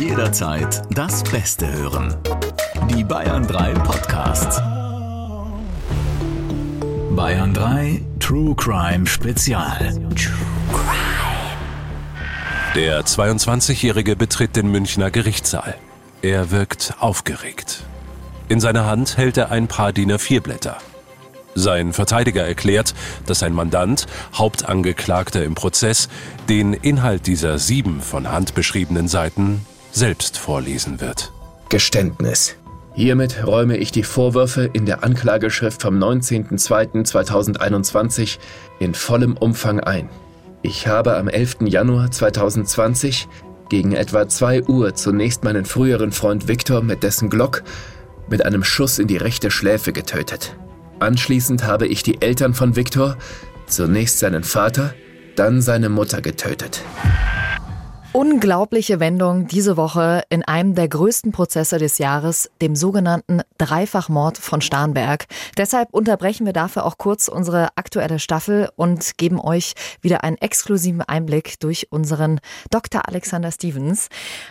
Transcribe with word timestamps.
Jederzeit 0.00 0.80
das 0.94 1.22
Beste 1.24 1.70
hören. 1.70 2.16
Die 2.88 3.04
Bayern 3.04 3.46
3 3.46 3.74
Podcasts. 3.74 4.56
Bayern 7.10 7.52
3 7.52 8.00
True 8.18 8.54
Crime 8.56 9.06
Spezial. 9.06 9.92
Der 12.74 13.04
22-Jährige 13.04 14.16
betritt 14.16 14.56
den 14.56 14.70
Münchner 14.70 15.10
Gerichtssaal. 15.10 15.74
Er 16.22 16.50
wirkt 16.50 16.94
aufgeregt. 16.98 17.82
In 18.48 18.58
seiner 18.58 18.86
Hand 18.86 19.18
hält 19.18 19.36
er 19.36 19.50
ein 19.50 19.68
paar 19.68 19.92
DIN 19.92 20.12
A4-Blätter. 20.12 20.78
Sein 21.54 21.92
Verteidiger 21.92 22.46
erklärt, 22.46 22.94
dass 23.26 23.40
sein 23.40 23.52
Mandant, 23.52 24.06
Hauptangeklagter 24.32 25.44
im 25.44 25.54
Prozess, 25.54 26.08
den 26.48 26.72
Inhalt 26.72 27.26
dieser 27.26 27.58
sieben 27.58 28.00
von 28.00 28.32
Hand 28.32 28.54
beschriebenen 28.54 29.06
Seiten 29.06 29.66
selbst 29.92 30.38
vorlesen 30.38 31.00
wird. 31.00 31.32
Geständnis. 31.68 32.56
Hiermit 32.94 33.46
räume 33.46 33.76
ich 33.76 33.92
die 33.92 34.02
Vorwürfe 34.02 34.68
in 34.72 34.84
der 34.84 35.04
Anklageschrift 35.04 35.82
vom 35.82 35.98
19.02.2021 35.98 38.38
in 38.80 38.94
vollem 38.94 39.36
Umfang 39.36 39.78
ein. 39.80 40.08
Ich 40.62 40.86
habe 40.86 41.16
am 41.16 41.28
11. 41.28 41.58
Januar 41.66 42.10
2020 42.10 43.28
gegen 43.70 43.92
etwa 43.92 44.28
2 44.28 44.64
Uhr 44.64 44.94
zunächst 44.94 45.44
meinen 45.44 45.64
früheren 45.64 46.12
Freund 46.12 46.48
Viktor 46.48 46.82
mit 46.82 47.02
dessen 47.02 47.30
Glock 47.30 47.62
mit 48.28 48.44
einem 48.44 48.64
Schuss 48.64 48.98
in 48.98 49.06
die 49.06 49.16
rechte 49.16 49.50
Schläfe 49.50 49.92
getötet. 49.92 50.56
Anschließend 50.98 51.64
habe 51.64 51.86
ich 51.86 52.02
die 52.02 52.20
Eltern 52.20 52.52
von 52.52 52.76
Viktor, 52.76 53.16
zunächst 53.66 54.18
seinen 54.18 54.44
Vater, 54.44 54.92
dann 55.36 55.62
seine 55.62 55.88
Mutter 55.88 56.20
getötet. 56.20 56.82
Unglaubliche 58.12 58.98
Wendung 58.98 59.46
diese 59.46 59.76
Woche 59.76 60.24
in 60.30 60.42
einem 60.42 60.74
der 60.74 60.88
größten 60.88 61.30
Prozesse 61.30 61.78
des 61.78 61.98
Jahres, 61.98 62.50
dem 62.60 62.74
sogenannten 62.74 63.42
Dreifachmord 63.56 64.36
von 64.36 64.60
Starnberg. 64.60 65.26
Deshalb 65.56 65.90
unterbrechen 65.92 66.44
wir 66.44 66.52
dafür 66.52 66.86
auch 66.86 66.98
kurz 66.98 67.28
unsere 67.28 67.68
aktuelle 67.76 68.18
Staffel 68.18 68.68
und 68.74 69.16
geben 69.16 69.40
euch 69.40 69.74
wieder 70.00 70.24
einen 70.24 70.38
exklusiven 70.38 71.02
Einblick 71.02 71.60
durch 71.60 71.86
unseren 71.90 72.40
Dr. 72.70 73.06
Alexander 73.06 73.52
Stevens. 73.52 74.08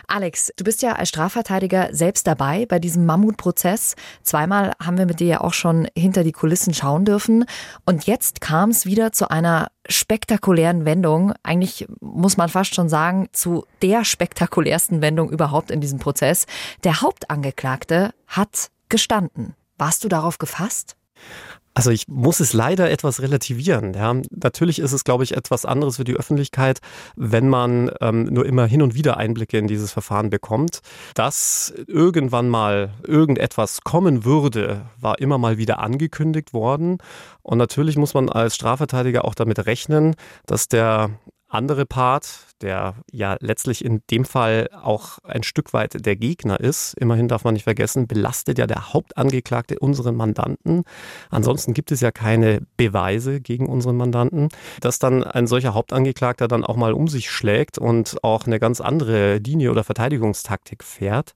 Alex, 0.08 0.50
du 0.56 0.64
bist 0.64 0.80
ja 0.80 0.94
als 0.94 1.10
Strafverteidiger 1.10 1.90
selbst 1.92 2.26
dabei 2.26 2.64
bei 2.64 2.78
diesem 2.78 3.04
Mammutprozess. 3.04 3.94
Zweimal 4.22 4.72
haben 4.82 4.96
wir 4.96 5.04
mit 5.04 5.20
dir 5.20 5.26
ja 5.26 5.40
auch 5.42 5.52
schon 5.52 5.86
hinter 5.94 6.24
die 6.24 6.32
Kulissen 6.32 6.72
schauen 6.72 7.04
dürfen. 7.04 7.44
Und 7.84 8.06
jetzt 8.06 8.40
kam 8.40 8.70
es 8.70 8.86
wieder 8.86 9.12
zu 9.12 9.30
einer 9.30 9.68
spektakulären 9.88 10.84
Wendung. 10.84 11.32
Eigentlich 11.42 11.86
muss 12.00 12.36
man 12.36 12.48
fast 12.48 12.74
schon 12.74 12.88
sagen, 12.88 13.28
zu 13.32 13.66
der 13.82 14.04
spektakulärsten 14.04 15.00
Wendung 15.00 15.30
überhaupt 15.30 15.70
in 15.70 15.80
diesem 15.80 15.98
Prozess. 15.98 16.46
Der 16.84 17.00
Hauptangeklagte 17.00 18.12
hat 18.26 18.70
gestanden. 18.88 19.54
Warst 19.78 20.04
du 20.04 20.08
darauf 20.08 20.38
gefasst? 20.38 20.96
Also 21.72 21.90
ich 21.90 22.08
muss 22.08 22.40
es 22.40 22.52
leider 22.52 22.90
etwas 22.90 23.22
relativieren. 23.22 23.94
Ja. 23.94 24.14
Natürlich 24.30 24.80
ist 24.80 24.92
es, 24.92 25.04
glaube 25.04 25.22
ich, 25.24 25.36
etwas 25.36 25.64
anderes 25.64 25.96
für 25.96 26.04
die 26.04 26.16
Öffentlichkeit, 26.16 26.80
wenn 27.14 27.48
man 27.48 27.90
ähm, 28.00 28.24
nur 28.24 28.44
immer 28.44 28.66
hin 28.66 28.82
und 28.82 28.94
wieder 28.94 29.16
Einblicke 29.18 29.56
in 29.56 29.68
dieses 29.68 29.92
Verfahren 29.92 30.30
bekommt. 30.30 30.80
Dass 31.14 31.72
irgendwann 31.86 32.48
mal 32.48 32.94
irgendetwas 33.06 33.82
kommen 33.82 34.24
würde, 34.24 34.82
war 35.00 35.20
immer 35.20 35.38
mal 35.38 35.58
wieder 35.58 35.78
angekündigt 35.78 36.52
worden. 36.52 36.98
Und 37.42 37.58
natürlich 37.58 37.96
muss 37.96 38.14
man 38.14 38.28
als 38.28 38.56
Strafverteidiger 38.56 39.24
auch 39.24 39.34
damit 39.34 39.64
rechnen, 39.66 40.16
dass 40.46 40.66
der 40.66 41.10
andere 41.48 41.86
Part, 41.86 42.46
der 42.62 42.94
ja 43.10 43.36
letztlich 43.40 43.84
in 43.84 44.02
dem 44.10 44.24
Fall 44.24 44.68
auch 44.72 45.18
ein 45.24 45.42
Stück 45.42 45.72
weit 45.72 46.04
der 46.04 46.16
Gegner 46.16 46.60
ist, 46.60 46.94
immerhin 46.94 47.28
darf 47.28 47.44
man 47.44 47.54
nicht 47.54 47.64
vergessen, 47.64 48.06
belastet 48.06 48.58
ja 48.58 48.66
der 48.66 48.92
Hauptangeklagte 48.92 49.78
unseren 49.78 50.16
Mandanten. 50.16 50.84
Ansonsten 51.30 51.74
gibt 51.74 51.92
es 51.92 52.00
ja 52.00 52.10
keine 52.10 52.62
Beweise 52.76 53.40
gegen 53.40 53.66
unseren 53.66 53.96
Mandanten, 53.96 54.48
dass 54.80 54.98
dann 54.98 55.24
ein 55.24 55.46
solcher 55.46 55.74
Hauptangeklagter 55.74 56.48
dann 56.48 56.64
auch 56.64 56.76
mal 56.76 56.92
um 56.92 57.08
sich 57.08 57.30
schlägt 57.30 57.78
und 57.78 58.22
auch 58.22 58.46
eine 58.46 58.60
ganz 58.60 58.80
andere 58.80 59.38
Linie 59.38 59.70
oder 59.70 59.84
Verteidigungstaktik 59.84 60.84
fährt. 60.84 61.34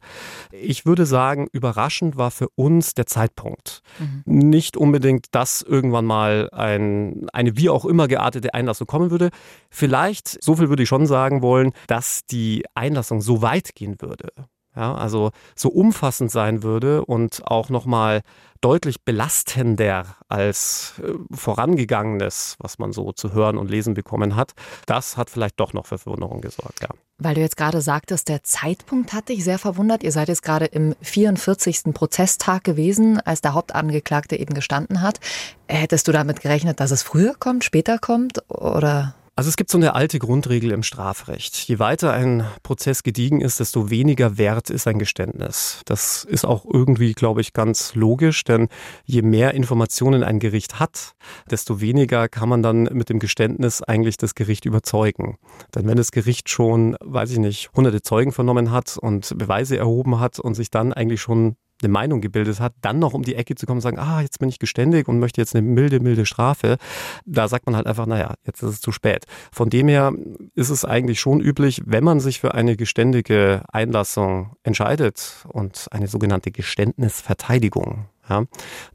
Ich 0.53 0.87
würde 0.87 1.07
sagen, 1.07 1.49
überraschend 1.53 2.17
war 2.17 2.31
für 2.31 2.49
uns 2.55 2.95
der 2.95 3.07
Zeitpunkt. 3.07 3.83
Mhm. 3.99 4.49
Nicht 4.51 4.77
unbedingt, 4.77 5.27
dass 5.33 5.63
irgendwann 5.63 6.05
mal 6.05 6.51
ein, 6.53 7.27
eine 7.33 7.57
wie 7.57 7.71
auch 7.71 7.85
immer 7.85 8.09
geartete 8.09 8.55
Einlassung 8.55 8.87
kommen 8.87 9.11
würde. 9.11 9.31
Vielleicht, 9.71 10.43
so 10.43 10.57
viel 10.57 10.69
würde 10.69 10.83
ich 10.83 10.89
schon 10.89 11.07
sagen, 11.07 11.14
sagen 11.15 11.43
wollen, 11.43 11.71
dass 11.87 12.27
die 12.27 12.65
Einlassung 12.75 13.21
so 13.21 13.41
weit 13.41 13.77
gehen 13.77 14.01
würde. 14.01 14.31
Ja, 14.77 14.93
also 14.97 15.31
so 15.55 15.69
umfassend 15.69 16.33
sein 16.33 16.65
würde 16.65 17.05
und 17.05 17.47
auch 17.47 17.69
nochmal 17.69 18.23
deutlich 18.61 19.05
belastender 19.05 20.17
als 20.29 20.95
äh, 21.01 21.13
vorangegangenes, 21.33 22.57
was 22.59 22.81
man 22.81 22.93
so 22.93 23.13
zu 23.13 23.33
hören 23.33 23.57
und 23.57 23.71
lesen 23.71 23.95
bekommen 23.95 24.35
hat. 24.35 24.55
Das 24.87 25.17
hat 25.17 25.31
vielleicht 25.31 25.61
doch 25.61 25.75
noch 25.75 25.87
für 25.87 25.99
Verwunderung 25.99 26.41
gesorgt, 26.41 26.81
ja. 26.83 26.89
Weil 27.19 27.37
du 27.37 27.41
jetzt 27.41 27.57
gerade 27.57 27.81
sagtest, 27.81 28.29
der 28.29 28.43
Zeitpunkt 28.43 29.13
hat 29.13 29.29
dich 29.29 29.45
sehr 29.45 29.61
verwundert. 29.61 30.03
Ihr 30.03 30.11
seid 30.11 30.27
jetzt 30.27 30.43
gerade 30.43 30.65
im 30.65 30.97
44. 31.01 31.95
Prozesstag 31.95 32.65
gewesen, 32.65 33.21
als 33.21 33.41
der 33.41 33.55
Hauptangeklagte 33.55 34.37
eben 34.37 34.55
gestanden 34.55 35.03
hat. 35.03 35.21
Hättest 35.69 36.09
du 36.09 36.13
damit 36.13 36.41
gerechnet, 36.41 36.81
dass 36.81 36.91
es 36.91 37.05
früher 37.05 37.35
kommt, 37.39 37.63
später 37.63 38.01
kommt 38.01 38.43
oder? 38.51 39.15
Also 39.37 39.49
es 39.49 39.57
gibt 39.57 39.71
so 39.71 39.79
eine 39.79 39.97
alte 39.97 40.21
Grundregel 40.21 40.71
im 40.71 40.85
Strafrecht. 40.85 41.57
Je 41.57 41.81
weiter 41.81 42.13
ein 42.13 42.47
Prozess 42.63 43.03
gediegen 43.03 43.41
ist, 43.41 43.59
desto 43.59 43.91
weniger 43.91 44.39
wert 44.39 44.71
ist 44.71 44.87
ein 44.87 45.01
Geständnis. 45.01 45.83
Das 45.87 46.23
ist 46.23 46.45
auch 46.45 46.65
irgendwie, 46.73 47.15
glaube 47.15 47.41
ich, 47.41 47.53
ganz 47.53 47.97
logisch, 47.97 48.45
denn 48.45 48.69
je 49.05 49.23
mehr 49.23 49.55
Informationen 49.55 50.23
ein 50.23 50.39
Gericht 50.39 50.79
hat, 50.79 51.15
desto 51.51 51.81
weniger 51.81 52.29
kann 52.29 52.49
man 52.49 52.63
dann 52.63 52.85
mit 52.85 53.09
dem 53.09 53.19
Geständnis 53.19 53.83
eigentlich 53.83 54.19
das 54.19 54.37
Gericht 54.37 54.67
überzeugen. 54.67 55.37
Denn 55.75 55.89
wenn 55.89 55.97
das 55.97 56.13
Gericht 56.13 56.49
schon, 56.49 56.97
weiß 57.01 57.33
ich 57.33 57.39
nicht, 57.39 57.71
hunderte 57.75 58.03
Zeugen 58.03 58.31
vernommen 58.31 58.71
hat 58.71 58.99
und 58.99 59.37
Beweise 59.37 59.77
erhoben 59.77 60.21
hat 60.21 60.39
und 60.39 60.55
sich 60.55 60.71
dann 60.71 60.93
eigentlich 60.93 61.21
schon 61.21 61.57
eine 61.85 61.93
Meinung 61.93 62.21
gebildet 62.21 62.61
hat, 62.61 62.75
dann 62.81 62.99
noch 62.99 63.15
um 63.15 63.23
die 63.23 63.35
Ecke 63.35 63.55
zu 63.55 63.67
kommen 63.67 63.79
und 63.79 63.83
sagen, 63.83 63.99
ah, 63.99 64.21
jetzt 64.21 64.39
bin 64.39 64.49
ich 64.49 64.59
geständig 64.59 65.09
und 65.09 65.19
möchte 65.19 65.41
jetzt 65.41 65.55
eine 65.55 65.67
milde, 65.67 66.01
milde 66.01 66.27
Strafe, 66.27 66.77
da 67.25 67.49
sagt 67.49 67.67
man 67.67 67.77
halt 67.77 67.87
einfach, 67.87 68.07
naja, 68.07 68.35
jetzt 68.45 68.63
ist 68.63 68.71
es 68.71 68.81
zu 68.81 68.93
spät. 68.93 69.27
Von 69.53 69.71
dem 69.71 69.89
her 69.89 70.13
ist 70.55 70.71
es 70.71 70.85
eigentlich 70.85 71.21
schon 71.21 71.41
üblich, 71.41 71.83
wenn 71.85 72.05
man 72.05 72.21
sich 72.21 72.41
für 72.41 72.55
eine 72.55 72.77
geständige 72.77 73.63
Einlassung 73.73 74.57
entscheidet 74.63 75.45
und 75.49 75.87
eine 75.91 76.09
sogenannte 76.09 76.51
Geständnisverteidigung 76.51 78.07
ja, 78.29 78.45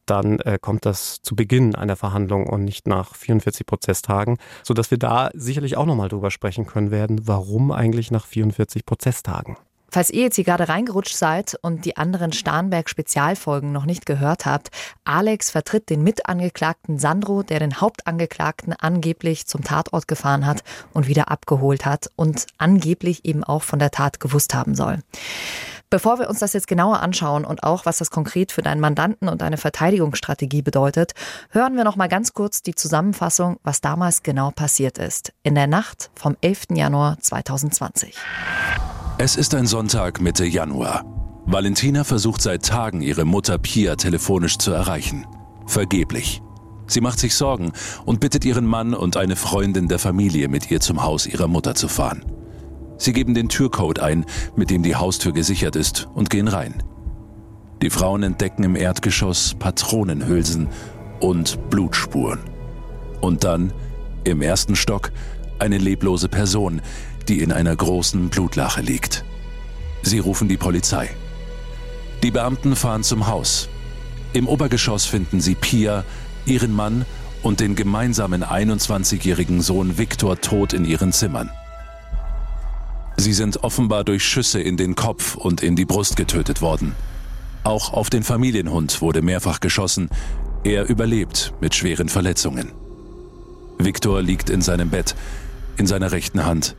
dann 0.06 0.40
äh, 0.40 0.58
kommt 0.60 0.86
das 0.86 1.22
zu 1.22 1.36
Beginn 1.36 1.76
einer 1.76 1.96
Verhandlung 1.96 2.48
und 2.48 2.64
nicht 2.64 2.88
nach 2.88 3.16
44 3.16 3.66
Prozesstagen, 3.66 4.38
sodass 4.64 4.90
wir 4.90 4.98
da 4.98 5.30
sicherlich 5.34 5.78
auch 5.78 5.86
nochmal 5.86 6.10
drüber 6.10 6.32
sprechen 6.32 6.66
können 6.66 6.92
werden, 6.92 7.28
warum 7.28 7.72
eigentlich 7.72 8.10
nach 8.12 8.26
44 8.26 8.86
Prozesstagen. 8.86 9.58
Falls 9.92 10.10
ihr 10.10 10.24
jetzt 10.24 10.36
hier 10.36 10.44
gerade 10.44 10.70
reingerutscht 10.70 11.16
seid 11.16 11.58
und 11.62 11.86
die 11.86 11.98
anderen 11.98 12.32
Starnberg-Spezialfolgen 12.32 13.72
noch 13.72 13.86
nicht 13.86 14.06
gehört 14.06 14.46
habt, 14.46 14.70
Alex 15.04 15.50
vertritt 15.50 15.90
den 15.90 16.04
Mitangeklagten 16.04 17.00
Sandro, 17.00 17.44
der 17.44 17.60
den 17.60 17.82
Hauptangeklagten 17.82 18.74
angeblich 18.74 19.48
zum 19.48 19.64
Tatort 19.64 20.08
gefahren 20.08 20.46
hat 20.46 20.64
und 20.94 21.08
wieder 21.08 21.32
abgeholt 21.32 21.86
hat 21.86 22.10
und 22.16 22.46
angeblich 22.58 23.26
eben 23.26 23.44
auch 23.44 23.64
von 23.64 23.80
der 23.80 23.92
Tat 23.92 24.20
gewusst 24.20 24.54
haben 24.54 24.76
soll. 24.76 25.00
Bevor 25.92 26.20
wir 26.20 26.30
uns 26.30 26.38
das 26.38 26.54
jetzt 26.54 26.68
genauer 26.68 27.00
anschauen 27.00 27.46
und 27.46 27.64
auch, 27.64 27.88
was 27.88 27.98
das 27.98 28.12
konkret 28.12 28.52
für 28.52 28.62
deinen 28.62 28.80
Mandanten 28.80 29.28
und 29.28 29.42
deine 29.42 29.58
Verteidigungsstrategie 29.58 30.62
bedeutet, 30.62 31.14
hören 31.50 31.76
wir 31.76 31.84
noch 31.84 31.96
mal 31.96 32.08
ganz 32.08 32.34
kurz 32.34 32.62
die 32.62 32.76
Zusammenfassung, 32.76 33.58
was 33.64 33.82
damals 33.82 34.22
genau 34.22 34.52
passiert 34.52 35.00
ist. 35.00 35.34
In 35.42 35.56
der 35.56 35.66
Nacht 35.66 36.12
vom 36.14 36.38
11. 36.42 36.68
Januar 36.76 37.18
2020. 37.20 38.16
Es 39.22 39.36
ist 39.36 39.54
ein 39.54 39.68
Sonntag 39.68 40.22
Mitte 40.22 40.46
Januar. 40.46 41.04
Valentina 41.46 42.06
versucht 42.06 42.42
seit 42.42 42.64
Tagen, 42.64 43.02
ihre 43.02 43.26
Mutter 43.26 43.58
Pia 43.58 43.98
telefonisch 43.98 44.58
zu 44.58 44.72
erreichen. 44.72 45.28
Vergeblich. 45.68 46.42
Sie 46.88 47.02
macht 47.02 47.20
sich 47.20 47.36
Sorgen 47.36 47.74
und 48.06 48.22
bittet 48.22 48.46
ihren 48.46 48.66
Mann 48.66 48.94
und 48.94 49.18
eine 49.18 49.36
Freundin 49.36 49.90
der 49.90 50.00
Familie, 50.00 50.48
mit 50.48 50.72
ihr 50.72 50.80
zum 50.80 51.04
Haus 51.04 51.28
ihrer 51.28 51.50
Mutter 51.50 51.76
zu 51.76 51.90
fahren. 51.90 52.24
Sie 52.98 53.12
geben 53.12 53.34
den 53.34 53.50
Türcode 53.50 54.00
ein, 54.00 54.26
mit 54.56 54.70
dem 54.70 54.84
die 54.84 54.96
Haustür 54.96 55.34
gesichert 55.34 55.76
ist, 55.76 56.08
und 56.14 56.30
gehen 56.30 56.48
rein. 56.48 56.82
Die 57.82 57.90
Frauen 57.90 58.24
entdecken 58.24 58.64
im 58.64 58.78
Erdgeschoss 58.78 59.54
Patronenhülsen 59.60 60.70
und 61.20 61.70
Blutspuren. 61.70 62.40
Und 63.20 63.44
dann, 63.44 63.74
im 64.24 64.42
ersten 64.42 64.78
Stock, 64.78 65.12
eine 65.60 65.78
leblose 65.78 66.30
Person, 66.30 66.82
die 67.30 67.42
in 67.42 67.52
einer 67.52 67.76
großen 67.76 68.30
Blutlache 68.30 68.82
liegt. 68.82 69.24
Sie 70.02 70.20
rufen 70.20 70.48
die 70.48 70.58
Polizei. 70.58 71.10
Die 72.24 72.32
Beamten 72.32 72.76
fahren 72.76 73.04
zum 73.04 73.28
Haus. 73.28 73.70
Im 74.34 74.48
Obergeschoss 74.48 75.06
finden 75.06 75.40
sie 75.40 75.56
Pia, 75.56 76.04
ihren 76.46 76.74
Mann 76.74 77.06
und 77.44 77.60
den 77.60 77.76
gemeinsamen 77.76 78.44
21-jährigen 78.44 79.62
Sohn 79.62 79.98
Viktor 79.98 80.42
tot 80.42 80.74
in 80.74 80.86
ihren 80.86 81.14
Zimmern. 81.14 81.50
Sie 83.18 83.34
sind 83.34 83.64
offenbar 83.64 84.04
durch 84.04 84.24
Schüsse 84.24 84.60
in 84.60 84.76
den 84.76 84.96
Kopf 84.96 85.36
und 85.36 85.62
in 85.62 85.76
die 85.76 85.86
Brust 85.86 86.16
getötet 86.16 86.62
worden. 86.62 86.96
Auch 87.64 87.94
auf 87.94 88.10
den 88.10 88.24
Familienhund 88.24 89.02
wurde 89.02 89.22
mehrfach 89.22 89.60
geschossen. 89.60 90.10
Er 90.64 90.90
überlebt 90.90 91.54
mit 91.62 91.76
schweren 91.76 92.10
Verletzungen. 92.10 92.72
Viktor 93.78 94.22
liegt 94.22 94.50
in 94.50 94.62
seinem 94.62 94.90
Bett, 94.90 95.16
in 95.78 95.86
seiner 95.86 96.12
rechten 96.12 96.46
Hand 96.46 96.76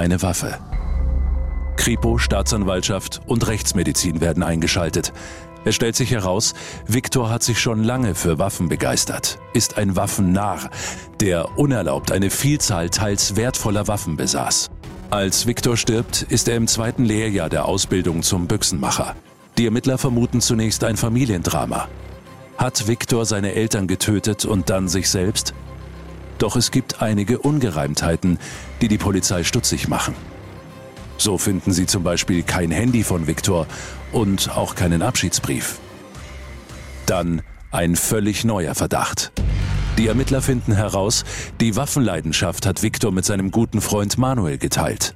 eine 0.00 0.22
Waffe. 0.22 0.58
Kripo, 1.76 2.18
Staatsanwaltschaft 2.18 3.20
und 3.26 3.46
Rechtsmedizin 3.46 4.20
werden 4.20 4.42
eingeschaltet. 4.42 5.12
Es 5.64 5.74
stellt 5.74 5.94
sich 5.94 6.10
heraus, 6.10 6.54
Viktor 6.86 7.30
hat 7.30 7.42
sich 7.42 7.60
schon 7.60 7.84
lange 7.84 8.14
für 8.14 8.38
Waffen 8.38 8.70
begeistert, 8.70 9.38
ist 9.52 9.76
ein 9.76 9.96
Waffennarr, 9.96 10.70
der 11.20 11.58
unerlaubt 11.58 12.12
eine 12.12 12.30
Vielzahl 12.30 12.88
teils 12.88 13.36
wertvoller 13.36 13.88
Waffen 13.88 14.16
besaß. 14.16 14.70
Als 15.10 15.46
Viktor 15.46 15.76
stirbt, 15.76 16.22
ist 16.22 16.48
er 16.48 16.56
im 16.56 16.66
zweiten 16.66 17.04
Lehrjahr 17.04 17.50
der 17.50 17.66
Ausbildung 17.66 18.22
zum 18.22 18.46
Büchsenmacher. 18.46 19.14
Die 19.58 19.66
Ermittler 19.66 19.98
vermuten 19.98 20.40
zunächst 20.40 20.82
ein 20.84 20.96
Familiendrama. 20.96 21.88
Hat 22.56 22.88
Viktor 22.88 23.26
seine 23.26 23.52
Eltern 23.54 23.86
getötet 23.86 24.46
und 24.46 24.70
dann 24.70 24.88
sich 24.88 25.10
selbst? 25.10 25.52
Doch 26.40 26.56
es 26.56 26.70
gibt 26.70 27.02
einige 27.02 27.38
Ungereimtheiten, 27.38 28.38
die 28.80 28.88
die 28.88 28.98
Polizei 28.98 29.44
stutzig 29.44 29.88
machen. 29.88 30.14
So 31.18 31.36
finden 31.36 31.70
sie 31.70 31.84
zum 31.84 32.02
Beispiel 32.02 32.42
kein 32.42 32.70
Handy 32.70 33.04
von 33.04 33.26
Viktor 33.26 33.66
und 34.10 34.50
auch 34.56 34.74
keinen 34.74 35.02
Abschiedsbrief. 35.02 35.78
Dann 37.04 37.42
ein 37.70 37.94
völlig 37.94 38.44
neuer 38.44 38.74
Verdacht. 38.74 39.32
Die 39.98 40.06
Ermittler 40.06 40.40
finden 40.40 40.72
heraus, 40.72 41.24
die 41.60 41.76
Waffenleidenschaft 41.76 42.64
hat 42.64 42.82
Viktor 42.82 43.12
mit 43.12 43.26
seinem 43.26 43.50
guten 43.50 43.82
Freund 43.82 44.16
Manuel 44.16 44.56
geteilt. 44.56 45.14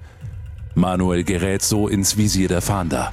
Manuel 0.74 1.24
gerät 1.24 1.62
so 1.62 1.88
ins 1.88 2.18
Visier 2.18 2.48
der 2.48 2.60
Fahnder. 2.60 3.12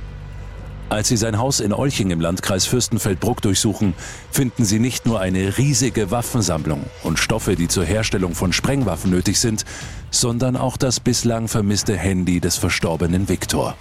Als 0.91 1.07
sie 1.07 1.15
sein 1.15 1.37
Haus 1.37 1.61
in 1.61 1.71
Olching 1.71 2.11
im 2.11 2.19
Landkreis 2.19 2.65
Fürstenfeldbruck 2.65 3.41
durchsuchen, 3.41 3.93
finden 4.29 4.65
sie 4.65 4.77
nicht 4.77 5.05
nur 5.05 5.21
eine 5.21 5.57
riesige 5.57 6.11
Waffensammlung 6.11 6.83
und 7.03 7.17
Stoffe, 7.17 7.55
die 7.55 7.69
zur 7.69 7.85
Herstellung 7.85 8.35
von 8.35 8.51
Sprengwaffen 8.51 9.09
nötig 9.09 9.39
sind, 9.39 9.63
sondern 10.09 10.57
auch 10.57 10.75
das 10.75 10.99
bislang 10.99 11.47
vermisste 11.47 11.95
Handy 11.95 12.41
des 12.41 12.57
verstorbenen 12.57 13.29
Viktor. 13.29 13.77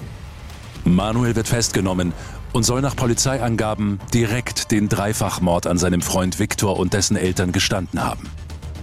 Manuel 0.84 1.34
wird 1.34 1.48
festgenommen 1.48 2.12
und 2.52 2.62
soll 2.62 2.80
nach 2.80 2.94
Polizeiangaben 2.94 3.98
direkt 4.14 4.70
den 4.70 4.88
Dreifachmord 4.88 5.66
an 5.66 5.78
seinem 5.78 6.02
Freund 6.02 6.38
Viktor 6.38 6.78
und 6.78 6.92
dessen 6.92 7.16
Eltern 7.16 7.50
gestanden 7.50 8.04
haben. 8.04 8.30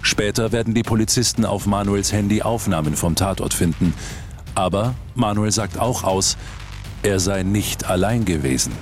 Später 0.02 0.52
werden 0.52 0.74
die 0.74 0.82
Polizisten 0.82 1.46
auf 1.46 1.64
Manuels 1.64 2.12
Handy 2.12 2.42
Aufnahmen 2.42 2.94
vom 2.94 3.14
Tatort 3.14 3.54
finden. 3.54 3.94
Aber 4.54 4.94
Manuel 5.14 5.50
sagt 5.50 5.78
auch 5.78 6.04
aus, 6.04 6.36
er 7.02 7.20
sei 7.20 7.42
nicht 7.42 7.88
allein 7.88 8.24
gewesen. 8.24 8.72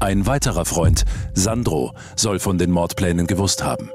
Ein 0.00 0.26
weiterer 0.26 0.64
Freund, 0.64 1.04
Sandro, 1.34 1.92
soll 2.14 2.38
von 2.38 2.58
den 2.58 2.70
Mordplänen 2.70 3.26
gewusst 3.26 3.64
haben. 3.64 3.90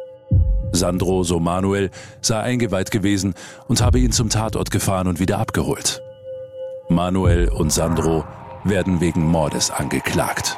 Sandro, 0.73 1.23
so 1.23 1.39
Manuel, 1.39 1.91
sei 2.21 2.39
eingeweiht 2.39 2.91
gewesen 2.91 3.35
und 3.67 3.81
habe 3.81 3.99
ihn 3.99 4.11
zum 4.11 4.29
Tatort 4.29 4.71
gefahren 4.71 5.07
und 5.07 5.19
wieder 5.19 5.37
abgeholt. 5.37 6.01
Manuel 6.89 7.47
und 7.49 7.71
Sandro 7.71 8.25
werden 8.63 8.99
wegen 8.99 9.25
Mordes 9.25 9.71
angeklagt. 9.71 10.57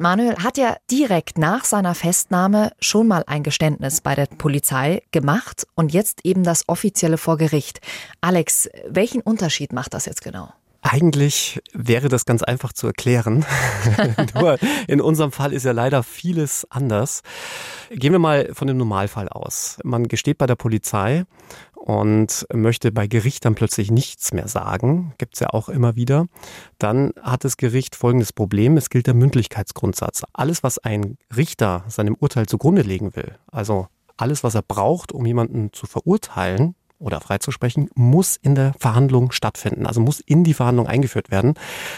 Manuel 0.00 0.36
hat 0.36 0.58
ja 0.58 0.76
direkt 0.90 1.38
nach 1.38 1.64
seiner 1.64 1.94
Festnahme 1.94 2.72
schon 2.80 3.08
mal 3.08 3.24
ein 3.26 3.42
Geständnis 3.42 4.00
bei 4.00 4.14
der 4.14 4.26
Polizei 4.26 5.02
gemacht 5.10 5.66
und 5.74 5.92
jetzt 5.92 6.24
eben 6.24 6.44
das 6.44 6.68
offizielle 6.68 7.18
vor 7.18 7.36
Gericht. 7.36 7.80
Alex, 8.20 8.68
welchen 8.88 9.20
Unterschied 9.20 9.72
macht 9.72 9.94
das 9.94 10.06
jetzt 10.06 10.22
genau? 10.22 10.52
Eigentlich 10.80 11.60
wäre 11.72 12.08
das 12.08 12.24
ganz 12.24 12.44
einfach 12.44 12.72
zu 12.72 12.86
erklären. 12.86 13.44
Nur 14.34 14.58
in 14.86 15.00
unserem 15.00 15.32
Fall 15.32 15.52
ist 15.52 15.64
ja 15.64 15.72
leider 15.72 16.04
vieles 16.04 16.66
anders. 16.70 17.22
Gehen 17.90 18.12
wir 18.12 18.20
mal 18.20 18.50
von 18.54 18.68
dem 18.68 18.76
Normalfall 18.76 19.28
aus. 19.28 19.78
Man 19.82 20.06
gesteht 20.06 20.38
bei 20.38 20.46
der 20.46 20.54
Polizei 20.54 21.24
und 21.88 22.46
möchte 22.52 22.92
bei 22.92 23.06
Gericht 23.06 23.46
dann 23.46 23.54
plötzlich 23.54 23.90
nichts 23.90 24.34
mehr 24.34 24.46
sagen, 24.46 25.14
gibt 25.16 25.34
es 25.34 25.40
ja 25.40 25.48
auch 25.48 25.70
immer 25.70 25.96
wieder, 25.96 26.26
dann 26.76 27.14
hat 27.22 27.44
das 27.44 27.56
Gericht 27.56 27.96
folgendes 27.96 28.34
Problem, 28.34 28.76
es 28.76 28.90
gilt 28.90 29.06
der 29.06 29.14
Mündlichkeitsgrundsatz. 29.14 30.22
Alles, 30.34 30.62
was 30.62 30.76
ein 30.76 31.16
Richter 31.34 31.84
seinem 31.88 32.14
Urteil 32.14 32.44
zugrunde 32.44 32.82
legen 32.82 33.16
will, 33.16 33.36
also 33.50 33.88
alles, 34.18 34.44
was 34.44 34.54
er 34.54 34.60
braucht, 34.60 35.12
um 35.12 35.24
jemanden 35.24 35.72
zu 35.72 35.86
verurteilen, 35.86 36.74
oder 36.98 37.20
freizusprechen, 37.20 37.88
muss 37.94 38.36
in 38.36 38.56
der 38.56 38.74
Verhandlung 38.76 39.30
stattfinden, 39.30 39.86
also 39.86 40.00
muss 40.00 40.18
in 40.18 40.42
die 40.42 40.52
Verhandlung 40.52 40.88
eingeführt 40.88 41.30
werden. 41.30 41.54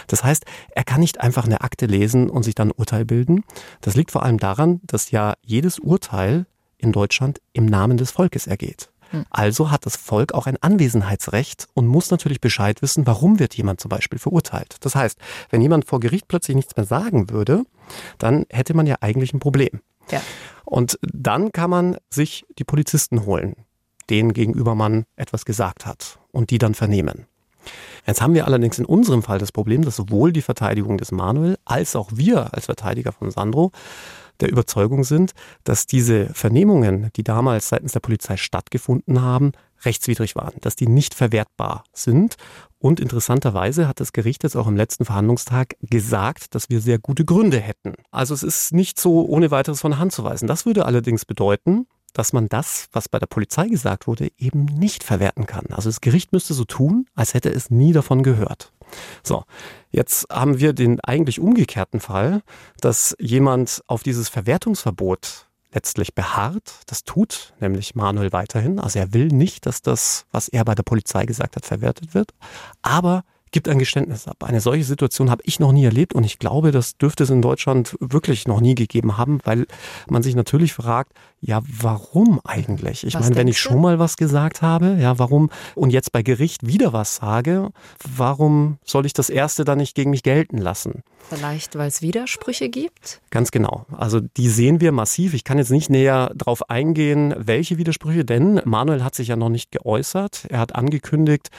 Das 0.09 0.23
heißt, 0.23 0.45
er 0.75 0.85
kann 0.85 1.01
nicht 1.01 1.23
einfach 1.23 1.47
eine 1.47 1.63
Akte 1.63 1.87
lesen 1.87 2.29
und 2.29 2.43
sich 2.43 2.55
dann 2.55 2.69
ein 2.69 2.77
Urteil 2.77 3.07
bilden. 3.07 3.43
Das 3.81 3.97
liegt 3.97 4.11
vor 4.11 4.23
allem 4.23 4.37
daran, 4.37 4.83
dass 4.83 5.11
ja 5.11 5.37
jedes 5.41 5.79
Urteil 5.79 6.45
in 6.77 6.93
Deutschland 6.93 7.41
im 7.55 7.65
Namen 7.65 7.97
des 7.97 8.11
Volkes 8.11 8.47
ergeht. 8.47 8.90
Hm. 9.11 9.27
Also 9.31 9.71
hat 9.71 9.87
das 9.87 9.97
Volk 9.97 10.33
auch 10.33 10.47
ein 10.47 10.57
Anwesenheitsrecht 10.61 11.67
und 11.75 11.87
muss 11.87 12.11
natürlich 12.11 12.41
Bescheid 12.41 12.83
wissen, 12.83 13.07
warum 13.07 13.39
wird 13.39 13.55
jemand 13.55 13.81
zum 13.81 13.89
Beispiel 13.89 14.19
verurteilt. 14.19 14.77
Das 14.81 14.95
heißt, 14.95 15.19
wenn 15.51 15.61
jemand 15.61 15.85
vor 15.85 16.01
Gericht 16.01 16.29
plötzlich 16.29 16.57
nichts 16.57 16.77
mehr 16.77 16.87
sagen 16.87 17.31
würde, 17.31 17.65
dann 18.19 18.47
hätte 18.51 18.75
man 18.75 18.87
ja 18.87 18.97
eigentlich 19.01 19.33
ein 19.33 19.41
Problem. 19.41 19.81
Ja. 20.11 20.21
Und 20.65 20.99
dann 21.03 21.53
kann 21.53 21.71
man 21.71 21.97
sich 22.11 22.47
die 22.59 22.65
Polizisten 22.65 23.27
holen, 23.27 23.57
denen 24.09 24.33
gegenüber 24.33 24.75
man 24.75 25.05
etwas 25.17 25.45
gesagt 25.45 25.87
hat 25.87 26.19
und 26.31 26.51
die 26.51 26.59
dann 26.59 26.75
vernehmen. 26.75 27.27
Jetzt 28.07 28.23
haben 28.23 28.35
wir 28.35 28.47
allerdings 28.47 28.79
in 28.79 28.87
unserem 28.87 29.23
Fall 29.23 29.39
das 29.39 29.53
Problem, 29.53 29.85
dass 29.85 29.97
sowohl 29.97 30.33
die 30.33 30.43
Verteidigung 30.43 30.97
des 30.97 31.13
Manuel 31.13 31.59
als 31.65 31.95
auch 31.97 32.11
wir 32.15 32.55
als 32.55 32.67
Verteidiger 32.67 33.13
von 33.13 33.31
Sandro 33.31 33.73
der 34.41 34.51
Überzeugung 34.51 35.05
sind, 35.05 35.33
dass 35.65 35.87
diese 35.87 36.27
Vernehmungen, 36.35 37.11
die 37.17 37.23
damals 37.23 37.69
seitens 37.69 37.93
der 37.93 38.01
Polizei 38.01 38.37
stattgefunden 38.37 39.23
haben, 39.23 39.53
rechtswidrig 39.85 40.37
waren, 40.37 40.55
dass 40.61 40.77
die 40.77 40.87
nicht 40.87 41.15
verwertbar 41.15 41.85
sind. 41.93 42.37
Und 42.79 43.01
interessanterweise 43.01 43.87
hat 43.87 44.01
das 44.01 44.13
Gericht 44.13 44.43
jetzt 44.43 44.57
auch 44.57 44.67
am 44.67 44.77
letzten 44.77 45.05
Verhandlungstag 45.05 45.77
gesagt, 45.83 46.55
dass 46.55 46.71
wir 46.71 46.81
sehr 46.81 46.99
gute 46.99 47.25
Gründe 47.25 47.61
hätten. 47.61 47.95
Also 48.11 48.35
es 48.35 48.43
ist 48.43 48.73
nicht 48.73 48.99
so 49.01 49.27
ohne 49.27 49.51
weiteres 49.51 49.81
von 49.81 49.93
der 49.93 50.01
Hand 50.01 50.13
zu 50.13 50.25
weisen. 50.25 50.47
Das 50.47 50.67
würde 50.67 50.87
allerdings 50.87 51.25
bedeuten, 51.25 51.87
dass 52.13 52.33
man 52.33 52.49
das, 52.49 52.89
was 52.93 53.09
bei 53.09 53.19
der 53.19 53.27
Polizei 53.27 53.69
gesagt 53.69 54.07
wurde, 54.07 54.31
eben 54.39 54.65
nicht 54.65 55.05
verwerten 55.05 55.47
kann. 55.47 55.67
Also 55.71 55.89
das 55.89 56.01
Gericht 56.01 56.33
müsste 56.33 56.55
so 56.55 56.65
tun, 56.65 57.07
als 57.15 57.35
hätte 57.35 57.51
es 57.51 57.71
nie 57.71 57.93
davon 57.93 58.23
gehört. 58.23 58.73
So, 59.23 59.45
jetzt 59.91 60.27
haben 60.31 60.59
wir 60.59 60.73
den 60.73 61.01
eigentlich 61.01 61.41
umgekehrten 61.41 62.01
Fall, 62.01 62.43
dass 62.81 63.17
jemand 63.19 63.83
auf 63.87 64.03
dieses 64.03 64.29
Verwertungsverbot 64.29 65.49
letztlich 65.73 66.15
beharrt. 66.15 66.81
Das 66.87 67.05
tut 67.05 67.55
nämlich 67.61 67.95
Manuel 67.95 68.33
weiterhin. 68.33 68.79
Also 68.81 68.99
er 68.99 69.13
will 69.15 69.29
nicht, 69.29 69.67
dass 69.67 69.83
das, 69.83 70.27
was 70.33 70.49
er 70.49 70.65
bei 70.65 70.75
der 70.75 70.83
Polizei 70.83 71.27
gesagt 71.27 71.57
hat, 71.57 71.65
verwertet 71.65 72.15
wird. 72.15 72.33
Aber 72.83 73.25
gibt 73.51 73.69
ein 73.69 73.79
Geständnis 73.79 74.29
ab. 74.29 74.45
Eine 74.45 74.61
solche 74.61 74.85
Situation 74.85 75.31
habe 75.31 75.43
ich 75.45 75.61
noch 75.61 75.73
nie 75.73 75.85
erlebt 75.85 76.15
und 76.15 76.25
ich 76.25 76.39
glaube, 76.39 76.71
das 76.71 76.97
dürfte 76.97 77.25
es 77.25 77.31
in 77.31 77.43
Deutschland 77.43 77.97
wirklich 78.01 78.47
noch 78.47 78.61
nie 78.61 78.75
gegeben 78.75 79.17
haben, 79.17 79.41
weil 79.45 79.67
man 80.09 80.23
sich 80.23 80.35
natürlich 80.35 80.73
fragt, 80.73 81.13
ja, 81.41 81.63
warum 81.65 82.41
eigentlich? 82.45 83.05
Ich 83.05 83.15
meine, 83.15 83.35
wenn 83.35 83.49
ich 83.49 83.59
schon 83.59 83.81
mal 83.81 83.99
was 83.99 84.17
gesagt 84.17 84.61
habe, 84.61 84.99
ja, 85.01 85.19
warum 85.19 85.51
und 85.75 85.91
jetzt 85.91 86.13
bei 86.13 86.23
Gericht 86.23 86.67
wieder 86.67 86.93
was 86.93 87.17
sage, 87.17 87.71
warum 88.17 88.79
soll 88.85 89.07
ich 89.07 89.15
das 89.15 89.31
erste 89.31 89.65
dann 89.65 89.79
nicht 89.79 89.95
gegen 89.95 90.11
mich 90.11 90.23
gelten 90.23 90.59
lassen? 90.59 91.03
Vielleicht, 91.29 91.77
weil 91.77 91.89
es 91.89 92.03
Widersprüche 92.03 92.69
gibt? 92.69 93.21
Ganz 93.31 93.51
genau. 93.51 93.87
Also 93.97 94.21
die 94.21 94.49
sehen 94.49 94.81
wir 94.81 94.93
massiv. 94.93 95.33
Ich 95.33 95.45
kann 95.45 95.59
jetzt 95.59 95.71
nicht 95.71 95.89
näher 95.89 96.33
darauf 96.35 96.69
eingehen, 96.69 97.35
welche 97.39 97.79
Widersprüche, 97.79 98.25
denn 98.25 98.61
Manuel 98.65 99.05
hat 99.05 99.15
sich 99.15 99.29
ja 99.29 99.37
noch 99.37 99.49
nicht 99.49 99.71
geäußert. 99.71 100.47
Er 100.49 100.59
hat 100.59 100.75
angekündigt, 100.75 101.51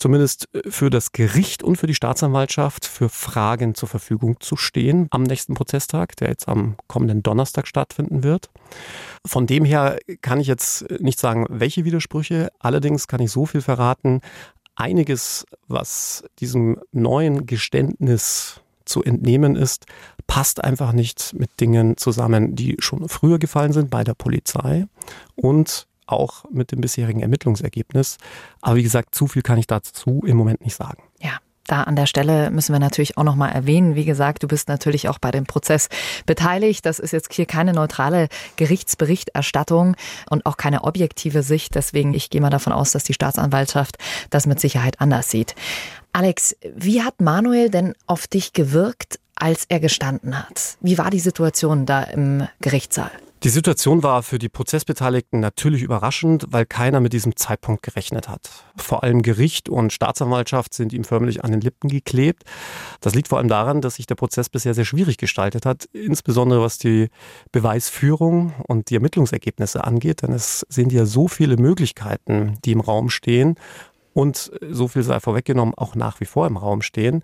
zumindest 0.00 0.48
äh, 0.52 0.68
für 0.68 0.90
das 0.90 1.12
Gericht 1.12 1.62
und 1.62 1.76
für 1.76 1.86
die 1.86 1.94
Staatsanwaltschaft 1.94 2.86
für 2.86 3.08
Fragen 3.08 3.76
zur 3.76 3.88
Verfügung 3.88 4.40
zu 4.40 4.56
stehen 4.56 5.06
am 5.10 5.22
nächsten 5.22 5.54
Prozesstag, 5.54 6.16
der 6.16 6.30
jetzt 6.30 6.48
am 6.48 6.74
kommenden 6.88 7.22
Donnerstag 7.22 7.68
stattfinden 7.68 8.24
wird. 8.24 8.50
Von 9.24 9.46
dem 9.46 9.64
her 9.64 9.98
kann 10.22 10.40
ich 10.40 10.48
jetzt 10.48 10.90
nicht 11.00 11.20
sagen, 11.20 11.46
welche 11.48 11.84
Widersprüche. 11.84 12.48
Allerdings 12.58 13.06
kann 13.06 13.20
ich 13.20 13.30
so 13.30 13.46
viel 13.46 13.60
verraten. 13.60 14.20
Einiges, 14.74 15.44
was 15.68 16.24
diesem 16.38 16.80
neuen 16.90 17.46
Geständnis 17.46 18.62
zu 18.86 19.04
entnehmen 19.04 19.54
ist, 19.54 19.86
passt 20.26 20.64
einfach 20.64 20.92
nicht 20.92 21.34
mit 21.34 21.60
Dingen 21.60 21.96
zusammen, 21.96 22.54
die 22.54 22.76
schon 22.78 23.08
früher 23.08 23.38
gefallen 23.38 23.72
sind 23.72 23.90
bei 23.90 24.04
der 24.04 24.14
Polizei 24.14 24.86
und 25.36 25.86
auch 26.12 26.44
mit 26.50 26.72
dem 26.72 26.80
bisherigen 26.80 27.20
Ermittlungsergebnis. 27.20 28.18
Aber 28.60 28.76
wie 28.76 28.82
gesagt, 28.82 29.14
zu 29.14 29.26
viel 29.26 29.42
kann 29.42 29.58
ich 29.58 29.66
dazu 29.66 30.22
im 30.26 30.36
Moment 30.36 30.62
nicht 30.62 30.76
sagen. 30.76 31.02
Ja. 31.20 31.38
Da 31.66 31.84
an 31.84 31.94
der 31.94 32.06
Stelle 32.06 32.50
müssen 32.50 32.72
wir 32.72 32.80
natürlich 32.80 33.16
auch 33.16 33.22
nochmal 33.22 33.52
erwähnen, 33.52 33.94
wie 33.94 34.04
gesagt, 34.04 34.42
du 34.42 34.48
bist 34.48 34.66
natürlich 34.66 35.08
auch 35.08 35.20
bei 35.20 35.30
dem 35.30 35.44
Prozess 35.44 35.88
beteiligt. 36.26 36.84
Das 36.84 36.98
ist 36.98 37.12
jetzt 37.12 37.32
hier 37.32 37.46
keine 37.46 37.72
neutrale 37.72 38.26
Gerichtsberichterstattung 38.56 39.94
und 40.28 40.46
auch 40.46 40.56
keine 40.56 40.82
objektive 40.82 41.44
Sicht. 41.44 41.76
Deswegen, 41.76 42.12
ich 42.12 42.28
gehe 42.28 42.40
mal 42.40 42.50
davon 42.50 42.72
aus, 42.72 42.90
dass 42.90 43.04
die 43.04 43.14
Staatsanwaltschaft 43.14 43.98
das 44.30 44.46
mit 44.46 44.58
Sicherheit 44.58 45.00
anders 45.00 45.30
sieht. 45.30 45.54
Alex, 46.12 46.56
wie 46.74 47.02
hat 47.04 47.20
Manuel 47.20 47.70
denn 47.70 47.94
auf 48.08 48.26
dich 48.26 48.52
gewirkt, 48.52 49.20
als 49.36 49.64
er 49.68 49.78
gestanden 49.78 50.36
hat? 50.36 50.76
Wie 50.80 50.98
war 50.98 51.10
die 51.10 51.20
Situation 51.20 51.86
da 51.86 52.02
im 52.02 52.48
Gerichtssaal? 52.60 53.12
Die 53.42 53.48
Situation 53.48 54.02
war 54.02 54.22
für 54.22 54.38
die 54.38 54.50
Prozessbeteiligten 54.50 55.40
natürlich 55.40 55.80
überraschend, 55.80 56.44
weil 56.50 56.66
keiner 56.66 57.00
mit 57.00 57.14
diesem 57.14 57.36
Zeitpunkt 57.36 57.82
gerechnet 57.82 58.28
hat. 58.28 58.50
Vor 58.76 59.02
allem 59.02 59.22
Gericht 59.22 59.70
und 59.70 59.94
Staatsanwaltschaft 59.94 60.74
sind 60.74 60.92
ihm 60.92 61.04
förmlich 61.04 61.42
an 61.42 61.50
den 61.50 61.62
Lippen 61.62 61.88
geklebt. 61.88 62.42
Das 63.00 63.14
liegt 63.14 63.28
vor 63.28 63.38
allem 63.38 63.48
daran, 63.48 63.80
dass 63.80 63.94
sich 63.94 64.06
der 64.06 64.14
Prozess 64.14 64.50
bisher 64.50 64.74
sehr 64.74 64.84
schwierig 64.84 65.16
gestaltet 65.16 65.64
hat, 65.64 65.86
insbesondere 65.94 66.60
was 66.60 66.76
die 66.76 67.08
Beweisführung 67.50 68.52
und 68.68 68.90
die 68.90 68.96
Ermittlungsergebnisse 68.96 69.84
angeht, 69.84 70.20
denn 70.20 70.32
es 70.34 70.66
sind 70.68 70.92
ja 70.92 71.06
so 71.06 71.26
viele 71.26 71.56
Möglichkeiten, 71.56 72.58
die 72.66 72.72
im 72.72 72.80
Raum 72.80 73.08
stehen 73.08 73.54
und 74.12 74.50
so 74.70 74.86
viel 74.86 75.02
sei 75.02 75.18
vorweggenommen, 75.18 75.72
auch 75.74 75.94
nach 75.94 76.20
wie 76.20 76.26
vor 76.26 76.46
im 76.46 76.58
Raum 76.58 76.82
stehen 76.82 77.22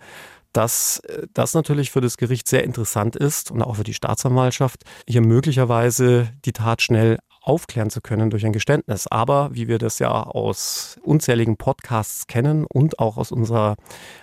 dass 0.56 1.00
äh, 1.00 1.26
das 1.34 1.54
natürlich 1.54 1.90
für 1.90 2.00
das 2.00 2.16
Gericht 2.16 2.48
sehr 2.48 2.64
interessant 2.64 3.14
ist 3.16 3.50
und 3.50 3.62
auch 3.62 3.76
für 3.76 3.84
die 3.84 3.94
Staatsanwaltschaft, 3.94 4.82
hier 5.08 5.20
möglicherweise 5.20 6.28
die 6.44 6.52
Tat 6.52 6.82
schnell 6.82 7.18
aufklären 7.42 7.90
zu 7.90 8.00
können 8.00 8.30
durch 8.30 8.44
ein 8.44 8.52
Geständnis. 8.52 9.06
Aber 9.06 9.54
wie 9.54 9.68
wir 9.68 9.78
das 9.78 9.98
ja 9.98 10.10
aus 10.10 10.98
unzähligen 11.02 11.56
Podcasts 11.56 12.26
kennen 12.26 12.64
und 12.66 12.98
auch 12.98 13.16
aus 13.18 13.30
unserer 13.30 13.76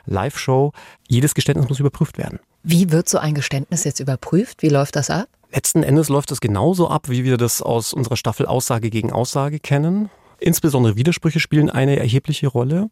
Live-Show, 0.06 0.74
jedes 1.08 1.34
Geständnis 1.34 1.70
muss 1.70 1.80
überprüft 1.80 2.18
werden. 2.18 2.40
Wie 2.64 2.92
wird 2.92 3.08
so 3.08 3.18
ein 3.18 3.34
Geständnis 3.34 3.84
jetzt 3.86 4.00
überprüft? 4.00 4.62
Wie 4.62 4.70
läuft 4.70 4.96
das 4.96 5.10
ab? 5.10 5.28
Letzten 5.54 5.84
Endes 5.84 6.10
läuft 6.10 6.32
das 6.32 6.42
genauso 6.42 6.90
ab, 6.90 7.10
wie 7.10 7.24
wir 7.24 7.38
das 7.38 7.62
aus 7.62 7.94
unserer 7.94 8.18
Staffel 8.18 8.46
Aussage 8.46 8.90
gegen 8.90 9.12
Aussage 9.12 9.60
kennen. 9.60 10.10
Insbesondere 10.40 10.96
Widersprüche 10.96 11.40
spielen 11.40 11.70
eine 11.70 11.98
erhebliche 11.98 12.48
Rolle. 12.48 12.90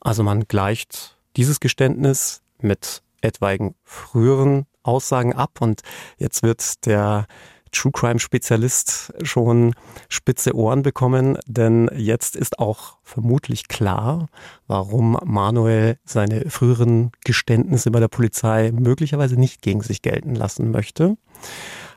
Also 0.00 0.22
man 0.22 0.44
gleicht 0.46 1.16
dieses 1.36 1.58
Geständnis 1.58 2.42
mit 2.62 3.02
etwaigen 3.20 3.74
früheren 3.84 4.66
Aussagen 4.82 5.32
ab 5.32 5.60
und 5.60 5.82
jetzt 6.18 6.42
wird 6.42 6.86
der 6.86 7.26
True 7.72 7.92
Crime 7.92 8.18
Spezialist 8.18 9.14
schon 9.22 9.74
spitze 10.10 10.54
Ohren 10.54 10.82
bekommen, 10.82 11.38
denn 11.46 11.90
jetzt 11.96 12.36
ist 12.36 12.58
auch 12.58 12.98
vermutlich 13.02 13.66
klar, 13.66 14.26
warum 14.66 15.18
Manuel 15.24 15.98
seine 16.04 16.50
früheren 16.50 17.12
Geständnisse 17.24 17.90
bei 17.90 17.98
der 17.98 18.08
Polizei 18.08 18.70
möglicherweise 18.72 19.40
nicht 19.40 19.62
gegen 19.62 19.80
sich 19.80 20.02
gelten 20.02 20.34
lassen 20.34 20.70
möchte. 20.70 21.16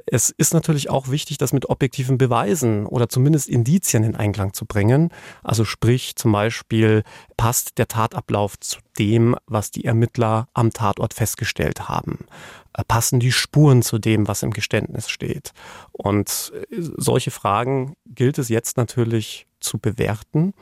Es 0.05 0.29
ist 0.29 0.53
natürlich 0.53 0.89
auch 0.89 1.09
wichtig, 1.09 1.37
das 1.37 1.51
mit 1.51 1.69
objektiven 1.69 2.17
Beweisen 2.17 2.85
oder 2.85 3.09
zumindest 3.09 3.49
Indizien 3.49 4.03
in 4.03 4.15
Einklang 4.15 4.53
zu 4.53 4.65
bringen. 4.65 5.09
Also 5.43 5.65
sprich 5.65 6.15
zum 6.15 6.31
Beispiel, 6.31 7.03
passt 7.37 7.77
der 7.77 7.87
Tatablauf 7.87 8.59
zu 8.59 8.79
dem, 8.99 9.35
was 9.47 9.71
die 9.71 9.85
Ermittler 9.85 10.47
am 10.53 10.71
Tatort 10.71 11.13
festgestellt 11.13 11.89
haben? 11.89 12.25
Äh, 12.73 12.83
passen 12.87 13.19
die 13.19 13.31
Spuren 13.31 13.81
zu 13.81 13.97
dem, 13.97 14.27
was 14.27 14.43
im 14.43 14.51
Geständnis 14.51 15.09
steht? 15.09 15.53
Und 15.91 16.53
äh, 16.53 16.65
solche 16.79 17.31
Fragen 17.31 17.95
gilt 18.05 18.37
es 18.37 18.49
jetzt 18.49 18.77
natürlich 18.77 19.47
zu 19.59 19.79
bewerten, 19.79 20.53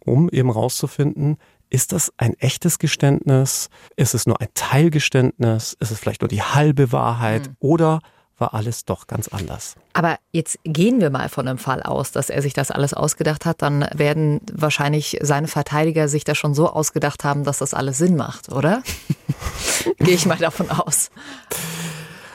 um 0.00 0.28
eben 0.30 0.50
rauszufinden, 0.50 1.36
ist 1.72 1.92
das 1.92 2.12
ein 2.16 2.34
echtes 2.40 2.80
Geständnis? 2.80 3.70
Ist 3.94 4.14
es 4.14 4.26
nur 4.26 4.40
ein 4.40 4.48
Teilgeständnis? 4.54 5.76
Ist 5.78 5.92
es 5.92 6.00
vielleicht 6.00 6.22
nur 6.22 6.28
die 6.28 6.42
halbe 6.42 6.90
Wahrheit? 6.90 7.48
Mhm. 7.48 7.56
Oder 7.60 8.00
war 8.40 8.54
alles 8.54 8.84
doch 8.84 9.06
ganz 9.06 9.28
anders. 9.28 9.76
Aber 9.92 10.18
jetzt 10.32 10.58
gehen 10.64 11.00
wir 11.00 11.10
mal 11.10 11.28
von 11.28 11.46
dem 11.46 11.58
Fall 11.58 11.82
aus, 11.82 12.12
dass 12.12 12.30
er 12.30 12.42
sich 12.42 12.54
das 12.54 12.70
alles 12.70 12.94
ausgedacht 12.94 13.44
hat. 13.44 13.62
Dann 13.62 13.86
werden 13.94 14.40
wahrscheinlich 14.52 15.18
seine 15.20 15.48
Verteidiger 15.48 16.08
sich 16.08 16.24
das 16.24 16.38
schon 16.38 16.54
so 16.54 16.68
ausgedacht 16.70 17.24
haben, 17.24 17.44
dass 17.44 17.58
das 17.58 17.74
alles 17.74 17.98
Sinn 17.98 18.16
macht, 18.16 18.50
oder? 18.50 18.82
Gehe 19.98 20.14
ich 20.14 20.26
mal 20.26 20.38
davon 20.38 20.70
aus. 20.70 21.10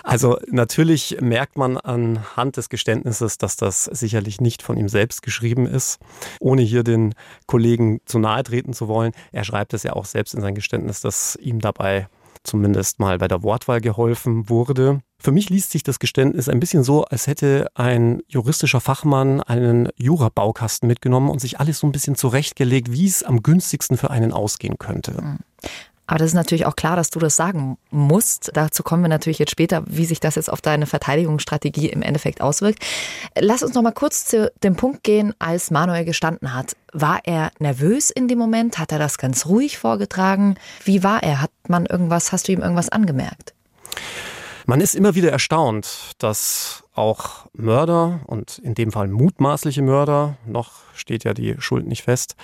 Also 0.03 0.37
natürlich 0.51 1.17
merkt 1.19 1.57
man 1.57 1.77
anhand 1.77 2.57
des 2.57 2.69
Geständnisses, 2.69 3.39
dass 3.39 3.55
das 3.55 3.85
sicherlich 3.85 4.39
nicht 4.39 4.61
von 4.61 4.77
ihm 4.77 4.87
selbst 4.87 5.23
geschrieben 5.23 5.65
ist, 5.65 5.97
ohne 6.39 6.61
hier 6.61 6.83
den 6.83 7.15
Kollegen 7.47 8.01
zu 8.05 8.19
nahe 8.19 8.43
treten 8.43 8.73
zu 8.73 8.87
wollen. 8.87 9.13
Er 9.31 9.43
schreibt 9.43 9.73
es 9.73 9.81
ja 9.81 9.93
auch 9.93 10.05
selbst 10.05 10.35
in 10.35 10.41
sein 10.41 10.53
Geständnis, 10.53 11.01
dass 11.01 11.35
ihm 11.37 11.59
dabei 11.59 12.07
zumindest 12.45 12.99
mal 12.99 13.17
bei 13.17 13.27
der 13.27 13.43
Wortwahl 13.43 13.81
geholfen 13.81 14.49
wurde. 14.49 15.01
Für 15.17 15.31
mich 15.31 15.49
liest 15.49 15.71
sich 15.71 15.83
das 15.83 15.99
Geständnis 15.99 16.49
ein 16.49 16.59
bisschen 16.59 16.83
so, 16.83 17.05
als 17.05 17.27
hätte 17.27 17.67
ein 17.73 18.21
juristischer 18.27 18.81
Fachmann 18.81 19.41
einen 19.41 19.89
Jura-Baukasten 19.97 20.87
mitgenommen 20.87 21.29
und 21.29 21.39
sich 21.39 21.59
alles 21.59 21.79
so 21.79 21.87
ein 21.87 21.91
bisschen 21.91 22.15
zurechtgelegt, 22.15 22.91
wie 22.91 23.07
es 23.07 23.23
am 23.23 23.41
günstigsten 23.41 23.97
für 23.97 24.11
einen 24.11 24.31
ausgehen 24.31 24.77
könnte. 24.77 25.37
Aber 26.07 26.19
das 26.19 26.29
ist 26.29 26.33
natürlich 26.35 26.65
auch 26.65 26.75
klar, 26.75 26.95
dass 26.95 27.09
du 27.09 27.19
das 27.19 27.35
sagen 27.35 27.77
musst. 27.89 28.51
Dazu 28.53 28.83
kommen 28.83 29.03
wir 29.03 29.09
natürlich 29.09 29.39
jetzt 29.39 29.51
später, 29.51 29.83
wie 29.87 30.05
sich 30.05 30.19
das 30.19 30.35
jetzt 30.35 30.51
auf 30.51 30.61
deine 30.61 30.85
Verteidigungsstrategie 30.85 31.89
im 31.89 32.01
Endeffekt 32.01 32.41
auswirkt. 32.41 32.83
Lass 33.39 33.63
uns 33.63 33.73
noch 33.73 33.81
mal 33.81 33.91
kurz 33.91 34.25
zu 34.25 34.51
dem 34.63 34.75
Punkt 34.75 35.03
gehen, 35.03 35.33
als 35.39 35.71
Manuel 35.71 36.05
gestanden 36.05 36.53
hat. 36.53 36.75
War 36.93 37.21
er 37.23 37.51
nervös 37.59 38.11
in 38.11 38.27
dem 38.27 38.37
Moment? 38.37 38.77
Hat 38.77 38.91
er 38.91 38.99
das 38.99 39.17
ganz 39.17 39.47
ruhig 39.47 39.77
vorgetragen? 39.77 40.55
Wie 40.83 41.03
war 41.03 41.23
er? 41.23 41.41
Hat 41.41 41.51
man 41.67 41.85
irgendwas, 41.85 42.31
hast 42.31 42.47
du 42.47 42.51
ihm 42.51 42.61
irgendwas 42.61 42.89
angemerkt? 42.89 43.53
Man 44.65 44.81
ist 44.81 44.95
immer 44.95 45.15
wieder 45.15 45.31
erstaunt, 45.31 46.13
dass 46.17 46.84
auch 46.95 47.45
Mörder 47.53 48.21
und 48.25 48.57
in 48.59 48.73
dem 48.73 48.91
Fall 48.91 49.07
mutmaßliche 49.07 49.81
Mörder, 49.81 50.37
noch 50.45 50.71
steht 50.93 51.25
ja 51.25 51.33
die 51.33 51.55
Schuld 51.59 51.87
nicht 51.87 52.03
fest, 52.03 52.35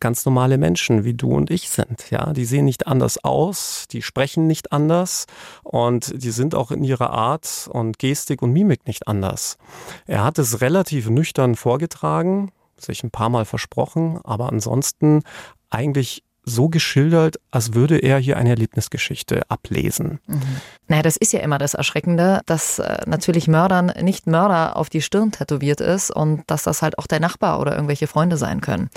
ganz 0.00 0.24
normale 0.24 0.58
Menschen 0.58 1.04
wie 1.04 1.14
du 1.14 1.32
und 1.32 1.50
ich 1.50 1.70
sind. 1.70 2.10
Ja, 2.10 2.32
die 2.32 2.44
sehen 2.44 2.64
nicht 2.64 2.86
anders 2.86 3.22
aus, 3.22 3.86
die 3.90 4.02
sprechen 4.02 4.46
nicht 4.46 4.72
anders 4.72 5.26
und 5.62 6.22
die 6.22 6.30
sind 6.30 6.54
auch 6.54 6.70
in 6.70 6.82
ihrer 6.82 7.10
Art 7.10 7.68
und 7.72 7.98
Gestik 7.98 8.42
und 8.42 8.52
Mimik 8.52 8.86
nicht 8.86 9.06
anders. 9.06 9.58
Er 10.06 10.24
hat 10.24 10.38
es 10.38 10.60
relativ 10.60 11.08
nüchtern 11.08 11.54
vorgetragen, 11.54 12.50
sich 12.76 13.04
ein 13.04 13.10
paar 13.10 13.28
Mal 13.28 13.44
versprochen, 13.44 14.18
aber 14.24 14.50
ansonsten 14.50 15.22
eigentlich 15.70 16.24
so 16.44 16.68
geschildert, 16.68 17.36
als 17.50 17.74
würde 17.74 17.98
er 17.98 18.18
hier 18.18 18.36
eine 18.36 18.50
Erlebnisgeschichte 18.50 19.42
ablesen. 19.48 20.20
Mhm. 20.26 20.42
Naja, 20.88 21.02
das 21.02 21.16
ist 21.16 21.32
ja 21.32 21.40
immer 21.40 21.58
das 21.58 21.74
Erschreckende, 21.74 22.40
dass 22.46 22.78
äh, 22.78 22.98
natürlich 23.06 23.48
Mördern 23.48 23.92
nicht 24.02 24.26
Mörder 24.26 24.76
auf 24.76 24.90
die 24.90 25.02
Stirn 25.02 25.32
tätowiert 25.32 25.80
ist 25.80 26.10
und 26.10 26.42
dass 26.46 26.64
das 26.64 26.82
halt 26.82 26.98
auch 26.98 27.06
der 27.06 27.20
Nachbar 27.20 27.60
oder 27.60 27.74
irgendwelche 27.74 28.06
Freunde 28.06 28.36
sein 28.36 28.60
können. 28.60 28.90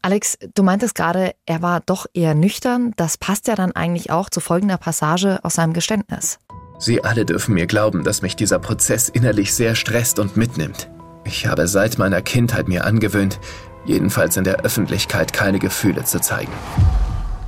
Alex, 0.00 0.38
du 0.54 0.62
meintest 0.62 0.94
gerade, 0.94 1.32
er 1.44 1.60
war 1.60 1.80
doch 1.80 2.06
eher 2.14 2.34
nüchtern. 2.34 2.92
Das 2.96 3.18
passt 3.18 3.48
ja 3.48 3.56
dann 3.56 3.72
eigentlich 3.72 4.10
auch 4.10 4.30
zu 4.30 4.40
folgender 4.40 4.76
Passage 4.76 5.40
aus 5.42 5.54
seinem 5.54 5.72
Geständnis. 5.72 6.38
Sie 6.78 7.02
alle 7.02 7.24
dürfen 7.24 7.54
mir 7.54 7.66
glauben, 7.66 8.04
dass 8.04 8.22
mich 8.22 8.36
dieser 8.36 8.60
Prozess 8.60 9.08
innerlich 9.08 9.52
sehr 9.52 9.74
stresst 9.74 10.20
und 10.20 10.36
mitnimmt. 10.36 10.88
Ich 11.24 11.46
habe 11.46 11.66
seit 11.66 11.98
meiner 11.98 12.22
Kindheit 12.22 12.68
mir 12.68 12.84
angewöhnt, 12.84 13.40
jedenfalls 13.88 14.36
in 14.36 14.44
der 14.44 14.60
Öffentlichkeit 14.60 15.32
keine 15.32 15.58
Gefühle 15.58 16.04
zu 16.04 16.20
zeigen. 16.20 16.52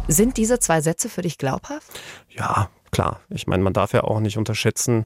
Sind 0.09 0.37
diese 0.38 0.59
zwei 0.59 0.80
Sätze 0.80 1.09
für 1.09 1.23
dich 1.23 1.38
glaubhaft? 1.38 2.00
Ja, 2.30 2.68
klar. 2.90 3.20
Ich 3.28 3.47
meine, 3.47 3.62
man 3.62 3.73
darf 3.73 3.92
ja 3.92 4.02
auch 4.02 4.18
nicht 4.18 4.38
unterschätzen, 4.38 5.04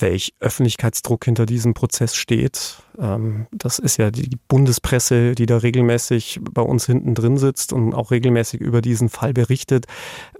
welch 0.00 0.34
Öffentlichkeitsdruck 0.40 1.24
hinter 1.24 1.46
diesem 1.46 1.74
Prozess 1.74 2.14
steht. 2.14 2.82
Ähm, 2.98 3.46
das 3.52 3.78
ist 3.78 3.98
ja 3.98 4.10
die 4.10 4.38
Bundespresse, 4.48 5.34
die 5.34 5.46
da 5.46 5.58
regelmäßig 5.58 6.40
bei 6.42 6.62
uns 6.62 6.86
hinten 6.86 7.14
drin 7.14 7.36
sitzt 7.36 7.72
und 7.72 7.94
auch 7.94 8.10
regelmäßig 8.10 8.60
über 8.60 8.80
diesen 8.80 9.08
Fall 9.08 9.32
berichtet. 9.32 9.86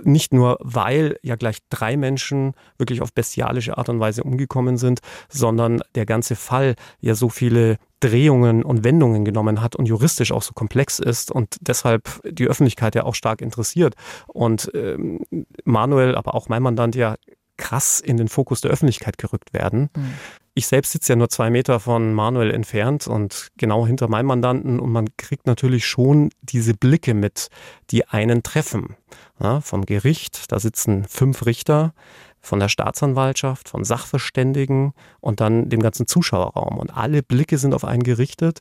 Nicht 0.03 0.33
nur, 0.33 0.59
weil 0.61 1.19
ja 1.23 1.37
gleich 1.37 1.59
drei 1.71 1.97
Menschen 1.97 2.55
wirklich 2.79 3.03
auf 3.03 3.13
bestialische 3.13 3.77
Art 3.79 3.89
und 3.89 4.01
Weise 4.01 4.25
umgekommen 4.25 4.77
sind, 4.77 5.01
sondern 5.29 5.83
der 5.95 6.07
ganze 6.07 6.37
Fall 6.37 6.75
ja 7.01 7.15
so 7.15 7.29
viele 7.29 7.79
Drehungen 8.01 8.65
und 8.65 8.83
Wendungen 8.83 9.25
genommen 9.25 9.61
hat 9.61 9.77
und 9.77 9.87
juristisch 9.87 10.33
auch 10.33 10.43
so 10.43 10.55
komplex 10.55 10.99
ist 10.99 11.31
und 11.31 11.57
deshalb 11.61 12.21
die 12.25 12.49
Öffentlichkeit 12.49 12.97
ja 12.97 13.05
auch 13.05 13.15
stark 13.15 13.41
interessiert. 13.41 13.95
Und 14.27 14.71
ähm, 14.75 15.21
Manuel, 15.65 16.17
aber 16.17 16.35
auch 16.35 16.49
mein 16.49 16.63
Mandant 16.63 16.97
ja 16.97 17.15
krass 17.63 18.01
in 18.01 18.17
den 18.17 18.27
Fokus 18.27 18.61
der 18.61 18.73
Öffentlichkeit 18.73 19.19
gerückt 19.19 19.53
werden. 19.53 19.89
Mhm. 19.97 20.15
Ich 20.55 20.67
selbst 20.67 20.93
sitze 20.93 21.13
ja 21.13 21.17
nur 21.17 21.29
zwei 21.29 21.49
Meter 21.49 21.79
von 21.81 22.13
Manuel 22.13 22.51
entfernt 22.51 23.07
und 23.07 23.49
genau 23.57 23.87
hinter 23.87 24.09
meinem 24.09 24.27
Mandanten 24.27 24.81
und 24.81 24.91
man 24.91 25.07
kriegt 25.17 25.47
natürlich 25.47 25.87
schon 25.87 26.31
diese 26.43 26.75
Blicke 26.75 27.15
mit, 27.15 27.49
die 27.91 28.07
einen 28.09 28.43
treffen. 28.43 28.97
Ja, 29.41 29.61
vom 29.61 29.87
Gericht, 29.87 30.51
da 30.51 30.59
sitzen 30.59 31.05
fünf 31.09 31.47
Richter. 31.47 31.95
von 32.43 32.59
der 32.59 32.69
Staatsanwaltschaft, 32.69 33.69
von 33.69 33.85
Sachverständigen 33.85 34.93
und 35.21 35.41
dann 35.41 35.69
dem 35.69 35.81
ganzen 35.81 36.09
Zuschauerraum. 36.09 36.77
Und 36.77 36.91
alle 36.91 37.23
Blicke 37.23 37.57
sind 37.57 37.73
auf 37.73 37.85
einen 37.85 38.03
gerichtet 38.03 38.59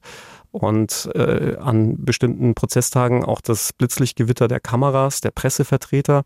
und 0.52 1.10
äh, 1.16 1.58
an 1.58 2.06
bestimmten 2.06 2.54
Prozesstagen 2.54 3.26
auch 3.26 3.42
das 3.42 3.74
Blitzlichtgewitter 3.74 4.48
der 4.48 4.60
Kameras, 4.60 5.22
der 5.22 5.32
Pressevertreter 5.32 6.24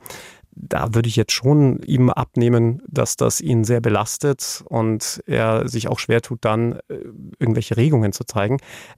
da 0.56 0.94
würde 0.94 1.10
ich 1.10 1.16
jetzt 1.16 1.34
schon 1.34 1.82
ihm 1.84 2.10
abnehmen, 2.10 2.82
dass 2.88 3.18
das 3.18 3.42
ihn 3.42 3.64
sehr 3.64 3.82
belastet 3.82 4.64
und 4.70 5.22
er 5.26 5.68
sich 5.68 5.88
auch 5.88 6.00
schwer 6.00 6.22
tut, 6.22 6.40
dann 6.46 6.80
äh, 6.88 6.96
irgendwelche 7.40 7.78
Regungen 7.78 8.14
zu 8.14 8.24
zeigen. 8.24 8.58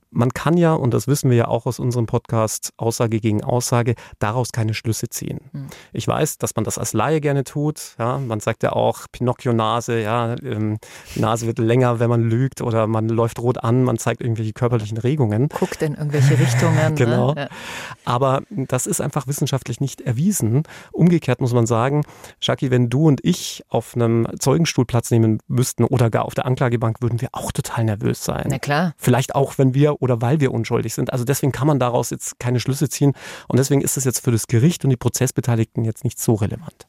Man 0.10 0.34
kann 0.34 0.56
ja, 0.56 0.74
und 0.74 0.94
das 0.94 1.08
wissen 1.08 1.30
wir 1.30 1.38
ja 1.38 1.48
auch 1.48 1.66
aus 1.66 1.80
unserem 1.80 2.06
Podcast, 2.06 2.72
Aussage 2.78 3.20
gegen 3.20 3.44
Aussage, 3.44 3.96
daraus 4.20 4.52
keine 4.52 4.74
Schlüsse 4.74 5.10
ziehen. 5.10 5.42
Mhm. 5.52 5.68
Ich 5.92 6.08
weiß, 6.08 6.38
dass 6.38 6.56
man 6.56 6.64
das 6.64 6.78
als 6.78 6.94
Laie 6.94 7.20
gerne 7.20 7.44
tut. 7.44 7.96
Ja, 8.00 8.18
man 8.18 8.40
sagt 8.40 8.64
ja 8.64 8.72
auch 8.72 9.08
Pinocchio-Nase, 9.12 10.00
ja, 10.02 10.36
ähm, 10.44 10.78
die 11.16 11.20
Nase 11.20 11.46
wird 11.48 11.60
länger, 11.60 12.00
wenn 12.00 12.10
man 12.10 12.24
lügt 12.24 12.62
oder 12.62 12.88
man 12.88 13.10
läuft 13.10 13.40
rot 13.40 13.64
an, 13.64 13.84
man 13.84 13.98
zeigt 13.98 14.22
irgendwelche 14.22 14.54
körperlichen 14.54 14.98
Regungen. 14.98 15.50
Guckt 15.50 15.82
in 15.82 15.96
irgendwelche 15.96 16.38
Richtungen. 16.40 16.68
Ne? 16.78 16.94
genau. 16.94 17.34
Ne? 17.34 17.42
Ja. 17.42 17.48
Aber 18.06 18.42
das 18.50 18.88
ist 18.88 19.02
einfach 19.02 19.28
wissenschaftlich 19.28 19.80
nicht 19.80 20.02
erwiesen. 20.02 20.64
Umgekehrt 20.92 21.42
muss 21.42 21.47
man 21.54 21.66
sagen, 21.66 22.04
Shaki, 22.40 22.72
wenn 22.72 22.90
du 22.90 23.08
und 23.08 23.20
ich 23.24 23.64
auf 23.70 23.96
einem 23.96 24.28
Zeugenstuhl 24.40 24.86
Platz 24.86 25.12
nehmen 25.12 25.40
müssten 25.48 25.84
oder 25.84 26.10
gar 26.10 26.26
auf 26.26 26.36
der 26.36 26.46
Anklagebank, 26.46 27.02
würden 27.02 27.22
wir 27.22 27.30
auch 27.32 27.52
total 27.52 27.84
nervös 27.84 28.24
sein. 28.24 28.48
Na 28.50 28.60
klar. 28.60 28.94
Vielleicht 28.98 29.36
auch, 29.36 29.58
wenn 29.58 29.74
wir 29.74 30.02
oder 30.02 30.22
weil 30.22 30.40
wir 30.40 30.54
unschuldig 30.54 30.94
sind. 30.94 31.12
Also 31.12 31.26
deswegen 31.26 31.52
kann 31.52 31.68
man 31.68 31.80
daraus 31.80 32.10
jetzt 32.10 32.40
keine 32.40 32.60
Schlüsse 32.60 32.90
ziehen 32.90 33.14
und 33.48 33.58
deswegen 33.58 33.82
ist 33.82 33.98
es 33.98 34.04
jetzt 34.04 34.24
für 34.24 34.32
das 34.32 34.48
Gericht 34.48 34.84
und 34.84 34.90
die 34.90 34.98
Prozessbeteiligten 34.98 35.86
jetzt 35.86 36.04
nicht 36.04 36.20
so 36.20 36.34
relevant. 36.36 36.88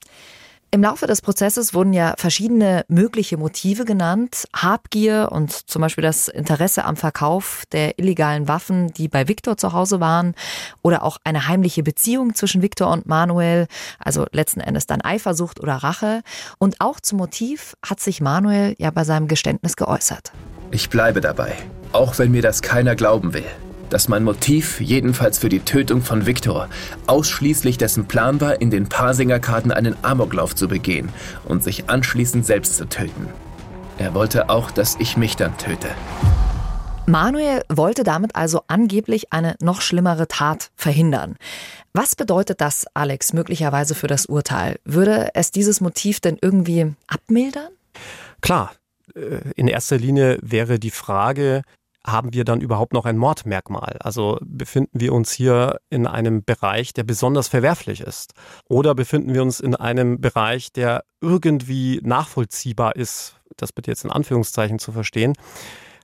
Im 0.70 0.82
Laufe 0.82 1.06
des 1.06 1.22
Prozesses 1.22 1.72
wurden 1.72 1.94
ja 1.94 2.12
verschiedene 2.18 2.84
mögliche 2.88 3.38
Motive 3.38 3.86
genannt. 3.86 4.44
Habgier 4.54 5.30
und 5.32 5.50
zum 5.50 5.80
Beispiel 5.80 6.02
das 6.02 6.28
Interesse 6.28 6.84
am 6.84 6.96
Verkauf 6.96 7.64
der 7.72 7.98
illegalen 7.98 8.48
Waffen, 8.48 8.92
die 8.92 9.08
bei 9.08 9.28
Viktor 9.28 9.56
zu 9.56 9.72
Hause 9.72 9.98
waren. 9.98 10.34
Oder 10.82 11.04
auch 11.04 11.16
eine 11.24 11.48
heimliche 11.48 11.82
Beziehung 11.82 12.34
zwischen 12.34 12.60
Viktor 12.60 12.90
und 12.90 13.06
Manuel. 13.06 13.66
Also 13.98 14.26
letzten 14.30 14.60
Endes 14.60 14.86
dann 14.86 15.00
Eifersucht 15.00 15.58
oder 15.58 15.76
Rache. 15.76 16.20
Und 16.58 16.82
auch 16.82 17.00
zum 17.00 17.16
Motiv 17.16 17.74
hat 17.82 18.00
sich 18.00 18.20
Manuel 18.20 18.74
ja 18.76 18.90
bei 18.90 19.04
seinem 19.04 19.26
Geständnis 19.26 19.74
geäußert. 19.74 20.32
Ich 20.70 20.90
bleibe 20.90 21.22
dabei, 21.22 21.54
auch 21.92 22.18
wenn 22.18 22.30
mir 22.30 22.42
das 22.42 22.60
keiner 22.60 22.94
glauben 22.94 23.32
will 23.32 23.46
dass 23.90 24.08
mein 24.08 24.24
Motiv, 24.24 24.80
jedenfalls 24.80 25.38
für 25.38 25.48
die 25.48 25.60
Tötung 25.60 26.02
von 26.02 26.26
Viktor, 26.26 26.68
ausschließlich 27.06 27.78
dessen 27.78 28.06
Plan 28.06 28.40
war, 28.40 28.60
in 28.60 28.70
den 28.70 28.88
Parsinger-Karten 28.88 29.72
einen 29.72 29.96
Amoklauf 30.02 30.54
zu 30.54 30.68
begehen 30.68 31.08
und 31.44 31.62
sich 31.62 31.88
anschließend 31.88 32.46
selbst 32.46 32.76
zu 32.76 32.88
töten. 32.88 33.28
Er 33.98 34.14
wollte 34.14 34.48
auch, 34.48 34.70
dass 34.70 34.96
ich 35.00 35.16
mich 35.16 35.36
dann 35.36 35.56
töte. 35.58 35.88
Manuel 37.06 37.62
wollte 37.70 38.04
damit 38.04 38.36
also 38.36 38.62
angeblich 38.66 39.32
eine 39.32 39.56
noch 39.62 39.80
schlimmere 39.80 40.28
Tat 40.28 40.70
verhindern. 40.76 41.36
Was 41.94 42.14
bedeutet 42.14 42.60
das, 42.60 42.86
Alex, 42.92 43.32
möglicherweise 43.32 43.94
für 43.94 44.08
das 44.08 44.26
Urteil? 44.26 44.78
Würde 44.84 45.30
es 45.34 45.50
dieses 45.50 45.80
Motiv 45.80 46.20
denn 46.20 46.36
irgendwie 46.40 46.94
abmildern? 47.06 47.70
Klar, 48.42 48.72
äh, 49.14 49.40
in 49.56 49.68
erster 49.68 49.96
Linie 49.96 50.38
wäre 50.42 50.78
die 50.78 50.90
Frage, 50.90 51.62
haben 52.10 52.32
wir 52.32 52.44
dann 52.44 52.60
überhaupt 52.60 52.92
noch 52.92 53.04
ein 53.04 53.16
Mordmerkmal? 53.16 53.96
Also 54.00 54.38
befinden 54.42 55.00
wir 55.00 55.12
uns 55.12 55.32
hier 55.32 55.80
in 55.90 56.06
einem 56.06 56.44
Bereich, 56.44 56.92
der 56.92 57.04
besonders 57.04 57.48
verwerflich 57.48 58.00
ist? 58.00 58.34
Oder 58.68 58.94
befinden 58.94 59.34
wir 59.34 59.42
uns 59.42 59.60
in 59.60 59.74
einem 59.74 60.20
Bereich, 60.20 60.72
der 60.72 61.04
irgendwie 61.20 62.00
nachvollziehbar 62.02 62.96
ist? 62.96 63.36
Das 63.56 63.72
bitte 63.72 63.90
jetzt 63.90 64.04
in 64.04 64.10
Anführungszeichen 64.10 64.78
zu 64.78 64.92
verstehen. 64.92 65.34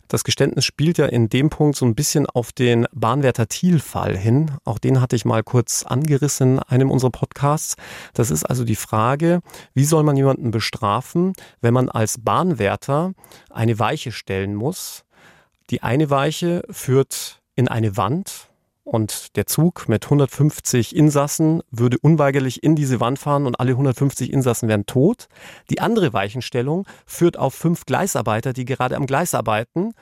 Das 0.08 0.24
Geständnis 0.24 0.64
spielt 0.64 0.98
ja 0.98 1.06
in 1.06 1.28
dem 1.28 1.50
Punkt 1.50 1.76
so 1.76 1.86
ein 1.86 1.94
bisschen 1.94 2.26
auf 2.26 2.52
den 2.52 2.86
Bahnwärter 2.92 3.48
Thiel-Fall 3.48 4.16
hin. 4.16 4.50
Auch 4.64 4.78
den 4.78 5.00
hatte 5.00 5.16
ich 5.16 5.24
mal 5.24 5.42
kurz 5.42 5.82
angerissen 5.82 6.58
in 6.58 6.58
einem 6.60 6.90
unserer 6.90 7.10
Podcasts. 7.10 7.76
Das 8.12 8.30
ist 8.30 8.44
also 8.44 8.64
die 8.64 8.76
Frage, 8.76 9.40
wie 9.72 9.84
soll 9.84 10.02
man 10.02 10.16
jemanden 10.16 10.50
bestrafen, 10.50 11.32
wenn 11.60 11.74
man 11.74 11.88
als 11.88 12.18
Bahnwärter 12.20 13.12
eine 13.50 13.78
Weiche 13.78 14.12
stellen 14.12 14.54
muss, 14.54 15.04
die 15.70 15.82
eine 15.82 16.10
Weiche 16.10 16.62
führt 16.70 17.40
in 17.56 17.68
eine 17.68 17.96
Wand 17.96 18.50
und 18.84 19.34
der 19.36 19.46
Zug 19.46 19.88
mit 19.88 20.04
150 20.04 20.94
Insassen 20.94 21.62
würde 21.70 21.98
unweigerlich 21.98 22.62
in 22.62 22.76
diese 22.76 23.00
Wand 23.00 23.18
fahren 23.18 23.46
und 23.46 23.58
alle 23.58 23.72
150 23.72 24.30
Insassen 24.30 24.68
wären 24.68 24.84
tot. 24.84 25.28
Die 25.70 25.80
andere 25.80 26.12
Weichenstellung 26.12 26.86
führt 27.06 27.38
auf 27.38 27.54
fünf 27.54 27.86
Gleisarbeiter, 27.86 28.52
die 28.52 28.66
gerade 28.66 28.96
am 28.96 29.06
Gleis 29.06 29.34
arbeiten, 29.34 29.94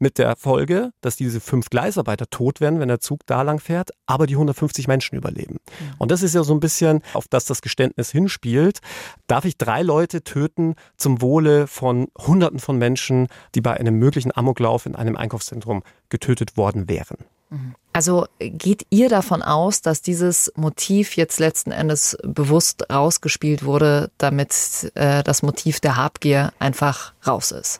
mit 0.00 0.18
der 0.18 0.34
Folge, 0.36 0.92
dass 1.00 1.16
diese 1.16 1.40
fünf 1.40 1.70
Gleisarbeiter 1.70 2.28
tot 2.28 2.60
werden, 2.60 2.80
wenn 2.80 2.88
der 2.88 3.00
Zug 3.00 3.20
da 3.26 3.42
lang 3.42 3.60
fährt, 3.60 3.90
aber 4.06 4.26
die 4.26 4.34
150 4.34 4.88
Menschen 4.88 5.16
überleben. 5.16 5.54
Mhm. 5.54 5.94
Und 5.98 6.10
das 6.10 6.22
ist 6.22 6.34
ja 6.34 6.42
so 6.42 6.54
ein 6.54 6.60
bisschen, 6.60 7.02
auf 7.12 7.28
das 7.28 7.44
das 7.44 7.62
Geständnis 7.62 8.10
hinspielt. 8.10 8.80
Darf 9.26 9.44
ich 9.44 9.58
drei 9.58 9.82
Leute 9.82 10.22
töten 10.22 10.74
zum 10.96 11.22
Wohle 11.22 11.66
von 11.66 12.08
Hunderten 12.18 12.58
von 12.58 12.78
Menschen, 12.78 13.28
die 13.54 13.60
bei 13.60 13.74
einem 13.74 13.98
möglichen 13.98 14.34
Amoklauf 14.34 14.86
in 14.86 14.96
einem 14.96 15.16
Einkaufszentrum 15.16 15.82
getötet 16.08 16.56
worden 16.56 16.88
wären? 16.88 17.18
Mhm. 17.50 17.74
Also 17.92 18.26
geht 18.38 18.86
ihr 18.90 19.08
davon 19.08 19.42
aus, 19.42 19.82
dass 19.82 20.00
dieses 20.00 20.52
Motiv 20.56 21.16
jetzt 21.16 21.40
letzten 21.40 21.72
Endes 21.72 22.16
bewusst 22.22 22.90
rausgespielt 22.90 23.64
wurde, 23.64 24.10
damit 24.18 24.92
äh, 24.94 25.24
das 25.24 25.42
Motiv 25.42 25.80
der 25.80 25.96
Habgier 25.96 26.52
einfach 26.58 27.12
raus 27.26 27.50
ist? 27.50 27.78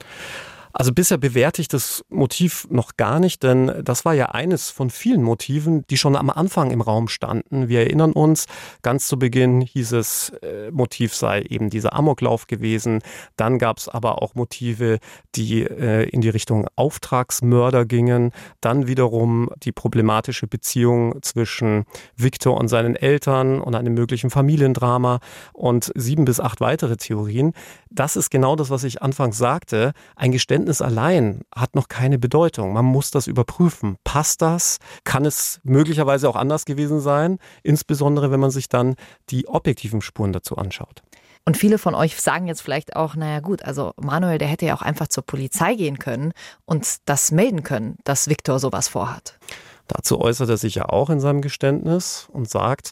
Also 0.73 0.93
bisher 0.93 1.17
bewerte 1.17 1.61
ich 1.61 1.67
das 1.67 2.03
Motiv 2.09 2.67
noch 2.69 2.97
gar 2.97 3.19
nicht, 3.19 3.43
denn 3.43 3.71
das 3.83 4.05
war 4.05 4.13
ja 4.13 4.27
eines 4.27 4.69
von 4.69 4.89
vielen 4.89 5.23
Motiven, 5.23 5.85
die 5.89 5.97
schon 5.97 6.15
am 6.15 6.29
Anfang 6.29 6.71
im 6.71 6.81
Raum 6.81 7.07
standen. 7.07 7.67
Wir 7.67 7.81
erinnern 7.81 8.13
uns, 8.13 8.45
ganz 8.81 9.07
zu 9.07 9.19
Beginn 9.19 9.61
hieß 9.61 9.93
es, 9.93 10.29
äh, 10.41 10.71
Motiv 10.71 11.13
sei 11.15 11.41
eben 11.41 11.69
dieser 11.69 11.93
Amoklauf 11.93 12.47
gewesen. 12.47 13.01
Dann 13.35 13.59
gab 13.59 13.77
es 13.77 13.89
aber 13.89 14.21
auch 14.21 14.35
Motive, 14.35 14.99
die 15.35 15.63
äh, 15.63 16.09
in 16.09 16.21
die 16.21 16.29
Richtung 16.29 16.67
Auftragsmörder 16.75 17.85
gingen. 17.85 18.31
Dann 18.61 18.87
wiederum 18.87 19.49
die 19.63 19.71
problematische 19.71 20.47
Beziehung 20.47 21.21
zwischen 21.21 21.85
Viktor 22.15 22.57
und 22.57 22.67
seinen 22.67 22.95
Eltern 22.95 23.61
und 23.61 23.75
einem 23.75 23.93
möglichen 23.93 24.29
Familiendrama 24.29 25.19
und 25.53 25.91
sieben 25.95 26.25
bis 26.25 26.39
acht 26.39 26.61
weitere 26.61 26.97
Theorien. 26.97 27.53
Das 27.89 28.15
ist 28.15 28.29
genau 28.31 28.55
das, 28.55 28.69
was 28.69 28.83
ich 28.83 29.01
anfangs 29.01 29.37
sagte. 29.37 29.91
Ein 30.15 30.31
Geständnis 30.31 30.60
Geständnis 30.61 30.81
allein 30.81 31.41
hat 31.55 31.73
noch 31.73 31.87
keine 31.87 32.19
Bedeutung. 32.19 32.73
Man 32.73 32.85
muss 32.85 33.09
das 33.09 33.25
überprüfen. 33.25 33.97
Passt 34.03 34.43
das? 34.43 34.77
Kann 35.03 35.25
es 35.25 35.59
möglicherweise 35.63 36.29
auch 36.29 36.35
anders 36.35 36.65
gewesen 36.65 36.99
sein? 36.99 37.39
Insbesondere, 37.63 38.29
wenn 38.29 38.39
man 38.39 38.51
sich 38.51 38.69
dann 38.69 38.95
die 39.31 39.47
objektiven 39.47 40.01
Spuren 40.01 40.33
dazu 40.33 40.57
anschaut. 40.57 41.01
Und 41.45 41.57
viele 41.57 41.79
von 41.79 41.95
euch 41.95 42.21
sagen 42.21 42.45
jetzt 42.45 42.61
vielleicht 42.61 42.95
auch, 42.95 43.15
naja 43.15 43.39
gut, 43.39 43.63
also 43.65 43.93
Manuel, 43.99 44.37
der 44.37 44.49
hätte 44.49 44.67
ja 44.67 44.75
auch 44.75 44.83
einfach 44.83 45.07
zur 45.07 45.25
Polizei 45.25 45.73
gehen 45.73 45.97
können 45.97 46.31
und 46.65 47.09
das 47.09 47.31
melden 47.31 47.63
können, 47.63 47.97
dass 48.03 48.29
Viktor 48.29 48.59
sowas 48.59 48.87
vorhat. 48.87 49.39
Dazu 49.87 50.21
äußert 50.21 50.49
er 50.49 50.57
sich 50.57 50.75
ja 50.75 50.89
auch 50.89 51.09
in 51.09 51.19
seinem 51.19 51.41
Geständnis 51.41 52.27
und 52.31 52.47
sagt, 52.47 52.91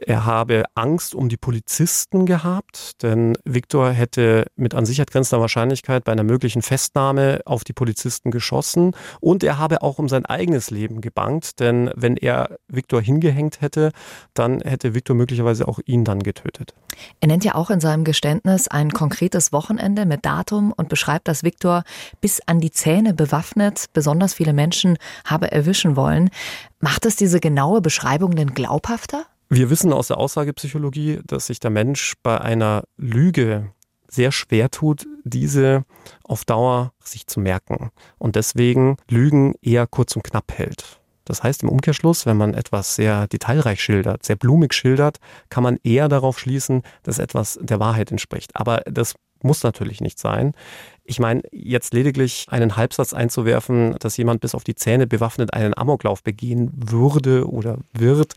er 0.00 0.24
habe 0.24 0.64
Angst 0.74 1.14
um 1.14 1.28
die 1.28 1.36
Polizisten 1.36 2.26
gehabt, 2.26 3.02
denn 3.02 3.36
Viktor 3.44 3.90
hätte 3.90 4.46
mit 4.56 4.74
an 4.74 4.86
Sicherheit 4.86 5.10
grenzender 5.10 5.40
Wahrscheinlichkeit 5.40 6.04
bei 6.04 6.12
einer 6.12 6.22
möglichen 6.22 6.62
Festnahme 6.62 7.40
auf 7.44 7.64
die 7.64 7.72
Polizisten 7.72 8.30
geschossen 8.30 8.94
und 9.20 9.42
er 9.42 9.58
habe 9.58 9.82
auch 9.82 9.98
um 9.98 10.08
sein 10.08 10.26
eigenes 10.26 10.70
Leben 10.70 11.00
gebangt, 11.00 11.60
denn 11.60 11.90
wenn 11.94 12.16
er 12.16 12.56
Viktor 12.68 13.00
hingehängt 13.00 13.60
hätte, 13.60 13.92
dann 14.34 14.60
hätte 14.60 14.94
Viktor 14.94 15.16
möglicherweise 15.16 15.66
auch 15.66 15.80
ihn 15.86 16.04
dann 16.04 16.22
getötet. 16.22 16.74
Er 17.20 17.28
nennt 17.28 17.44
ja 17.44 17.54
auch 17.54 17.70
in 17.70 17.80
seinem 17.80 18.04
Geständnis 18.04 18.68
ein 18.68 18.92
konkretes 18.92 19.52
Wochenende 19.52 20.06
mit 20.06 20.24
Datum 20.24 20.72
und 20.72 20.88
beschreibt, 20.88 21.28
dass 21.28 21.42
Viktor 21.42 21.84
bis 22.20 22.40
an 22.46 22.60
die 22.60 22.70
Zähne 22.70 23.14
bewaffnet 23.14 23.86
besonders 23.92 24.34
viele 24.34 24.52
Menschen 24.52 24.98
habe 25.24 25.50
erwischen 25.52 25.96
wollen. 25.96 26.30
Macht 26.80 27.06
es 27.06 27.16
diese 27.16 27.40
genaue 27.40 27.80
Beschreibung 27.80 28.36
denn 28.36 28.54
glaubhafter? 28.54 29.26
Wir 29.48 29.70
wissen 29.70 29.92
aus 29.92 30.08
der 30.08 30.18
Aussagepsychologie, 30.18 31.20
dass 31.24 31.46
sich 31.46 31.60
der 31.60 31.70
Mensch 31.70 32.14
bei 32.22 32.40
einer 32.40 32.82
Lüge 32.96 33.72
sehr 34.08 34.32
schwer 34.32 34.70
tut, 34.70 35.06
diese 35.24 35.84
auf 36.24 36.44
Dauer 36.44 36.92
sich 37.02 37.26
zu 37.26 37.38
merken 37.40 37.90
und 38.18 38.34
deswegen 38.34 38.96
Lügen 39.08 39.54
eher 39.62 39.86
kurz 39.86 40.16
und 40.16 40.24
knapp 40.24 40.52
hält. 40.52 41.00
Das 41.24 41.42
heißt 41.42 41.62
im 41.62 41.68
Umkehrschluss, 41.68 42.26
wenn 42.26 42.36
man 42.36 42.54
etwas 42.54 42.94
sehr 42.96 43.26
detailreich 43.26 43.82
schildert, 43.82 44.24
sehr 44.24 44.36
blumig 44.36 44.74
schildert, 44.74 45.18
kann 45.48 45.62
man 45.62 45.78
eher 45.82 46.08
darauf 46.08 46.38
schließen, 46.38 46.82
dass 47.02 47.18
etwas 47.18 47.58
der 47.60 47.80
Wahrheit 47.80 48.10
entspricht. 48.10 48.54
Aber 48.54 48.82
das 48.86 49.14
muss 49.42 49.62
natürlich 49.62 50.00
nicht 50.00 50.18
sein. 50.18 50.52
Ich 51.08 51.20
meine, 51.20 51.42
jetzt 51.52 51.94
lediglich 51.94 52.46
einen 52.50 52.76
Halbsatz 52.76 53.12
einzuwerfen, 53.12 53.94
dass 54.00 54.16
jemand 54.16 54.40
bis 54.40 54.54
auf 54.54 54.64
die 54.64 54.74
Zähne 54.74 55.06
bewaffnet 55.06 55.54
einen 55.54 55.76
Amoklauf 55.76 56.22
begehen 56.22 56.72
würde 56.74 57.48
oder 57.48 57.78
wird, 57.92 58.34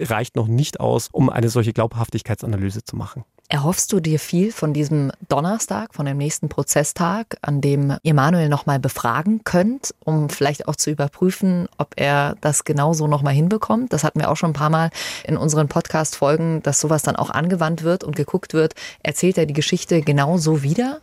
reicht 0.00 0.34
noch 0.34 0.46
nicht 0.46 0.80
aus, 0.80 1.08
um 1.12 1.28
eine 1.28 1.50
solche 1.50 1.74
Glaubhaftigkeitsanalyse 1.74 2.84
zu 2.84 2.96
machen. 2.96 3.24
Erhoffst 3.48 3.92
du 3.92 4.00
dir 4.00 4.18
viel 4.18 4.50
von 4.50 4.72
diesem 4.72 5.12
Donnerstag, 5.28 5.94
von 5.94 6.04
dem 6.04 6.16
nächsten 6.16 6.48
Prozesstag, 6.48 7.36
an 7.42 7.60
dem 7.60 7.96
ihr 8.02 8.12
Manuel 8.12 8.48
nochmal 8.48 8.80
befragen 8.80 9.44
könnt, 9.44 9.94
um 10.04 10.28
vielleicht 10.28 10.66
auch 10.66 10.74
zu 10.74 10.90
überprüfen, 10.90 11.68
ob 11.78 11.94
er 11.94 12.34
das 12.40 12.64
genauso 12.64 13.06
nochmal 13.06 13.34
hinbekommt? 13.34 13.92
Das 13.92 14.02
hatten 14.02 14.18
wir 14.18 14.30
auch 14.30 14.36
schon 14.36 14.50
ein 14.50 14.54
paar 14.54 14.70
Mal 14.70 14.90
in 15.22 15.36
unseren 15.36 15.68
Podcast-Folgen, 15.68 16.60
dass 16.64 16.80
sowas 16.80 17.02
dann 17.02 17.14
auch 17.14 17.30
angewandt 17.30 17.84
wird 17.84 18.02
und 18.02 18.16
geguckt 18.16 18.52
wird, 18.52 18.74
erzählt 19.04 19.38
er 19.38 19.46
die 19.46 19.54
Geschichte 19.54 20.00
genauso 20.00 20.64
wieder? 20.64 21.00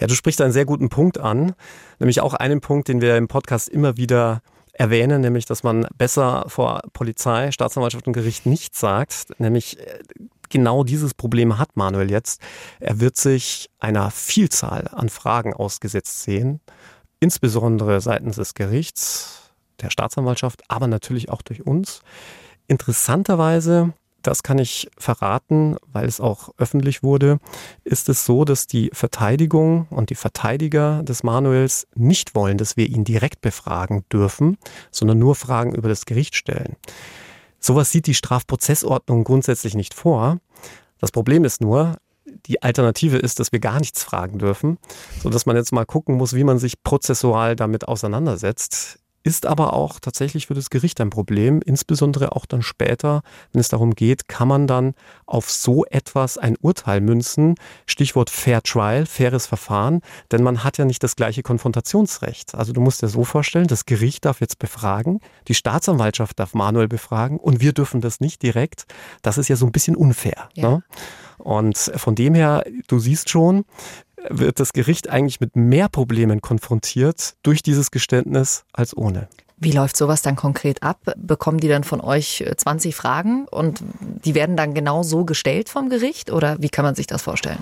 Ja, 0.00 0.06
du 0.06 0.14
sprichst 0.14 0.40
einen 0.40 0.52
sehr 0.52 0.66
guten 0.66 0.90
Punkt 0.90 1.18
an, 1.18 1.54
nämlich 1.98 2.20
auch 2.20 2.34
einen 2.34 2.60
Punkt, 2.60 2.86
den 2.86 3.00
wir 3.00 3.16
im 3.16 3.26
Podcast 3.26 3.68
immer 3.68 3.96
wieder 3.96 4.42
erwähnen, 4.74 5.20
nämlich 5.20 5.44
dass 5.46 5.62
man 5.64 5.86
besser 5.96 6.44
vor 6.48 6.82
Polizei, 6.92 7.50
Staatsanwaltschaft 7.50 8.06
und 8.06 8.12
Gericht 8.12 8.46
nichts 8.46 8.80
sagt, 8.80 9.38
nämlich 9.38 9.78
äh, 9.80 9.98
genau 10.54 10.84
dieses 10.84 11.14
Problem 11.14 11.58
hat 11.58 11.76
Manuel 11.76 12.12
jetzt. 12.12 12.40
Er 12.78 13.00
wird 13.00 13.16
sich 13.16 13.68
einer 13.80 14.12
Vielzahl 14.12 14.88
an 14.92 15.08
Fragen 15.08 15.52
ausgesetzt 15.52 16.22
sehen, 16.22 16.60
insbesondere 17.18 18.00
seitens 18.00 18.36
des 18.36 18.54
Gerichts, 18.54 19.50
der 19.80 19.90
Staatsanwaltschaft, 19.90 20.62
aber 20.68 20.86
natürlich 20.86 21.28
auch 21.28 21.42
durch 21.42 21.66
uns. 21.66 22.02
Interessanterweise 22.68 23.94
das 24.22 24.42
kann 24.42 24.58
ich 24.58 24.88
verraten, 24.96 25.76
weil 25.86 26.06
es 26.06 26.18
auch 26.18 26.48
öffentlich 26.56 27.02
wurde, 27.02 27.40
ist 27.84 28.08
es 28.08 28.24
so, 28.24 28.46
dass 28.46 28.66
die 28.66 28.88
Verteidigung 28.94 29.86
und 29.90 30.08
die 30.08 30.14
Verteidiger 30.14 31.02
des 31.02 31.24
Manuels 31.24 31.86
nicht 31.94 32.34
wollen, 32.34 32.56
dass 32.56 32.78
wir 32.78 32.88
ihn 32.88 33.04
direkt 33.04 33.42
befragen 33.42 34.02
dürfen, 34.10 34.56
sondern 34.90 35.18
nur 35.18 35.34
Fragen 35.34 35.74
über 35.74 35.90
das 35.90 36.06
Gericht 36.06 36.36
stellen. 36.36 36.76
Sowas 37.66 37.90
sieht 37.90 38.06
die 38.06 38.14
Strafprozessordnung 38.14 39.24
grundsätzlich 39.24 39.74
nicht 39.74 39.94
vor. 39.94 40.38
Das 41.04 41.12
Problem 41.12 41.44
ist 41.44 41.60
nur, 41.60 41.98
die 42.46 42.62
Alternative 42.62 43.18
ist, 43.18 43.38
dass 43.38 43.52
wir 43.52 43.60
gar 43.60 43.78
nichts 43.78 44.02
fragen 44.02 44.38
dürfen, 44.38 44.78
so 45.22 45.28
dass 45.28 45.44
man 45.44 45.54
jetzt 45.54 45.70
mal 45.70 45.84
gucken 45.84 46.16
muss, 46.16 46.32
wie 46.32 46.44
man 46.44 46.58
sich 46.58 46.82
prozessual 46.82 47.56
damit 47.56 47.86
auseinandersetzt 47.86 49.00
ist 49.24 49.46
aber 49.46 49.72
auch 49.72 49.98
tatsächlich 50.00 50.46
für 50.46 50.54
das 50.54 50.70
Gericht 50.70 51.00
ein 51.00 51.10
Problem, 51.10 51.60
insbesondere 51.64 52.32
auch 52.32 52.46
dann 52.46 52.62
später, 52.62 53.22
wenn 53.52 53.60
es 53.60 53.70
darum 53.70 53.94
geht, 53.94 54.28
kann 54.28 54.46
man 54.46 54.66
dann 54.66 54.94
auf 55.26 55.50
so 55.50 55.84
etwas 55.86 56.36
ein 56.38 56.56
Urteil 56.60 57.00
münzen, 57.00 57.54
Stichwort 57.86 58.28
Fair 58.28 58.62
Trial, 58.62 59.06
faires 59.06 59.46
Verfahren, 59.46 60.02
denn 60.30 60.42
man 60.42 60.62
hat 60.62 60.76
ja 60.76 60.84
nicht 60.84 61.02
das 61.02 61.16
gleiche 61.16 61.42
Konfrontationsrecht. 61.42 62.54
Also 62.54 62.72
du 62.72 62.82
musst 62.82 63.02
dir 63.02 63.08
so 63.08 63.24
vorstellen, 63.24 63.66
das 63.66 63.86
Gericht 63.86 64.26
darf 64.26 64.40
jetzt 64.40 64.58
befragen, 64.58 65.20
die 65.48 65.54
Staatsanwaltschaft 65.54 66.38
darf 66.38 66.52
Manuel 66.52 66.88
befragen 66.88 67.38
und 67.38 67.60
wir 67.60 67.72
dürfen 67.72 68.02
das 68.02 68.20
nicht 68.20 68.42
direkt. 68.42 68.84
Das 69.22 69.38
ist 69.38 69.48
ja 69.48 69.56
so 69.56 69.64
ein 69.64 69.72
bisschen 69.72 69.96
unfair. 69.96 70.50
Ja. 70.54 70.68
Ne? 70.68 70.82
Und 71.38 71.76
von 71.96 72.14
dem 72.14 72.34
her, 72.34 72.64
du 72.86 72.98
siehst 72.98 73.28
schon, 73.28 73.64
wird 74.28 74.60
das 74.60 74.72
Gericht 74.72 75.08
eigentlich 75.08 75.40
mit 75.40 75.56
mehr 75.56 75.88
Problemen 75.88 76.40
konfrontiert 76.40 77.34
durch 77.42 77.62
dieses 77.62 77.90
Geständnis 77.90 78.64
als 78.72 78.96
ohne. 78.96 79.28
Wie 79.56 79.72
läuft 79.72 79.96
sowas 79.96 80.22
dann 80.22 80.36
konkret 80.36 80.82
ab? 80.82 80.98
Bekommen 81.16 81.58
die 81.58 81.68
dann 81.68 81.84
von 81.84 82.00
euch 82.00 82.44
20 82.56 82.90
äh, 82.90 82.94
Fragen 82.94 83.46
und 83.46 83.82
die 84.00 84.34
werden 84.34 84.56
dann 84.56 84.74
genau 84.74 85.02
so 85.02 85.24
gestellt 85.24 85.68
vom 85.68 85.88
Gericht 85.88 86.30
oder 86.30 86.56
wie 86.60 86.68
kann 86.68 86.84
man 86.84 86.94
sich 86.94 87.06
das 87.06 87.22
vorstellen? 87.22 87.60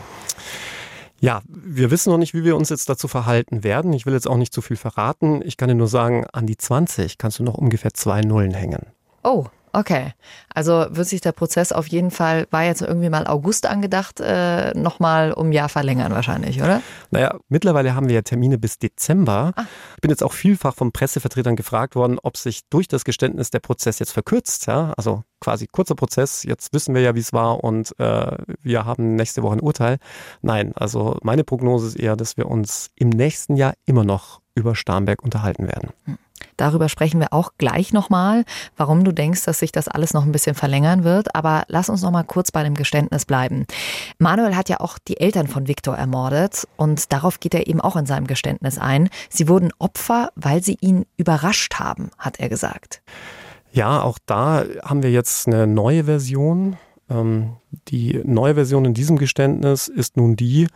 Ja, 1.21 1.43
wir 1.47 1.93
wissen 1.93 2.11
noch 2.11 2.19
nicht, 2.19 2.35
wie 2.35 2.43
wir 2.43 2.57
uns 2.57 2.71
jetzt 2.71 2.89
dazu 2.89 3.07
verhalten 3.07 3.63
werden. 3.63 3.93
Ich 3.93 4.07
will 4.07 4.15
jetzt 4.15 4.29
auch 4.29 4.37
nicht 4.37 4.53
zu 4.53 4.61
viel 4.61 4.77
verraten. 4.77 5.41
Ich 5.45 5.57
kann 5.57 5.69
dir 5.69 5.77
nur 5.77 5.87
sagen, 5.87 6.27
an 6.33 6.47
die 6.47 6.57
20 6.57 7.17
kannst 7.19 7.39
du 7.39 7.45
noch 7.45 7.55
ungefähr 7.55 7.95
zwei 7.95 8.23
Nullen 8.23 8.55
hängen. 8.55 8.87
Oh, 9.23 9.47
Okay, 9.75 10.13
also 10.55 10.87
wird 10.91 11.09
sich 11.09 11.23
der 11.23 11.33
Prozess 11.33 11.73
auf 11.73 11.87
jeden 11.87 12.11
Fall, 12.11 12.47
war 12.51 12.65
jetzt 12.65 12.83
irgendwie 12.83 13.09
mal 13.09 13.27
August 13.27 13.67
angedacht, 13.67 14.21
äh, 14.21 14.73
nochmal 14.79 15.33
um 15.33 15.49
ein 15.49 15.53
Jahr 15.53 15.71
verlängern 15.71 16.13
wahrscheinlich, 16.13 16.63
oder? 16.63 16.83
Naja, 17.11 17.39
mittlerweile 17.49 17.95
haben 17.95 18.09
wir 18.09 18.17
ja 18.17 18.23
Termine 18.23 18.59
bis 18.59 18.79
Dezember. 18.79 19.53
Ah. 19.57 19.65
Ich 19.95 20.03
bin 20.03 20.11
jetzt 20.11 20.23
auch 20.23 20.33
vielfach 20.33 20.75
von 20.75 20.93
Pressevertretern 20.93 21.57
gefragt 21.57 21.97
worden, 21.97 22.19
ob 22.23 22.37
sich 22.37 22.69
durch 22.69 22.87
das 22.87 23.05
Geständnis 23.05 23.51
der 23.51 23.61
Prozess 23.61 23.99
jetzt 23.99 24.13
verkürzt. 24.13 24.67
Ja? 24.67 24.93
Also 24.99 25.25
quasi 25.41 25.67
kurzer 25.67 25.95
Prozess, 25.95 26.43
jetzt 26.43 26.75
wissen 26.75 26.95
wir 26.95 27.01
ja, 27.01 27.15
wie 27.15 27.21
es 27.21 27.33
war 27.33 27.65
und 27.65 27.99
äh, 27.99 28.37
wir 28.61 28.85
haben 28.85 29.17
nächste 29.17 29.43
Woche 29.43 29.57
ein 29.57 29.61
Urteil. 29.61 29.99
Nein, 30.43 30.73
also 30.75 31.17
meine 31.23 31.45
Prognose 31.45 31.89
ist 31.89 31.97
eher, 31.97 32.17
dass 32.17 32.37
wir 32.37 32.47
uns 32.47 32.91
im 32.95 33.09
nächsten 33.09 33.57
Jahr 33.57 33.73
immer 33.87 34.05
noch 34.05 34.41
über 34.55 34.75
Starnberg 34.75 35.23
unterhalten 35.23 35.67
werden. 35.67 35.91
Hm. 36.05 36.19
Darüber 36.63 36.89
sprechen 36.89 37.19
wir 37.19 37.33
auch 37.33 37.55
gleich 37.59 37.93
nochmal, 37.93 38.45
warum 38.77 39.03
du 39.03 39.11
denkst, 39.11 39.43
dass 39.45 39.59
sich 39.59 39.73
das 39.73 39.89
alles 39.89 40.15
noch 40.15 40.25
ein 40.25 40.31
bisschen 40.31 40.55
verlängern 40.55 41.03
wird. 41.03 41.35
Aber 41.35 41.65
lass 41.67 41.89
uns 41.89 42.03
nochmal 42.03 42.23
kurz 42.23 42.53
bei 42.53 42.63
dem 42.63 42.75
Geständnis 42.75 43.25
bleiben. 43.25 43.67
Manuel 44.19 44.55
hat 44.55 44.69
ja 44.69 44.79
auch 44.79 44.97
die 44.99 45.19
Eltern 45.19 45.49
von 45.49 45.67
Viktor 45.67 45.97
ermordet 45.97 46.69
und 46.77 47.13
darauf 47.13 47.41
geht 47.41 47.55
er 47.55 47.67
eben 47.67 47.81
auch 47.81 47.97
in 47.97 48.07
seinem 48.07 48.29
Geständnis 48.29 48.79
ein. 48.79 49.09
Sie 49.29 49.49
wurden 49.49 49.73
Opfer, 49.81 50.31
weil 50.37 50.63
sie 50.63 50.77
ihn 50.81 51.05
überrascht 51.17 51.81
haben, 51.81 52.13
hat 52.17 52.39
er 52.39 52.49
gesagt. 52.49 53.03
Ja, 53.73 54.01
auch 54.01 54.21
da 54.25 54.65
haben 54.85 55.03
wir 55.03 55.11
jetzt 55.11 55.49
eine 55.49 55.67
neue 55.67 56.05
Version. 56.05 56.77
Ähm, 57.11 57.57
die 57.89 58.21
neue 58.25 58.55
Version 58.55 58.85
in 58.85 58.95
diesem 58.95 59.19
Geständnis 59.19 59.89
ist 59.89 60.17
nun 60.17 60.37
die, 60.37 60.69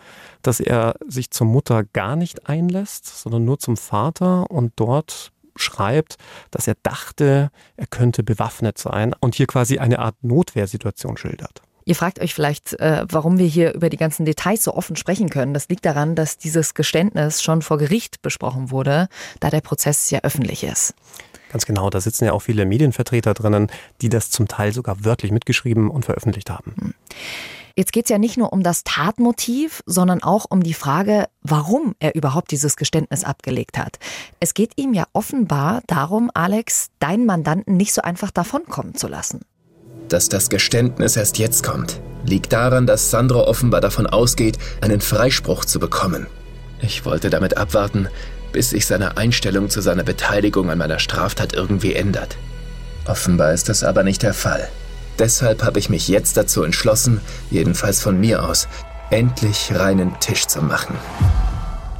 dass 0.42 0.58
er 0.58 0.96
sich 1.06 1.30
zur 1.30 1.46
Mutter 1.46 1.84
gar 1.84 2.16
nicht 2.16 2.48
einlässt, 2.48 3.06
sondern 3.06 3.44
nur 3.44 3.60
zum 3.60 3.76
Vater 3.76 4.50
und 4.50 4.72
dort 4.74 5.30
schreibt, 5.58 6.16
dass 6.50 6.66
er 6.66 6.76
dachte, 6.82 7.50
er 7.76 7.86
könnte 7.86 8.22
bewaffnet 8.22 8.78
sein 8.78 9.14
und 9.20 9.34
hier 9.34 9.46
quasi 9.46 9.78
eine 9.78 9.98
Art 9.98 10.16
Notwehrsituation 10.22 11.16
schildert. 11.16 11.62
Ihr 11.88 11.94
fragt 11.94 12.20
euch 12.20 12.34
vielleicht, 12.34 12.72
äh, 12.80 13.06
warum 13.08 13.38
wir 13.38 13.46
hier 13.46 13.72
über 13.72 13.88
die 13.90 13.96
ganzen 13.96 14.24
Details 14.24 14.64
so 14.64 14.74
offen 14.74 14.96
sprechen 14.96 15.30
können. 15.30 15.54
Das 15.54 15.68
liegt 15.68 15.84
daran, 15.84 16.16
dass 16.16 16.36
dieses 16.36 16.74
Geständnis 16.74 17.44
schon 17.44 17.62
vor 17.62 17.78
Gericht 17.78 18.22
besprochen 18.22 18.72
wurde, 18.72 19.08
da 19.38 19.50
der 19.50 19.60
Prozess 19.60 20.10
ja 20.10 20.18
öffentlich 20.24 20.64
ist. 20.64 20.94
Ganz 21.52 21.64
genau, 21.64 21.88
da 21.88 22.00
sitzen 22.00 22.24
ja 22.24 22.32
auch 22.32 22.40
viele 22.40 22.66
Medienvertreter 22.66 23.34
drinnen, 23.34 23.70
die 24.02 24.08
das 24.08 24.30
zum 24.30 24.48
Teil 24.48 24.72
sogar 24.72 25.04
wörtlich 25.04 25.30
mitgeschrieben 25.30 25.88
und 25.88 26.04
veröffentlicht 26.04 26.50
haben. 26.50 26.74
Hm. 26.76 26.94
Jetzt 27.78 27.92
geht 27.92 28.06
es 28.06 28.10
ja 28.10 28.16
nicht 28.16 28.38
nur 28.38 28.54
um 28.54 28.62
das 28.62 28.84
Tatmotiv, 28.84 29.82
sondern 29.84 30.22
auch 30.22 30.46
um 30.48 30.62
die 30.62 30.72
Frage, 30.72 31.26
warum 31.42 31.94
er 31.98 32.14
überhaupt 32.14 32.50
dieses 32.50 32.76
Geständnis 32.76 33.22
abgelegt 33.22 33.76
hat. 33.76 33.98
Es 34.40 34.54
geht 34.54 34.72
ihm 34.76 34.94
ja 34.94 35.04
offenbar 35.12 35.82
darum, 35.86 36.30
Alex, 36.32 36.86
deinen 37.00 37.26
Mandanten 37.26 37.76
nicht 37.76 37.92
so 37.92 38.00
einfach 38.00 38.30
davonkommen 38.30 38.94
zu 38.94 39.08
lassen. 39.08 39.42
Dass 40.08 40.30
das 40.30 40.48
Geständnis 40.48 41.16
erst 41.16 41.36
jetzt 41.36 41.64
kommt, 41.64 42.00
liegt 42.24 42.54
daran, 42.54 42.86
dass 42.86 43.10
Sandro 43.10 43.46
offenbar 43.46 43.82
davon 43.82 44.06
ausgeht, 44.06 44.56
einen 44.80 45.02
Freispruch 45.02 45.66
zu 45.66 45.78
bekommen. 45.78 46.28
Ich 46.80 47.04
wollte 47.04 47.28
damit 47.28 47.58
abwarten, 47.58 48.08
bis 48.52 48.70
sich 48.70 48.86
seine 48.86 49.18
Einstellung 49.18 49.68
zu 49.68 49.82
seiner 49.82 50.04
Beteiligung 50.04 50.70
an 50.70 50.78
meiner 50.78 50.98
Straftat 50.98 51.52
irgendwie 51.52 51.94
ändert. 51.94 52.38
Offenbar 53.06 53.52
ist 53.52 53.68
das 53.68 53.84
aber 53.84 54.02
nicht 54.02 54.22
der 54.22 54.32
Fall. 54.32 54.66
Deshalb 55.18 55.62
habe 55.62 55.78
ich 55.78 55.88
mich 55.88 56.08
jetzt 56.08 56.36
dazu 56.36 56.62
entschlossen, 56.62 57.20
jedenfalls 57.50 58.02
von 58.02 58.20
mir 58.20 58.44
aus, 58.44 58.68
endlich 59.10 59.70
reinen 59.74 60.18
Tisch 60.20 60.46
zu 60.46 60.62
machen. 60.62 60.96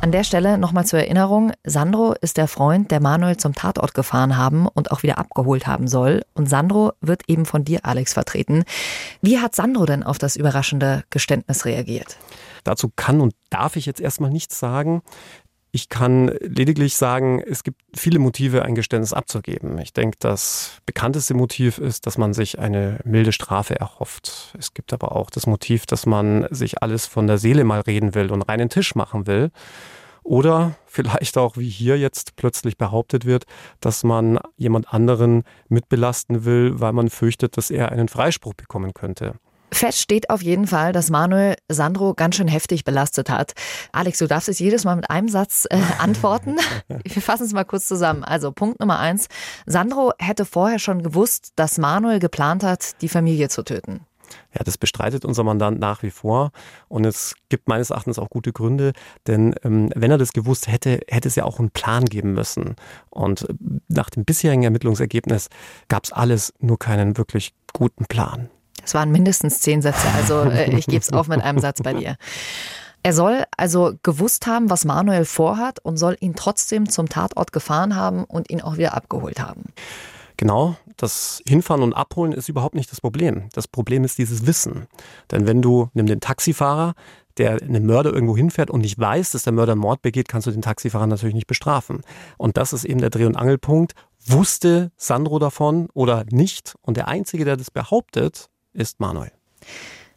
An 0.03 0.13
der 0.13 0.25
Stelle 0.25 0.59
nochmal 0.59 0.87
zur 0.87 1.01
Erinnerung, 1.01 1.53
Sandro 1.65 2.15
ist 2.21 2.37
der 2.37 2.47
Freund, 2.47 2.91
der 2.91 3.01
Manuel 3.01 3.39
zum 3.39 3.55
Tatort 3.55 3.95
gefahren 3.95 4.37
haben 4.37 4.69
und 4.69 4.93
auch 4.93 5.03
wieder 5.03 5.19
abgeholt 5.19 5.67
haben 5.67 5.89
soll. 5.89 6.23
Und 6.35 6.49
Sandro 6.49 6.93
wird 7.01 7.23
eben 7.29 7.47
von 7.47 7.65
dir, 7.65 7.81
Alex, 7.85 8.13
vertreten. 8.13 8.65
Wie 9.23 9.41
hat 9.41 9.57
Sandro 9.57 9.87
denn 9.87 10.03
auf 10.03 10.19
das 10.19 10.37
überraschende 10.37 11.03
Geständnis 11.11 11.65
reagiert? 11.65 12.19
Dazu 12.63 12.91
kann 12.95 13.21
und 13.21 13.35
darf 13.51 13.77
ich 13.77 13.87
jetzt 13.87 14.01
erstmal 14.01 14.31
nichts 14.31 14.59
sagen. 14.59 15.03
Ich 15.73 15.89
kann 15.89 16.29
lediglich 16.41 16.97
sagen, 16.97 17.41
es 17.41 17.63
gibt 17.63 17.83
viele 17.95 18.19
Motive, 18.19 18.63
ein 18.63 18.75
Geständnis 18.75 19.13
abzugeben. 19.13 19.79
Ich 19.79 19.93
denke, 19.93 20.17
das 20.19 20.79
bekannteste 20.87 21.35
Motiv 21.35 21.79
ist, 21.79 22.07
dass 22.07 22.17
man 22.17 22.33
sich 22.33 22.59
eine 22.59 23.01
milde 23.05 23.33
Strafe 23.33 23.79
erhofft. 23.79 24.55
Es 24.59 24.73
gibt 24.73 24.93
aber 24.93 25.15
auch 25.15 25.29
das 25.29 25.47
Motiv, 25.47 25.85
dass 25.85 26.07
man 26.07 26.47
sich 26.51 26.83
alles 26.83 27.07
von 27.07 27.27
der 27.27 27.39
Seele 27.39 27.65
mal 27.65 27.81
reden 27.81 28.15
will 28.15 28.31
und 28.33 28.43
reinen 28.43 28.71
Tisch 28.71 28.95
machen 28.95 29.27
will. 29.27 29.51
Oder 30.23 30.77
vielleicht 30.87 31.39
auch, 31.39 31.57
wie 31.57 31.69
hier 31.69 31.97
jetzt 31.99 32.35
plötzlich 32.35 32.77
behauptet 32.77 33.27
wird, 33.27 33.45
dass 33.79 34.03
man 34.03 34.41
jemand 34.57 34.93
anderen 34.93 35.45
mitbelasten 35.69 36.45
will, 36.45 36.81
weil 36.81 36.93
man 36.93 37.11
fürchtet, 37.11 37.57
dass 37.57 37.71
er 37.71 37.93
einen 37.93 38.09
Freispruch 38.09 38.55
bekommen 38.55 38.93
könnte. 38.93 39.35
Fest 39.73 39.99
steht 39.99 40.31
auf 40.31 40.43
jeden 40.43 40.67
Fall, 40.67 40.93
dass 40.93 41.11
Manuel 41.11 41.57
Sandro 41.69 42.15
ganz 42.15 42.37
schön 42.37 42.49
heftig 42.49 42.85
belastet 42.85 43.31
hat. 43.31 43.53
Alex, 43.93 44.19
du 44.19 44.27
darfst 44.27 44.49
es 44.49 44.59
jedes 44.59 44.85
Mal 44.85 44.97
mit 44.97 45.11
einem 45.11 45.29
Satz 45.29 45.67
äh, 45.71 45.79
antworten. 45.99 46.57
Wir 46.89 47.23
fassen 47.23 47.45
es 47.45 47.53
mal 47.53 47.65
kurz 47.65 47.87
zusammen. 47.87 48.25
Also 48.25 48.53
Punkt 48.53 48.81
Nummer 48.81 48.99
eins. 48.99 49.29
Sandro 49.67 50.13
hätte 50.19 50.45
vorher 50.45 50.79
schon 50.79 51.03
gewusst, 51.03 51.53
dass 51.57 51.79
Manuel 51.79 52.19
geplant 52.19 52.63
hat, 52.63 53.01
die 53.03 53.09
Familie 53.09 53.49
zu 53.49 53.63
töten. 53.63 54.01
Ja, 54.55 54.63
das 54.65 54.79
bestreitet 54.79 55.25
unser 55.25 55.45
Mandant 55.45 55.79
nach 55.79 56.03
wie 56.03 56.11
vor. 56.11 56.51
Und 56.89 57.05
es 57.05 57.35
gibt 57.49 57.69
meines 57.69 57.91
Erachtens 57.91 58.19
auch 58.19 58.31
gute 58.31 58.53
Gründe, 58.53 58.93
denn 59.27 59.55
ähm, 59.63 59.91
wenn 59.95 60.11
er 60.11 60.19
das 60.19 60.33
gewusst 60.33 60.69
hätte, 60.69 61.01
hätte 61.09 61.29
es 61.29 61.37
ja 61.37 61.45
auch 61.45 61.59
einen 61.59 61.71
Plan 61.71 62.05
geben 62.05 62.33
müssen. 62.33 62.77
Und 63.11 63.49
äh, 63.49 63.55
nach 63.89 64.11
dem 64.11 64.25
bisherigen 64.25 64.63
Ermittlungsergebnis 64.63 65.49
gab 65.89 66.05
es 66.05 66.13
alles, 66.13 66.55
nur 66.59 66.79
keinen 66.79 67.17
wirklich 67.17 67.55
guten 67.73 68.07
Plan. 68.07 68.49
Es 68.87 68.95
waren 68.95 69.11
mindestens 69.11 69.61
zehn 69.61 69.83
Sätze, 69.83 70.07
also 70.17 70.43
äh, 70.43 70.71
ich 70.77 70.87
gebe 70.87 71.01
es 71.01 71.13
auf 71.13 71.27
mit 71.27 71.43
einem 71.43 71.59
Satz 71.59 71.83
bei 71.83 71.93
dir. 71.93 72.17
Er 73.03 73.13
soll 73.13 73.45
also 73.57 73.95
gewusst 74.05 74.47
haben, 74.47 74.71
was 74.71 74.85
Manuel 74.85 75.25
vorhat 75.25 75.81
und 75.81 75.97
soll 75.97 76.17
ihn 76.21 76.37
trotzdem 76.37 76.89
zum 76.89 77.09
Tatort 77.09 77.53
gefahren 77.53 77.97
haben 77.97 78.25
und 78.25 78.49
ihn 78.49 78.61
auch 78.61 78.77
wieder 78.77 78.95
abgeholt 78.95 79.41
haben. 79.41 79.65
Genau, 80.37 80.77
das 80.97 81.43
Hinfahren 81.49 81.83
und 81.83 81.95
Abholen 81.95 82.33
ist 82.33 82.49
überhaupt 82.49 82.75
nicht 82.77 82.93
das 82.93 83.01
Problem. 83.01 83.49
Das 83.53 83.67
Problem 83.67 84.05
ist 84.05 84.19
dieses 84.19 84.47
Wissen. 84.47 84.87
Denn 85.31 85.47
wenn 85.47 85.63
du, 85.63 85.89
nimm 85.95 86.07
den 86.07 86.21
Taxifahrer, 86.21 86.95
der 87.39 87.61
einen 87.61 87.87
Mörder 87.87 88.13
irgendwo 88.13 88.37
hinfährt 88.37 88.71
und 88.71 88.83
nicht 88.83 88.99
weiß, 88.99 89.33
dass 89.33 89.43
der 89.43 89.53
Mörder 89.53 89.75
Mord 89.75 90.03
begeht, 90.03 90.29
kannst 90.29 90.47
du 90.47 90.53
den 90.53 90.63
Taxifahrer 90.63 91.07
natürlich 91.07 91.35
nicht 91.35 91.47
bestrafen. 91.47 92.03
Und 92.39 92.57
das 92.57 92.73
ist 92.73 92.85
eben 92.85 93.01
der 93.01 93.11
Dreh- 93.11 93.27
und 93.27 93.37
Angelpunkt. 93.37 93.95
Wusste 94.25 94.91
Sandro 94.97 95.39
davon 95.39 95.89
oder 95.93 96.25
nicht? 96.31 96.75
Und 96.83 96.97
der 96.97 97.09
Einzige, 97.09 97.45
der 97.45 97.57
das 97.57 97.71
behauptet, 97.71 98.49
ist 98.77 99.01
Manuel. 99.01 99.33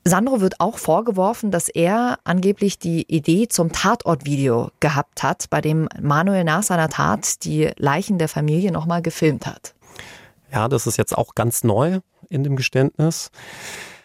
Sandro 0.06 0.42
wird 0.42 0.60
auch 0.60 0.78
vorgeworfen, 0.78 1.52
dass 1.52 1.70
er 1.70 2.20
angeblich 2.24 2.80
die 2.80 3.04
Idee 3.14 3.48
zum 3.48 3.72
Tatortvideo 3.72 4.72
gehabt 4.80 5.24
hat, 5.24 5.50
bei 5.50 5.62
dem 5.62 5.88
Manuel 6.02 6.44
nach 6.44 6.64
seiner 6.64 6.90
Tat 6.90 7.44
die 7.44 7.70
Leichen 7.78 8.18
der 8.18 8.30
Familie 8.30 8.72
nochmal 8.72 9.02
gefilmt 9.02 9.46
hat. 9.46 9.76
Ja, 10.52 10.68
das 10.68 10.88
ist 10.88 10.98
jetzt 10.98 11.18
auch 11.18 11.36
ganz 11.36 11.64
neu 11.64 12.00
in 12.30 12.44
dem 12.44 12.56
Geständnis. 12.56 13.30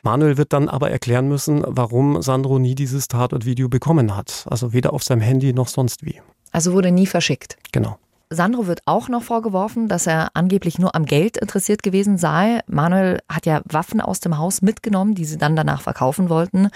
Manuel 0.03 0.37
wird 0.37 0.53
dann 0.53 0.69
aber 0.69 0.91
erklären 0.91 1.29
müssen, 1.29 1.63
warum 1.67 2.21
Sandro 2.21 2.59
nie 2.59 2.75
dieses 2.75 3.09
Tatortvideo 3.09 3.69
bekommen 3.69 4.15
hat. 4.15 4.47
Also 4.51 4.75
weder 4.75 4.93
auf 4.93 5.03
seinem 5.03 5.23
Handy 5.23 5.55
noch 5.55 5.69
sonst 5.69 6.05
wie. 6.05 6.21
Also 6.53 6.73
wurde 6.75 6.91
nie 6.91 7.07
verschickt. 7.07 7.57
Genau. 7.73 7.99
Sandro 8.35 8.67
wird 8.67 8.83
auch 8.87 9.09
noch 9.09 9.23
vorgeworfen, 9.23 9.89
dass 9.89 10.07
er 10.07 10.29
angeblich 10.35 10.79
nur 10.79 10.95
am 10.95 11.07
Geld 11.07 11.37
interessiert 11.37 11.83
gewesen 11.83 12.19
sei. 12.19 12.61
Manuel 12.67 13.21
hat 13.29 13.47
ja 13.47 13.61
Waffen 13.65 14.01
aus 14.01 14.21
dem 14.21 14.39
Haus 14.39 14.63
mitgenommen, 14.63 15.15
die 15.15 15.25
sie 15.25 15.39
dann 15.39 15.57
danach 15.57 15.83
verkaufen 15.83 16.29
wollten. 16.29 16.69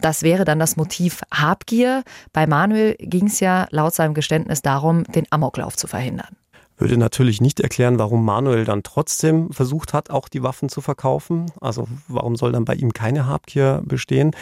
Das 0.00 0.22
wäre 0.22 0.44
dann 0.44 0.58
das 0.58 0.76
Motiv 0.76 1.22
Habgier. 1.32 2.04
Bei 2.32 2.46
Manuel 2.46 2.94
ging 2.98 3.26
es 3.26 3.40
ja 3.40 3.66
laut 3.70 3.94
seinem 3.94 4.14
Geständnis 4.14 4.62
darum, 4.62 5.04
den 5.04 5.26
Amoklauf 5.30 5.76
zu 5.76 5.86
verhindern 5.86 6.37
würde 6.78 6.96
natürlich 6.96 7.40
nicht 7.40 7.60
erklären, 7.60 7.98
warum 7.98 8.24
Manuel 8.24 8.64
dann 8.64 8.82
trotzdem 8.82 9.52
versucht 9.52 9.92
hat, 9.92 10.10
auch 10.10 10.28
die 10.28 10.42
Waffen 10.42 10.68
zu 10.68 10.80
verkaufen. 10.80 11.50
Also 11.60 11.88
warum 12.08 12.36
soll 12.36 12.52
dann 12.52 12.64
bei 12.64 12.74
ihm 12.74 12.92
keine 12.92 13.26
Habgier 13.26 13.82
bestehen? 13.84 14.32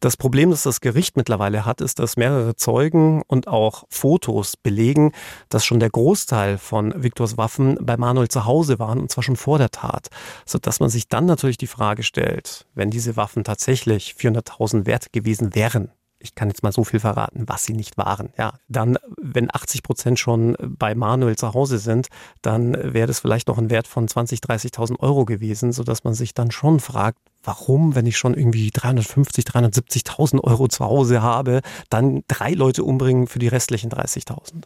Das 0.00 0.16
Problem, 0.16 0.50
das 0.50 0.62
das 0.62 0.80
Gericht 0.80 1.16
mittlerweile 1.16 1.64
hat, 1.64 1.80
ist, 1.80 1.98
dass 1.98 2.16
mehrere 2.16 2.56
Zeugen 2.56 3.22
und 3.26 3.48
auch 3.48 3.84
Fotos 3.88 4.56
belegen, 4.56 5.12
dass 5.48 5.64
schon 5.64 5.80
der 5.80 5.90
Großteil 5.90 6.58
von 6.58 7.02
Viktors 7.02 7.36
Waffen 7.36 7.78
bei 7.80 7.96
Manuel 7.96 8.28
zu 8.28 8.44
Hause 8.44 8.78
waren, 8.78 9.00
und 9.00 9.10
zwar 9.10 9.24
schon 9.24 9.36
vor 9.36 9.58
der 9.58 9.70
Tat. 9.70 10.08
Sodass 10.44 10.80
man 10.80 10.90
sich 10.90 11.08
dann 11.08 11.26
natürlich 11.26 11.58
die 11.58 11.66
Frage 11.66 12.02
stellt, 12.02 12.66
wenn 12.74 12.90
diese 12.90 13.16
Waffen 13.16 13.44
tatsächlich 13.44 14.14
400.000 14.18 14.86
wert 14.86 15.12
gewesen 15.12 15.54
wären, 15.54 15.90
ich 16.20 16.34
kann 16.34 16.48
jetzt 16.48 16.62
mal 16.62 16.72
so 16.72 16.84
viel 16.84 17.00
verraten, 17.00 17.44
was 17.46 17.64
sie 17.64 17.74
nicht 17.74 17.96
waren. 17.96 18.30
Ja, 18.36 18.54
dann, 18.68 18.98
wenn 19.20 19.54
80 19.54 19.82
Prozent 19.82 20.18
schon 20.18 20.56
bei 20.60 20.94
Manuel 20.94 21.36
zu 21.36 21.54
Hause 21.54 21.78
sind, 21.78 22.08
dann 22.42 22.74
wäre 22.74 23.06
das 23.06 23.20
vielleicht 23.20 23.48
noch 23.48 23.58
ein 23.58 23.70
Wert 23.70 23.86
von 23.86 24.08
20, 24.08 24.40
30.000 24.40 24.98
Euro 25.00 25.24
gewesen, 25.24 25.72
so 25.72 25.84
dass 25.84 26.04
man 26.04 26.14
sich 26.14 26.34
dann 26.34 26.50
schon 26.50 26.80
fragt, 26.80 27.18
warum, 27.44 27.94
wenn 27.94 28.06
ich 28.06 28.18
schon 28.18 28.34
irgendwie 28.34 28.70
350, 28.70 29.44
370.000 29.44 30.42
Euro 30.42 30.68
zu 30.68 30.84
Hause 30.84 31.22
habe, 31.22 31.60
dann 31.88 32.24
drei 32.28 32.52
Leute 32.52 32.84
umbringen 32.84 33.26
für 33.26 33.38
die 33.38 33.48
restlichen 33.48 33.90
30.000. 33.90 34.64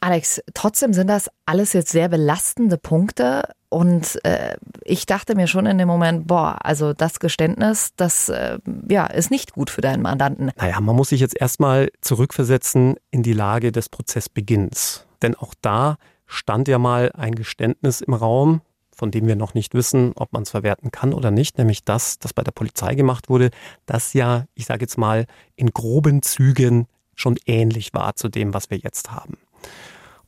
Alex, 0.00 0.40
trotzdem 0.54 0.94
sind 0.94 1.08
das 1.08 1.30
alles 1.44 1.74
jetzt 1.74 1.90
sehr 1.90 2.08
belastende 2.08 2.78
Punkte. 2.78 3.44
Und 3.68 4.18
äh, 4.24 4.56
ich 4.82 5.06
dachte 5.06 5.36
mir 5.36 5.46
schon 5.46 5.66
in 5.66 5.78
dem 5.78 5.86
Moment, 5.86 6.26
boah, 6.26 6.58
also 6.64 6.92
das 6.92 7.20
Geständnis, 7.20 7.90
das 7.96 8.28
äh, 8.28 8.58
ja, 8.88 9.06
ist 9.06 9.30
nicht 9.30 9.52
gut 9.52 9.70
für 9.70 9.80
deinen 9.80 10.02
Mandanten. 10.02 10.50
Naja, 10.56 10.80
man 10.80 10.96
muss 10.96 11.10
sich 11.10 11.20
jetzt 11.20 11.40
erstmal 11.40 11.90
zurückversetzen 12.00 12.96
in 13.10 13.22
die 13.22 13.34
Lage 13.34 13.70
des 13.70 13.88
Prozessbeginns. 13.88 15.06
Denn 15.22 15.36
auch 15.36 15.54
da 15.60 15.98
stand 16.26 16.66
ja 16.66 16.78
mal 16.78 17.12
ein 17.12 17.34
Geständnis 17.34 18.00
im 18.00 18.14
Raum, 18.14 18.62
von 18.90 19.10
dem 19.10 19.26
wir 19.26 19.36
noch 19.36 19.54
nicht 19.54 19.74
wissen, 19.74 20.12
ob 20.16 20.32
man 20.32 20.42
es 20.42 20.50
verwerten 20.50 20.90
kann 20.90 21.12
oder 21.12 21.30
nicht, 21.30 21.58
nämlich 21.58 21.84
das, 21.84 22.18
das 22.18 22.32
bei 22.32 22.42
der 22.42 22.52
Polizei 22.52 22.94
gemacht 22.94 23.28
wurde, 23.28 23.50
das 23.86 24.14
ja, 24.14 24.46
ich 24.54 24.66
sage 24.66 24.82
jetzt 24.82 24.98
mal, 24.98 25.26
in 25.56 25.70
groben 25.70 26.22
Zügen 26.22 26.86
schon 27.14 27.36
ähnlich 27.46 27.92
war 27.94 28.16
zu 28.16 28.28
dem, 28.28 28.54
was 28.54 28.70
wir 28.70 28.78
jetzt 28.78 29.10
haben. 29.10 29.38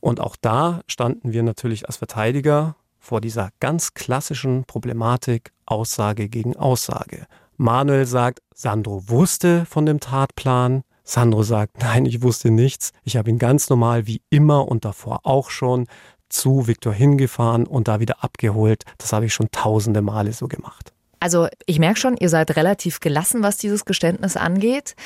Und 0.03 0.19
auch 0.19 0.35
da 0.35 0.81
standen 0.85 1.31
wir 1.31 1.43
natürlich 1.43 1.87
als 1.87 1.95
Verteidiger 1.95 2.75
vor 2.99 3.21
dieser 3.21 3.51
ganz 3.61 3.93
klassischen 3.93 4.65
Problematik 4.65 5.53
Aussage 5.65 6.27
gegen 6.27 6.57
Aussage. 6.57 7.25
Manuel 7.55 8.05
sagt, 8.05 8.41
Sandro 8.53 9.07
wusste 9.07 9.63
von 9.65 9.85
dem 9.85 10.01
Tatplan. 10.01 10.83
Sandro 11.05 11.43
sagt, 11.43 11.77
nein, 11.79 12.05
ich 12.05 12.21
wusste 12.21 12.51
nichts. 12.51 12.91
Ich 13.05 13.15
habe 13.15 13.29
ihn 13.29 13.39
ganz 13.39 13.69
normal 13.69 14.05
wie 14.05 14.21
immer 14.29 14.67
und 14.67 14.83
davor 14.83 15.21
auch 15.23 15.49
schon 15.49 15.87
zu 16.27 16.67
Viktor 16.67 16.91
hingefahren 16.91 17.65
und 17.65 17.87
da 17.87 18.01
wieder 18.01 18.25
abgeholt. 18.25 18.83
Das 18.97 19.13
habe 19.13 19.27
ich 19.27 19.33
schon 19.33 19.51
tausende 19.51 20.01
Male 20.01 20.33
so 20.33 20.49
gemacht. 20.49 20.91
Also 21.21 21.47
ich 21.65 21.79
merke 21.79 22.01
schon, 22.01 22.17
ihr 22.17 22.27
seid 22.27 22.57
relativ 22.57 22.99
gelassen, 22.99 23.41
was 23.41 23.55
dieses 23.55 23.85
Geständnis 23.85 24.35
angeht. 24.35 24.97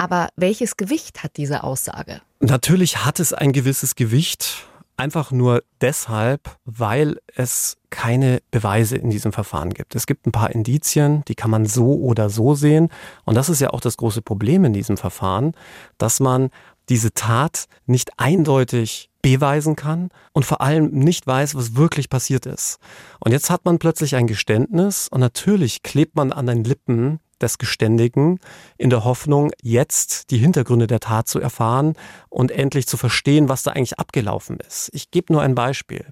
Aber 0.00 0.30
welches 0.34 0.78
Gewicht 0.78 1.22
hat 1.22 1.36
diese 1.36 1.62
Aussage? 1.62 2.22
Natürlich 2.40 3.04
hat 3.04 3.20
es 3.20 3.34
ein 3.34 3.52
gewisses 3.52 3.96
Gewicht. 3.96 4.64
Einfach 4.96 5.30
nur 5.30 5.62
deshalb, 5.82 6.56
weil 6.64 7.18
es 7.36 7.76
keine 7.90 8.40
Beweise 8.50 8.96
in 8.96 9.10
diesem 9.10 9.34
Verfahren 9.34 9.74
gibt. 9.74 9.94
Es 9.94 10.06
gibt 10.06 10.26
ein 10.26 10.32
paar 10.32 10.52
Indizien, 10.52 11.22
die 11.28 11.34
kann 11.34 11.50
man 11.50 11.66
so 11.66 12.00
oder 12.00 12.30
so 12.30 12.54
sehen. 12.54 12.88
Und 13.26 13.34
das 13.34 13.50
ist 13.50 13.60
ja 13.60 13.70
auch 13.70 13.82
das 13.82 13.98
große 13.98 14.22
Problem 14.22 14.64
in 14.64 14.72
diesem 14.72 14.96
Verfahren, 14.96 15.52
dass 15.98 16.18
man 16.18 16.48
diese 16.88 17.12
Tat 17.12 17.66
nicht 17.84 18.12
eindeutig 18.16 19.10
beweisen 19.20 19.76
kann 19.76 20.08
und 20.32 20.46
vor 20.46 20.62
allem 20.62 20.92
nicht 20.92 21.26
weiß, 21.26 21.54
was 21.56 21.76
wirklich 21.76 22.08
passiert 22.08 22.46
ist. 22.46 22.78
Und 23.18 23.32
jetzt 23.32 23.50
hat 23.50 23.66
man 23.66 23.78
plötzlich 23.78 24.16
ein 24.16 24.26
Geständnis 24.26 25.08
und 25.10 25.20
natürlich 25.20 25.82
klebt 25.82 26.16
man 26.16 26.32
an 26.32 26.46
den 26.46 26.64
Lippen 26.64 27.20
des 27.42 27.58
Geständigen 27.58 28.38
in 28.78 28.90
der 28.90 29.04
Hoffnung, 29.04 29.52
jetzt 29.62 30.30
die 30.30 30.38
Hintergründe 30.38 30.86
der 30.86 31.00
Tat 31.00 31.28
zu 31.28 31.40
erfahren 31.40 31.94
und 32.28 32.50
endlich 32.50 32.86
zu 32.86 32.96
verstehen, 32.96 33.48
was 33.48 33.62
da 33.62 33.72
eigentlich 33.72 33.98
abgelaufen 33.98 34.58
ist. 34.60 34.90
Ich 34.92 35.10
gebe 35.10 35.32
nur 35.32 35.42
ein 35.42 35.54
Beispiel. 35.54 36.06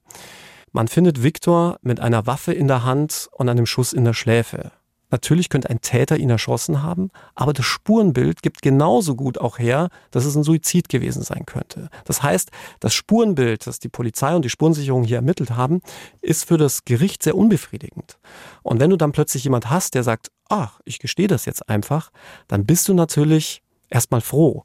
Man 0.73 0.89
findet 0.89 1.23
Viktor 1.23 1.79
mit 1.83 2.01
einer 2.01 2.27
Waffe 2.27 2.53
in 2.53 2.69
der 2.69 2.85
Hand 2.85 3.29
und 3.33 3.49
einem 3.49 3.67
Schuss 3.67 3.93
in 3.93 4.05
der 4.05 4.15
Schläfe. 4.15 4.73
Natürlich 5.11 5.49
könnte 5.49 5.71
ein 5.71 5.81
Täter 5.81 6.17
ihn 6.17 6.31
erschossen 6.31 6.83
haben, 6.83 7.11
aber 7.35 7.53
das 7.53 7.65
Spurenbild 7.65 8.43
gibt 8.43 8.63
genauso 8.63 9.15
gut 9.15 9.39
auch 9.39 9.59
her, 9.59 9.89
dass 10.11 10.25
es 10.25 10.35
ein 10.35 10.43
Suizid 10.43 10.89
gewesen 10.89 11.23
sein 11.23 11.47
könnte. 11.47 11.89
Das 12.05 12.23
heißt, 12.23 12.51
das 12.81 12.95
Spurenbild, 12.95 13.67
das 13.67 13.79
die 13.79 13.89
Polizei 13.89 14.35
und 14.35 14.45
die 14.45 14.51
Spurensicherung 14.51 15.05
hier 15.05 15.17
ermittelt 15.17 15.53
haben, 15.53 15.81
ist 16.21 16.45
für 16.45 16.59
das 16.59 16.85
Gericht 16.85 17.23
sehr 17.23 17.37
unbefriedigend. 17.37 18.19
Und 18.63 18.81
wenn 18.81 18.91
du 18.91 18.97
dann 18.97 19.13
plötzlich 19.13 19.45
jemand 19.45 19.71
hast, 19.71 19.95
der 19.95 20.03
sagt, 20.03 20.31
ach, 20.49 20.81
ich 20.85 20.99
gestehe 20.99 21.29
das 21.29 21.45
jetzt 21.45 21.69
einfach, 21.69 22.11
dann 22.47 22.67
bist 22.67 22.89
du 22.89 22.95
natürlich 22.95 23.63
erstmal 23.89 24.21
froh. 24.21 24.65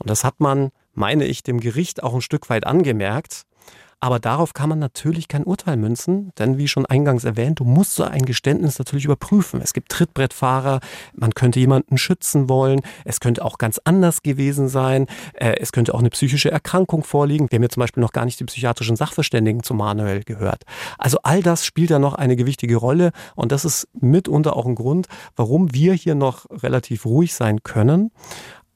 Und 0.00 0.10
das 0.10 0.24
hat 0.24 0.40
man, 0.40 0.70
meine 0.92 1.24
ich, 1.24 1.42
dem 1.42 1.60
Gericht 1.60 2.02
auch 2.02 2.14
ein 2.14 2.20
Stück 2.20 2.50
weit 2.50 2.66
angemerkt, 2.66 3.42
aber 4.04 4.18
darauf 4.18 4.52
kann 4.52 4.68
man 4.68 4.78
natürlich 4.78 5.28
kein 5.28 5.44
Urteil 5.44 5.78
münzen, 5.78 6.30
denn 6.38 6.58
wie 6.58 6.68
schon 6.68 6.84
eingangs 6.84 7.24
erwähnt, 7.24 7.60
du 7.60 7.64
musst 7.64 7.94
so 7.94 8.04
ein 8.04 8.26
Geständnis 8.26 8.78
natürlich 8.78 9.06
überprüfen. 9.06 9.62
Es 9.62 9.72
gibt 9.72 9.90
Trittbrettfahrer, 9.90 10.80
man 11.14 11.34
könnte 11.34 11.58
jemanden 11.58 11.96
schützen 11.96 12.50
wollen, 12.50 12.82
es 13.06 13.18
könnte 13.18 13.42
auch 13.42 13.56
ganz 13.56 13.80
anders 13.82 14.22
gewesen 14.22 14.68
sein, 14.68 15.06
äh, 15.32 15.54
es 15.58 15.72
könnte 15.72 15.94
auch 15.94 16.00
eine 16.00 16.10
psychische 16.10 16.50
Erkrankung 16.50 17.02
vorliegen. 17.02 17.50
Wir 17.50 17.56
haben 17.56 17.62
ja 17.62 17.70
zum 17.70 17.80
Beispiel 17.80 18.02
noch 18.02 18.12
gar 18.12 18.26
nicht 18.26 18.38
die 18.38 18.44
psychiatrischen 18.44 18.96
Sachverständigen 18.96 19.62
zu 19.62 19.72
Manuel 19.72 20.22
gehört. 20.22 20.64
Also 20.98 21.20
all 21.22 21.42
das 21.42 21.64
spielt 21.64 21.90
da 21.90 21.98
noch 21.98 22.12
eine 22.12 22.36
gewichtige 22.36 22.76
Rolle 22.76 23.10
und 23.36 23.52
das 23.52 23.64
ist 23.64 23.88
mitunter 23.94 24.54
auch 24.54 24.66
ein 24.66 24.74
Grund, 24.74 25.06
warum 25.34 25.72
wir 25.72 25.94
hier 25.94 26.14
noch 26.14 26.44
relativ 26.50 27.06
ruhig 27.06 27.32
sein 27.32 27.62
können. 27.62 28.10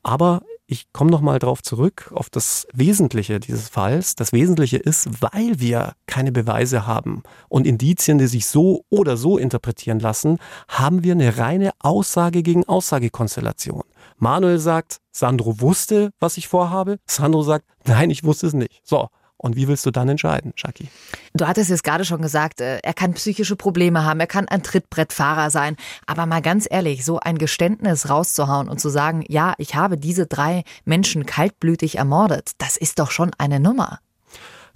Aber 0.02 0.40
ich 0.70 0.92
komme 0.92 1.10
noch 1.10 1.22
mal 1.22 1.38
drauf 1.38 1.62
zurück 1.62 2.12
auf 2.14 2.28
das 2.28 2.68
Wesentliche 2.74 3.40
dieses 3.40 3.70
Falls. 3.70 4.14
Das 4.16 4.32
Wesentliche 4.32 4.76
ist, 4.76 5.22
weil 5.22 5.58
wir 5.60 5.94
keine 6.06 6.30
Beweise 6.30 6.86
haben 6.86 7.22
und 7.48 7.66
Indizien, 7.66 8.18
die 8.18 8.26
sich 8.26 8.46
so 8.46 8.84
oder 8.90 9.16
so 9.16 9.38
interpretieren 9.38 9.98
lassen, 9.98 10.38
haben 10.68 11.02
wir 11.02 11.12
eine 11.12 11.38
reine 11.38 11.70
Aussage 11.78 12.42
gegen 12.42 12.68
Aussagekonstellation. 12.68 13.82
Manuel 14.18 14.58
sagt, 14.58 14.98
Sandro 15.10 15.58
wusste, 15.60 16.10
was 16.20 16.36
ich 16.36 16.48
vorhabe. 16.48 16.98
Sandro 17.06 17.42
sagt, 17.42 17.64
nein, 17.86 18.10
ich 18.10 18.22
wusste 18.22 18.46
es 18.46 18.52
nicht. 18.52 18.82
So, 18.84 19.08
und 19.38 19.56
wie 19.56 19.68
willst 19.68 19.86
du 19.86 19.90
dann 19.90 20.08
entscheiden, 20.08 20.52
Jackie? 20.56 20.88
Du 21.32 21.46
hattest 21.46 21.70
jetzt 21.70 21.84
gerade 21.84 22.04
schon 22.04 22.20
gesagt, 22.20 22.60
äh, 22.60 22.78
er 22.82 22.92
kann 22.92 23.14
psychische 23.14 23.56
Probleme 23.56 24.04
haben, 24.04 24.20
er 24.20 24.26
kann 24.26 24.48
ein 24.48 24.62
Trittbrettfahrer 24.62 25.50
sein. 25.50 25.76
Aber 26.06 26.26
mal 26.26 26.42
ganz 26.42 26.66
ehrlich, 26.68 27.04
so 27.04 27.20
ein 27.20 27.38
Geständnis 27.38 28.10
rauszuhauen 28.10 28.68
und 28.68 28.80
zu 28.80 28.88
sagen, 28.88 29.24
ja, 29.28 29.54
ich 29.58 29.76
habe 29.76 29.96
diese 29.96 30.26
drei 30.26 30.64
Menschen 30.84 31.24
kaltblütig 31.24 31.98
ermordet, 31.98 32.52
das 32.58 32.76
ist 32.76 32.98
doch 32.98 33.12
schon 33.12 33.30
eine 33.38 33.60
Nummer. 33.60 34.00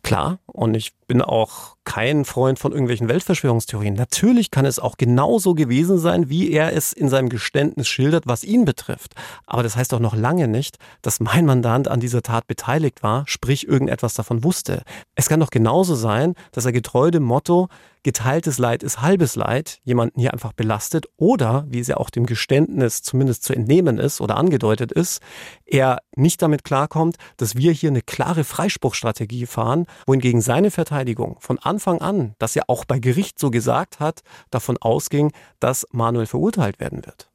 Klar, 0.03 0.39
und 0.47 0.75
ich 0.75 0.93
bin 1.13 1.21
auch 1.21 1.77
kein 1.85 2.25
Freund 2.25 2.59
von 2.59 2.73
irgendwelchen 2.73 3.07
Weltverschwörungstheorien. 3.07 3.93
Natürlich 3.93 4.51
kann 4.51 4.65
es 4.65 4.79
auch 4.79 4.97
genauso 4.97 5.53
gewesen 5.53 5.99
sein, 5.99 6.31
wie 6.31 6.51
er 6.51 6.75
es 6.75 6.95
in 6.95 7.11
seinem 7.11 7.29
Geständnis 7.29 7.87
schildert, 7.87 8.27
was 8.27 8.45
ihn 8.45 8.65
betrifft. 8.65 9.15
Aber 9.45 9.63
das 9.63 9.77
heißt 9.77 9.93
doch 9.93 10.01
noch 10.01 10.17
lange 10.17 10.49
nicht, 10.49 10.79
dass 11.03 11.21
mein 11.21 11.45
Mandant 11.45 11.89
an 11.89 12.01
dieser 12.01 12.23
Tat 12.23 12.47
beteiligt 12.47 13.03
war, 13.03 13.25
sprich 13.27 13.69
irgendetwas 13.69 14.15
davon 14.15 14.43
wusste. 14.43 14.85
Es 15.17 15.29
kann 15.29 15.41
doch 15.41 15.51
genauso 15.51 15.95
sein, 15.95 16.35
dass 16.53 16.65
er 16.65 16.73
getreu 16.73 17.11
dem 17.11 17.25
Motto, 17.25 17.69
geteiltes 18.05 18.59
Leid 18.59 18.83
ist 18.83 19.01
halbes 19.01 19.37
Leid, 19.37 19.79
jemanden 19.85 20.19
hier 20.19 20.33
einfach 20.33 20.53
belastet 20.53 21.07
oder, 21.17 21.65
wie 21.69 21.79
es 21.79 21.87
ja 21.87 21.99
auch 21.99 22.11
dem 22.11 22.27
Geständnis 22.27 23.03
zumindest 23.03 23.45
zu 23.45 23.55
entnehmen 23.55 23.99
ist 23.99 24.21
oder 24.21 24.37
angedeutet 24.37 24.91
ist, 24.91 25.21
er 25.65 26.01
nicht 26.17 26.43
damit 26.43 26.65
klarkommt, 26.65 27.17
dass 27.37 27.57
wir 27.57 27.71
hier 27.73 27.91
eine 27.91 28.03
klare 28.03 28.43
Freispruchstrategie 28.45 29.47
fahren, 29.47 29.87
wohingegen 30.07 30.41
seine 30.41 30.73
Verteidigung 30.73 31.02
von 31.41 31.59
Anfang 31.59 32.01
an, 32.01 32.35
das 32.39 32.55
ja 32.55 32.63
auch 32.69 32.85
bei 32.85 32.99
Gericht 32.99 33.39
so 33.39 33.51
gesagt 33.51 34.01
hat, 34.01 34.23
davon 34.51 34.79
ausging, 34.79 35.33
dass 35.61 35.87
Manuel 35.91 36.27
verurteilt 36.27 36.81
werden 36.81 37.05
wird. 37.05 37.32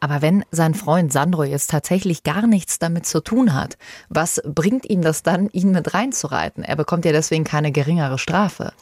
Aber 0.00 0.22
wenn 0.22 0.44
sein 0.50 0.74
Freund 0.74 1.12
Sandro 1.12 1.44
jetzt 1.44 1.70
tatsächlich 1.70 2.22
gar 2.22 2.46
nichts 2.46 2.78
damit 2.78 3.06
zu 3.06 3.20
tun 3.20 3.54
hat, 3.54 3.76
was 4.08 4.40
bringt 4.44 4.88
ihm 4.88 5.02
das 5.02 5.22
dann, 5.22 5.48
ihn 5.50 5.70
mit 5.70 5.94
reinzureiten? 5.94 6.64
Er 6.64 6.76
bekommt 6.76 7.04
ja 7.04 7.12
deswegen 7.12 7.44
keine 7.44 7.72
geringere 7.72 8.18
Strafe. 8.18 8.72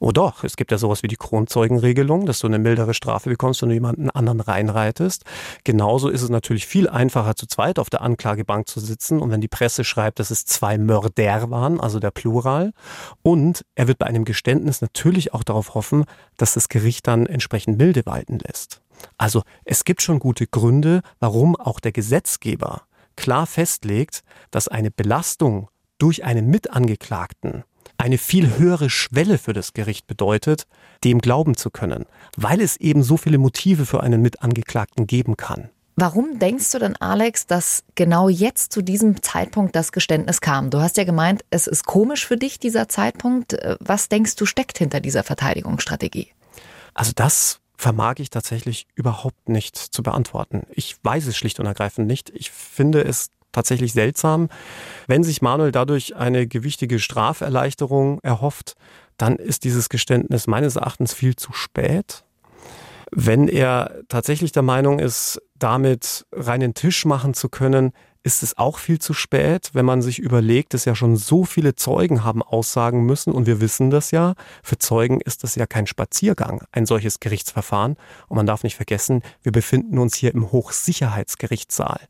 Oh 0.00 0.12
doch, 0.12 0.44
es 0.44 0.56
gibt 0.56 0.72
ja 0.72 0.78
sowas 0.78 1.02
wie 1.02 1.08
die 1.08 1.16
Kronzeugenregelung, 1.16 2.26
dass 2.26 2.40
du 2.40 2.46
eine 2.46 2.58
mildere 2.58 2.94
Strafe 2.94 3.30
bekommst, 3.30 3.62
wenn 3.62 3.68
du 3.68 3.74
jemanden 3.74 4.10
anderen 4.10 4.40
reinreitest. 4.40 5.24
Genauso 5.64 6.08
ist 6.08 6.22
es 6.22 6.30
natürlich 6.30 6.66
viel 6.66 6.88
einfacher, 6.88 7.36
zu 7.36 7.46
zweit 7.46 7.78
auf 7.78 7.90
der 7.90 8.02
Anklagebank 8.02 8.68
zu 8.68 8.80
sitzen 8.80 9.20
und 9.20 9.30
wenn 9.30 9.40
die 9.40 9.48
Presse 9.48 9.84
schreibt, 9.84 10.18
dass 10.18 10.30
es 10.30 10.44
zwei 10.44 10.78
Mörder 10.78 11.50
waren, 11.50 11.80
also 11.80 11.98
der 12.00 12.10
Plural. 12.10 12.72
Und 13.22 13.64
er 13.74 13.88
wird 13.88 13.98
bei 13.98 14.06
einem 14.06 14.24
Geständnis 14.24 14.80
natürlich 14.80 15.34
auch 15.34 15.44
darauf 15.44 15.74
hoffen, 15.74 16.04
dass 16.36 16.54
das 16.54 16.68
Gericht 16.68 17.06
dann 17.06 17.26
entsprechend 17.26 17.78
milde 17.78 18.02
walten 18.04 18.38
lässt. 18.38 18.81
Also 19.18 19.42
es 19.64 19.84
gibt 19.84 20.02
schon 20.02 20.18
gute 20.18 20.46
Gründe, 20.46 21.02
warum 21.20 21.56
auch 21.56 21.80
der 21.80 21.92
Gesetzgeber 21.92 22.82
klar 23.16 23.46
festlegt, 23.46 24.22
dass 24.50 24.68
eine 24.68 24.90
Belastung 24.90 25.68
durch 25.98 26.24
einen 26.24 26.48
Mitangeklagten 26.48 27.64
eine 27.98 28.18
viel 28.18 28.58
höhere 28.58 28.90
Schwelle 28.90 29.38
für 29.38 29.52
das 29.52 29.74
Gericht 29.74 30.08
bedeutet, 30.08 30.66
dem 31.04 31.20
glauben 31.20 31.56
zu 31.56 31.70
können, 31.70 32.06
weil 32.36 32.60
es 32.60 32.76
eben 32.76 33.04
so 33.04 33.16
viele 33.16 33.38
Motive 33.38 33.86
für 33.86 34.02
einen 34.02 34.22
Mitangeklagten 34.22 35.06
geben 35.06 35.36
kann. 35.36 35.70
Warum 35.94 36.38
denkst 36.40 36.72
du 36.72 36.78
denn, 36.78 36.96
Alex, 36.96 37.46
dass 37.46 37.84
genau 37.94 38.28
jetzt 38.28 38.72
zu 38.72 38.82
diesem 38.82 39.22
Zeitpunkt 39.22 39.76
das 39.76 39.92
Geständnis 39.92 40.40
kam? 40.40 40.70
Du 40.70 40.80
hast 40.80 40.96
ja 40.96 41.04
gemeint, 41.04 41.44
es 41.50 41.66
ist 41.66 41.84
komisch 41.86 42.26
für 42.26 42.36
dich, 42.36 42.58
dieser 42.58 42.88
Zeitpunkt. 42.88 43.56
Was 43.78 44.08
denkst 44.08 44.34
du 44.36 44.46
steckt 44.46 44.78
hinter 44.78 45.00
dieser 45.00 45.22
Verteidigungsstrategie? 45.22 46.28
Also 46.94 47.12
das 47.14 47.60
vermag 47.82 48.14
ich 48.18 48.30
tatsächlich 48.30 48.86
überhaupt 48.94 49.48
nicht 49.48 49.76
zu 49.76 50.04
beantworten. 50.04 50.62
Ich 50.70 50.94
weiß 51.02 51.26
es 51.26 51.36
schlicht 51.36 51.58
und 51.58 51.66
ergreifend 51.66 52.06
nicht. 52.06 52.30
Ich 52.30 52.52
finde 52.52 53.02
es 53.02 53.30
tatsächlich 53.50 53.92
seltsam. 53.92 54.50
Wenn 55.08 55.24
sich 55.24 55.42
Manuel 55.42 55.72
dadurch 55.72 56.14
eine 56.14 56.46
gewichtige 56.46 57.00
Straferleichterung 57.00 58.20
erhofft, 58.22 58.76
dann 59.16 59.34
ist 59.34 59.64
dieses 59.64 59.88
Geständnis 59.88 60.46
meines 60.46 60.76
Erachtens 60.76 61.12
viel 61.12 61.34
zu 61.34 61.52
spät. 61.52 62.24
Wenn 63.10 63.48
er 63.48 63.96
tatsächlich 64.06 64.52
der 64.52 64.62
Meinung 64.62 65.00
ist, 65.00 65.42
damit 65.58 66.24
reinen 66.30 66.74
Tisch 66.74 67.04
machen 67.04 67.34
zu 67.34 67.48
können, 67.48 67.90
ist 68.22 68.42
es 68.42 68.56
auch 68.56 68.78
viel 68.78 68.98
zu 68.98 69.14
spät, 69.14 69.70
wenn 69.72 69.84
man 69.84 70.02
sich 70.02 70.18
überlegt, 70.18 70.74
dass 70.74 70.84
ja 70.84 70.94
schon 70.94 71.16
so 71.16 71.44
viele 71.44 71.74
Zeugen 71.74 72.24
haben 72.24 72.42
aussagen 72.42 73.04
müssen 73.04 73.32
und 73.32 73.46
wir 73.46 73.60
wissen 73.60 73.90
das 73.90 74.10
ja. 74.10 74.34
Für 74.62 74.78
Zeugen 74.78 75.20
ist 75.20 75.42
das 75.42 75.54
ja 75.54 75.66
kein 75.66 75.86
Spaziergang, 75.86 76.64
ein 76.72 76.86
solches 76.86 77.20
Gerichtsverfahren. 77.20 77.96
Und 78.28 78.36
man 78.36 78.46
darf 78.46 78.62
nicht 78.62 78.76
vergessen, 78.76 79.22
wir 79.42 79.52
befinden 79.52 79.98
uns 79.98 80.16
hier 80.16 80.32
im 80.34 80.52
Hochsicherheitsgerichtssaal. 80.52 82.00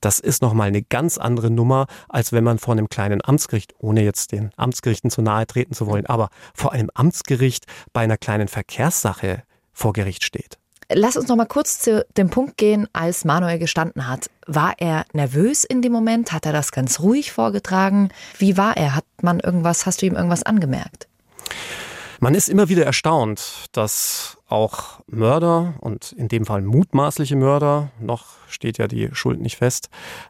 Das 0.00 0.18
ist 0.18 0.42
nochmal 0.42 0.68
eine 0.68 0.82
ganz 0.82 1.18
andere 1.18 1.50
Nummer, 1.50 1.86
als 2.08 2.32
wenn 2.32 2.44
man 2.44 2.58
vor 2.58 2.72
einem 2.72 2.88
kleinen 2.88 3.24
Amtsgericht, 3.24 3.74
ohne 3.78 4.02
jetzt 4.02 4.32
den 4.32 4.50
Amtsgerichten 4.56 5.10
zu 5.10 5.22
nahe 5.22 5.46
treten 5.46 5.74
zu 5.74 5.86
wollen, 5.86 6.06
aber 6.06 6.30
vor 6.54 6.72
einem 6.72 6.90
Amtsgericht 6.94 7.66
bei 7.92 8.02
einer 8.02 8.16
kleinen 8.16 8.48
Verkehrssache 8.48 9.44
vor 9.72 9.92
Gericht 9.92 10.24
steht. 10.24 10.59
Lass 10.92 11.16
uns 11.16 11.28
noch 11.28 11.36
mal 11.36 11.46
kurz 11.46 11.78
zu 11.78 12.04
dem 12.16 12.30
Punkt 12.30 12.56
gehen, 12.56 12.88
als 12.92 13.24
Manuel 13.24 13.60
gestanden 13.60 14.08
hat. 14.08 14.28
War 14.46 14.74
er 14.78 15.04
nervös 15.12 15.62
in 15.62 15.82
dem 15.82 15.92
Moment? 15.92 16.32
Hat 16.32 16.46
er 16.46 16.52
das 16.52 16.72
ganz 16.72 16.98
ruhig 16.98 17.30
vorgetragen? 17.30 18.10
Wie 18.38 18.56
war 18.56 18.76
er? 18.76 18.96
Hat 18.96 19.04
man 19.22 19.38
irgendwas, 19.38 19.86
hast 19.86 20.02
du 20.02 20.06
ihm 20.06 20.16
irgendwas 20.16 20.42
angemerkt? 20.42 21.06
Man 22.18 22.34
ist 22.34 22.48
immer 22.48 22.68
wieder 22.68 22.84
erstaunt, 22.84 23.66
dass 23.72 24.36
auch 24.50 25.00
Mörder 25.06 25.74
und 25.80 26.12
in 26.12 26.28
dem 26.28 26.44
Fall 26.44 26.62
mutmaßliche 26.62 27.36
Mörder, 27.36 27.90
noch 28.00 28.26
steht 28.48 28.78
ja 28.78 28.88
die 28.88 29.10
Schuld 29.12 29.40
nicht 29.40 29.56
fest, 29.56 29.88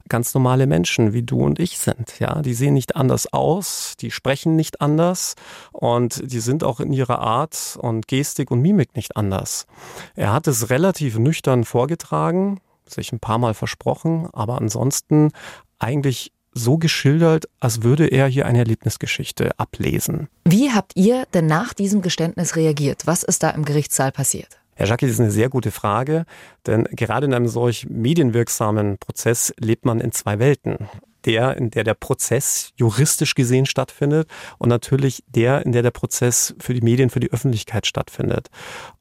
ganz 0.08 0.34
normale 0.34 0.66
Menschen 0.66 1.12
wie 1.12 1.22
du 1.22 1.42
und 1.42 1.58
ich 1.58 1.78
sind. 1.78 2.18
Ja, 2.18 2.42
die 2.42 2.54
sehen 2.54 2.74
nicht 2.74 2.96
anders 2.96 3.32
aus, 3.32 3.94
die 3.98 4.10
sprechen 4.10 4.56
nicht 4.56 4.80
anders 4.80 5.34
und 5.72 6.32
die 6.32 6.40
sind 6.40 6.64
auch 6.64 6.80
in 6.80 6.92
ihrer 6.92 7.20
Art 7.20 7.78
und 7.80 8.08
Gestik 8.08 8.50
und 8.50 8.60
Mimik 8.60 8.94
nicht 8.94 9.16
anders. 9.16 9.66
Er 10.14 10.32
hat 10.32 10.46
es 10.46 10.70
relativ 10.70 11.18
nüchtern 11.18 11.64
vorgetragen, 11.64 12.60
sich 12.86 13.12
ein 13.12 13.20
paar 13.20 13.38
Mal 13.38 13.54
versprochen, 13.54 14.28
aber 14.32 14.58
ansonsten 14.58 15.30
eigentlich 15.78 16.32
so 16.52 16.78
geschildert, 16.78 17.48
als 17.60 17.82
würde 17.82 18.06
er 18.06 18.26
hier 18.26 18.46
eine 18.46 18.58
Erlebnisgeschichte 18.58 19.58
ablesen. 19.58 20.28
Wie 20.44 20.70
habt 20.72 20.92
ihr 20.96 21.26
denn 21.32 21.46
nach 21.46 21.74
diesem 21.74 22.02
Geständnis 22.02 22.56
reagiert? 22.56 23.06
Was 23.06 23.22
ist 23.22 23.42
da 23.42 23.50
im 23.50 23.64
Gerichtssaal 23.64 24.12
passiert? 24.12 24.60
Herr 24.80 24.86
Jacques, 24.86 25.06
das 25.06 25.16
ist 25.16 25.20
eine 25.20 25.30
sehr 25.30 25.50
gute 25.50 25.72
Frage, 25.72 26.24
denn 26.66 26.84
gerade 26.84 27.26
in 27.26 27.34
einem 27.34 27.48
solch 27.48 27.86
medienwirksamen 27.90 28.96
Prozess 28.96 29.52
lebt 29.60 29.84
man 29.84 30.00
in 30.00 30.10
zwei 30.10 30.38
Welten 30.38 30.88
der, 31.26 31.58
in 31.58 31.68
der 31.68 31.84
der 31.84 31.92
Prozess 31.92 32.72
juristisch 32.76 33.34
gesehen 33.34 33.66
stattfindet 33.66 34.26
und 34.56 34.70
natürlich 34.70 35.22
der, 35.28 35.66
in 35.66 35.72
der 35.72 35.82
der 35.82 35.90
Prozess 35.90 36.54
für 36.58 36.72
die 36.72 36.80
Medien, 36.80 37.10
für 37.10 37.20
die 37.20 37.30
Öffentlichkeit 37.30 37.86
stattfindet. 37.86 38.48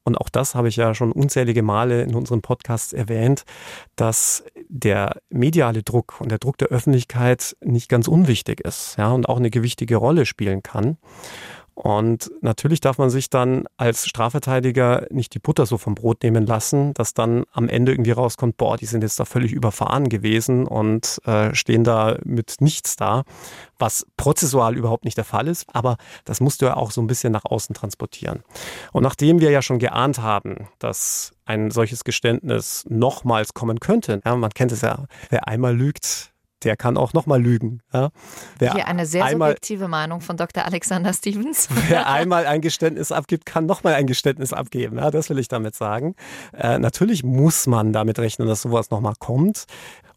Und 0.03 0.17
auch 0.17 0.27
das 0.27 0.53
habe 0.53 0.67
ich 0.67 0.75
ja 0.75 0.93
schon 0.93 1.13
unzählige 1.13 1.63
Male 1.63 2.01
in 2.01 2.13
unserem 2.13 2.41
Podcast 2.41 2.93
erwähnt, 2.93 3.45
dass 3.95 4.43
der 4.67 5.21
mediale 5.29 5.81
Druck 5.83 6.19
und 6.19 6.29
der 6.29 6.39
Druck 6.39 6.57
der 6.57 6.69
Öffentlichkeit 6.69 7.55
nicht 7.63 7.87
ganz 7.89 8.09
unwichtig 8.09 8.59
ist, 8.61 8.97
ja, 8.97 9.11
und 9.11 9.29
auch 9.29 9.37
eine 9.37 9.49
gewichtige 9.49 9.95
Rolle 9.95 10.25
spielen 10.25 10.61
kann. 10.61 10.97
Und 11.81 12.29
natürlich 12.41 12.81
darf 12.81 12.97
man 12.97 13.09
sich 13.09 13.29
dann 13.29 13.63
als 13.77 14.05
Strafverteidiger 14.05 15.07
nicht 15.11 15.33
die 15.33 15.39
Butter 15.39 15.65
so 15.65 15.77
vom 15.77 15.95
Brot 15.95 16.23
nehmen 16.23 16.45
lassen, 16.45 16.93
dass 16.93 17.13
dann 17.13 17.45
am 17.53 17.69
Ende 17.69 17.93
irgendwie 17.93 18.11
rauskommt, 18.11 18.57
boah, 18.57 18.75
die 18.75 18.85
sind 18.85 19.01
jetzt 19.01 19.17
da 19.17 19.23
völlig 19.23 19.53
überfahren 19.53 20.09
gewesen 20.09 20.67
und 20.67 21.21
äh, 21.23 21.55
stehen 21.55 21.85
da 21.85 22.17
mit 22.25 22.57
nichts 22.59 22.97
da, 22.97 23.23
was 23.77 24.05
prozessual 24.17 24.75
überhaupt 24.75 25.05
nicht 25.05 25.15
der 25.15 25.23
Fall 25.23 25.47
ist. 25.47 25.67
Aber 25.73 25.95
das 26.25 26.41
musst 26.41 26.61
du 26.61 26.65
ja 26.65 26.75
auch 26.75 26.91
so 26.91 26.99
ein 26.99 27.07
bisschen 27.07 27.31
nach 27.31 27.45
außen 27.45 27.73
transportieren. 27.73 28.43
Und 28.91 29.03
nachdem 29.03 29.39
wir 29.39 29.49
ja 29.49 29.61
schon 29.61 29.79
geahnt 29.79 30.19
haben, 30.21 30.67
dass 30.79 31.31
ein 31.45 31.71
solches 31.71 32.03
Geständnis 32.03 32.83
nochmals 32.89 33.53
kommen 33.53 33.79
könnte, 33.79 34.21
ja, 34.25 34.35
man 34.35 34.49
kennt 34.49 34.73
es 34.73 34.81
ja, 34.81 35.05
wer 35.29 35.47
einmal 35.47 35.77
lügt, 35.77 36.28
der 36.63 36.77
kann 36.77 36.97
auch 36.97 37.13
nochmal 37.13 37.41
lügen. 37.41 37.81
Ja? 37.93 38.09
Wer 38.57 38.73
Hier 38.73 38.87
eine 38.87 39.05
sehr 39.05 39.25
einmal, 39.25 39.51
subjektive 39.51 39.87
Meinung 39.87 40.21
von 40.21 40.37
Dr. 40.37 40.65
Alexander 40.65 41.13
Stevens. 41.13 41.69
Wer 41.87 42.07
einmal 42.07 42.45
ein 42.45 42.61
Geständnis 42.61 43.11
abgibt, 43.11 43.45
kann 43.45 43.65
nochmal 43.65 43.93
ein 43.95 44.07
Geständnis 44.07 44.53
abgeben. 44.53 44.97
Ja? 44.97 45.11
Das 45.11 45.29
will 45.29 45.39
ich 45.39 45.47
damit 45.47 45.75
sagen. 45.75 46.15
Äh, 46.53 46.79
natürlich 46.79 47.23
muss 47.23 47.67
man 47.67 47.93
damit 47.93 48.19
rechnen, 48.19 48.47
dass 48.47 48.61
sowas 48.61 48.89
nochmal 48.89 49.15
kommt. 49.19 49.65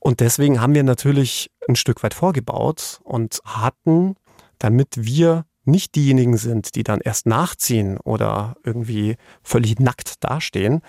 Und 0.00 0.20
deswegen 0.20 0.61
haben 0.61 0.74
wir 0.74 0.83
natürlich 0.83 1.50
ein 1.68 1.76
Stück 1.76 2.02
weit 2.02 2.14
vorgebaut 2.14 3.00
und 3.05 3.40
hatten, 3.44 4.16
damit 4.59 4.88
wir 4.96 5.44
nicht 5.64 5.94
diejenigen 5.94 6.37
sind, 6.37 6.74
die 6.74 6.83
dann 6.83 7.00
erst 7.00 7.26
nachziehen 7.26 7.98
oder 7.98 8.57
irgendwie 8.64 9.16
völlig 9.42 9.78
nackt 9.78 10.24
dastehen, 10.24 10.83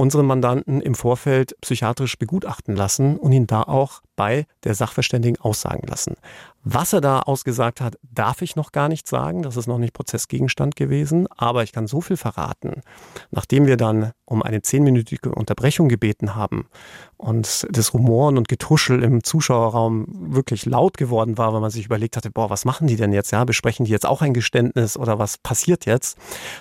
unseren 0.00 0.24
Mandanten 0.24 0.80
im 0.80 0.94
Vorfeld 0.94 1.60
psychiatrisch 1.60 2.18
begutachten 2.18 2.74
lassen 2.74 3.18
und 3.18 3.32
ihn 3.32 3.46
da 3.46 3.62
auch 3.62 4.00
bei 4.16 4.46
der 4.64 4.74
Sachverständigen 4.74 5.38
aussagen 5.38 5.86
lassen. 5.86 6.16
Was 6.62 6.92
er 6.92 7.00
da 7.00 7.20
ausgesagt 7.20 7.80
hat, 7.80 7.96
darf 8.02 8.42
ich 8.42 8.54
noch 8.54 8.70
gar 8.72 8.90
nicht 8.90 9.08
sagen. 9.08 9.42
Das 9.42 9.56
ist 9.56 9.66
noch 9.66 9.78
nicht 9.78 9.94
Prozessgegenstand 9.94 10.76
gewesen. 10.76 11.26
Aber 11.36 11.62
ich 11.62 11.72
kann 11.72 11.86
so 11.86 12.02
viel 12.02 12.18
verraten. 12.18 12.82
Nachdem 13.30 13.66
wir 13.66 13.78
dann 13.78 14.12
um 14.26 14.42
eine 14.42 14.60
zehnminütige 14.60 15.34
Unterbrechung 15.34 15.88
gebeten 15.88 16.34
haben 16.34 16.68
und 17.16 17.66
das 17.70 17.94
Rumoren 17.94 18.36
und 18.36 18.48
Getuschel 18.48 19.02
im 19.02 19.24
Zuschauerraum 19.24 20.06
wirklich 20.08 20.66
laut 20.66 20.98
geworden 20.98 21.38
war, 21.38 21.54
weil 21.54 21.62
man 21.62 21.70
sich 21.70 21.86
überlegt 21.86 22.16
hatte, 22.18 22.30
boah, 22.30 22.50
was 22.50 22.66
machen 22.66 22.86
die 22.86 22.96
denn 22.96 23.12
jetzt? 23.14 23.32
Ja, 23.32 23.44
besprechen 23.44 23.86
die 23.86 23.92
jetzt 23.92 24.06
auch 24.06 24.20
ein 24.20 24.34
Geständnis 24.34 24.98
oder 24.98 25.18
was 25.18 25.38
passiert 25.38 25.86
jetzt? 25.86 26.18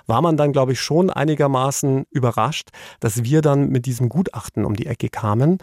War 0.07 0.21
man 0.21 0.37
dann, 0.37 0.53
glaube 0.53 0.71
ich, 0.71 0.79
schon 0.79 1.09
einigermaßen 1.09 2.05
überrascht, 2.09 2.69
dass 3.01 3.23
wir 3.25 3.41
dann 3.41 3.67
mit 3.67 3.85
diesem 3.85 4.07
Gutachten 4.07 4.63
um 4.63 4.75
die 4.75 4.87
Ecke 4.87 5.09
kamen 5.09 5.57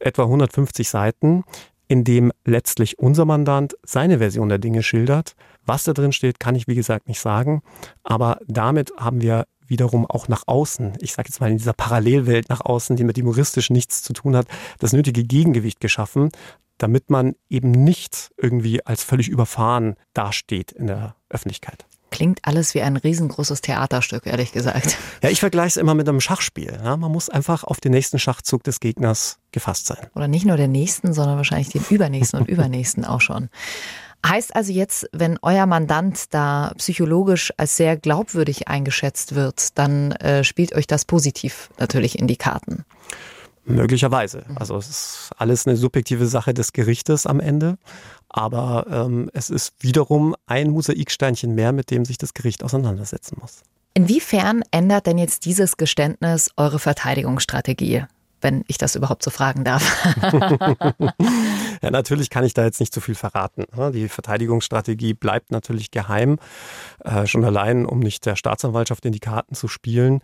etwa 0.00 0.24
150 0.24 0.88
Seiten, 0.88 1.44
in 1.88 2.04
dem 2.04 2.32
letztlich 2.44 2.98
unser 2.98 3.24
Mandant 3.24 3.76
seine 3.84 4.18
Version 4.18 4.48
der 4.48 4.58
Dinge 4.58 4.82
schildert. 4.82 5.34
Was 5.64 5.84
da 5.84 5.92
drin 5.92 6.12
steht, 6.12 6.40
kann 6.40 6.54
ich 6.54 6.66
wie 6.66 6.74
gesagt 6.74 7.08
nicht 7.08 7.20
sagen, 7.20 7.62
aber 8.02 8.38
damit 8.46 8.92
haben 8.96 9.20
wir 9.20 9.46
wiederum 9.66 10.06
auch 10.06 10.28
nach 10.28 10.42
außen, 10.46 10.94
ich 11.00 11.12
sage 11.12 11.28
jetzt 11.28 11.40
mal 11.40 11.50
in 11.50 11.56
dieser 11.56 11.72
Parallelwelt 11.72 12.48
nach 12.48 12.60
außen, 12.60 12.96
die 12.96 13.04
mit 13.04 13.18
humoristisch 13.18 13.70
nichts 13.70 14.02
zu 14.02 14.12
tun 14.12 14.36
hat, 14.36 14.46
das 14.78 14.92
nötige 14.92 15.24
Gegengewicht 15.24 15.80
geschaffen, 15.80 16.30
damit 16.78 17.10
man 17.10 17.34
eben 17.48 17.70
nicht 17.70 18.30
irgendwie 18.36 18.84
als 18.84 19.02
völlig 19.02 19.28
überfahren 19.28 19.94
dasteht 20.12 20.72
in 20.72 20.86
der 20.86 21.16
Öffentlichkeit. 21.28 21.86
Klingt 22.14 22.38
alles 22.44 22.74
wie 22.74 22.82
ein 22.82 22.96
riesengroßes 22.96 23.60
Theaterstück, 23.60 24.24
ehrlich 24.26 24.52
gesagt. 24.52 24.96
Ja, 25.20 25.30
ich 25.30 25.40
vergleiche 25.40 25.66
es 25.70 25.76
immer 25.76 25.94
mit 25.94 26.08
einem 26.08 26.20
Schachspiel. 26.20 26.78
Ja, 26.80 26.96
man 26.96 27.10
muss 27.10 27.28
einfach 27.28 27.64
auf 27.64 27.80
den 27.80 27.90
nächsten 27.90 28.20
Schachzug 28.20 28.62
des 28.62 28.78
Gegners 28.78 29.40
gefasst 29.50 29.86
sein. 29.86 30.06
Oder 30.14 30.28
nicht 30.28 30.46
nur 30.46 30.56
den 30.56 30.70
nächsten, 30.70 31.12
sondern 31.12 31.38
wahrscheinlich 31.38 31.70
den 31.70 31.84
übernächsten 31.90 32.38
und 32.38 32.48
übernächsten 32.48 33.04
auch 33.04 33.20
schon. 33.20 33.48
Heißt 34.24 34.54
also 34.54 34.72
jetzt, 34.72 35.08
wenn 35.10 35.40
euer 35.42 35.66
Mandant 35.66 36.32
da 36.32 36.72
psychologisch 36.78 37.52
als 37.56 37.76
sehr 37.76 37.96
glaubwürdig 37.96 38.68
eingeschätzt 38.68 39.34
wird, 39.34 39.76
dann 39.76 40.12
äh, 40.12 40.44
spielt 40.44 40.72
euch 40.72 40.86
das 40.86 41.04
positiv 41.06 41.70
natürlich 41.78 42.16
in 42.16 42.28
die 42.28 42.36
Karten. 42.36 42.84
Möglicherweise. 43.66 44.44
Also 44.56 44.76
es 44.76 44.88
ist 44.88 45.30
alles 45.36 45.66
eine 45.66 45.76
subjektive 45.76 46.26
Sache 46.26 46.52
des 46.52 46.72
Gerichtes 46.72 47.26
am 47.26 47.40
Ende. 47.40 47.78
Aber 48.28 48.86
ähm, 48.90 49.30
es 49.32 49.48
ist 49.50 49.72
wiederum 49.80 50.34
ein 50.46 50.70
Mosaiksteinchen 50.70 51.54
mehr, 51.54 51.72
mit 51.72 51.90
dem 51.90 52.04
sich 52.04 52.18
das 52.18 52.34
Gericht 52.34 52.62
auseinandersetzen 52.64 53.38
muss. 53.40 53.62
Inwiefern 53.94 54.62
ändert 54.72 55.06
denn 55.06 55.18
jetzt 55.18 55.44
dieses 55.44 55.76
Geständnis 55.76 56.50
eure 56.56 56.78
Verteidigungsstrategie? 56.78 58.04
wenn 58.44 58.62
ich 58.68 58.76
das 58.78 58.94
überhaupt 58.94 59.24
so 59.24 59.30
fragen 59.30 59.64
darf. 59.64 59.82
ja, 61.82 61.90
natürlich 61.90 62.28
kann 62.28 62.44
ich 62.44 62.52
da 62.52 62.62
jetzt 62.62 62.78
nicht 62.78 62.92
zu 62.92 63.00
so 63.00 63.04
viel 63.04 63.14
verraten. 63.14 63.64
Ne? 63.74 63.90
Die 63.90 64.08
Verteidigungsstrategie 64.08 65.14
bleibt 65.14 65.50
natürlich 65.50 65.90
geheim, 65.90 66.38
äh, 67.02 67.26
schon 67.26 67.44
allein, 67.44 67.86
um 67.86 68.00
nicht 68.00 68.26
der 68.26 68.36
Staatsanwaltschaft 68.36 69.06
in 69.06 69.12
die 69.12 69.20
Karten 69.20 69.54
zu 69.54 69.66
spielen. 69.66 70.20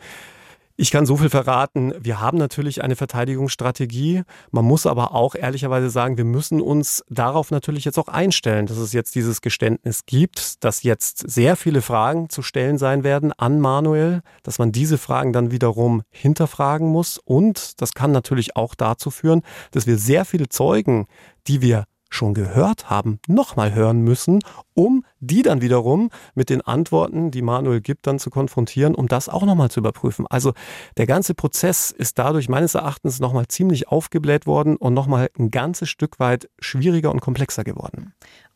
Ich 0.80 0.90
kann 0.90 1.04
so 1.04 1.18
viel 1.18 1.28
verraten. 1.28 1.92
Wir 2.00 2.20
haben 2.20 2.38
natürlich 2.38 2.82
eine 2.82 2.96
Verteidigungsstrategie. 2.96 4.22
Man 4.50 4.64
muss 4.64 4.86
aber 4.86 5.14
auch 5.14 5.34
ehrlicherweise 5.34 5.90
sagen, 5.90 6.16
wir 6.16 6.24
müssen 6.24 6.62
uns 6.62 7.04
darauf 7.10 7.50
natürlich 7.50 7.84
jetzt 7.84 7.98
auch 7.98 8.08
einstellen, 8.08 8.64
dass 8.64 8.78
es 8.78 8.94
jetzt 8.94 9.14
dieses 9.14 9.42
Geständnis 9.42 10.06
gibt, 10.06 10.64
dass 10.64 10.82
jetzt 10.82 11.30
sehr 11.30 11.56
viele 11.56 11.82
Fragen 11.82 12.30
zu 12.30 12.40
stellen 12.40 12.78
sein 12.78 13.04
werden 13.04 13.34
an 13.34 13.60
Manuel, 13.60 14.22
dass 14.42 14.58
man 14.58 14.72
diese 14.72 14.96
Fragen 14.96 15.34
dann 15.34 15.50
wiederum 15.50 16.00
hinterfragen 16.08 16.88
muss. 16.88 17.18
Und 17.18 17.78
das 17.82 17.92
kann 17.92 18.10
natürlich 18.10 18.56
auch 18.56 18.74
dazu 18.74 19.10
führen, 19.10 19.42
dass 19.72 19.86
wir 19.86 19.98
sehr 19.98 20.24
viele 20.24 20.48
Zeugen, 20.48 21.08
die 21.46 21.60
wir 21.60 21.84
schon 22.10 22.34
gehört 22.34 22.90
haben, 22.90 23.20
nochmal 23.26 23.72
hören 23.72 24.02
müssen, 24.02 24.40
um 24.74 25.04
die 25.20 25.42
dann 25.42 25.62
wiederum 25.62 26.10
mit 26.34 26.50
den 26.50 26.60
Antworten, 26.60 27.30
die 27.30 27.42
Manuel 27.42 27.80
gibt, 27.80 28.06
dann 28.06 28.18
zu 28.18 28.30
konfrontieren, 28.30 28.94
um 28.94 29.08
das 29.08 29.28
auch 29.28 29.44
nochmal 29.44 29.70
zu 29.70 29.80
überprüfen. 29.80 30.26
Also 30.28 30.52
der 30.96 31.06
ganze 31.06 31.34
Prozess 31.34 31.90
ist 31.90 32.18
dadurch 32.18 32.48
meines 32.48 32.74
Erachtens 32.74 33.20
nochmal 33.20 33.46
ziemlich 33.48 33.88
aufgebläht 33.88 34.46
worden 34.46 34.76
und 34.76 34.92
nochmal 34.92 35.30
ein 35.38 35.50
ganzes 35.50 35.88
Stück 35.88 36.18
weit 36.18 36.50
schwieriger 36.58 37.10
und 37.10 37.20
komplexer 37.20 37.64
geworden. 37.64 38.12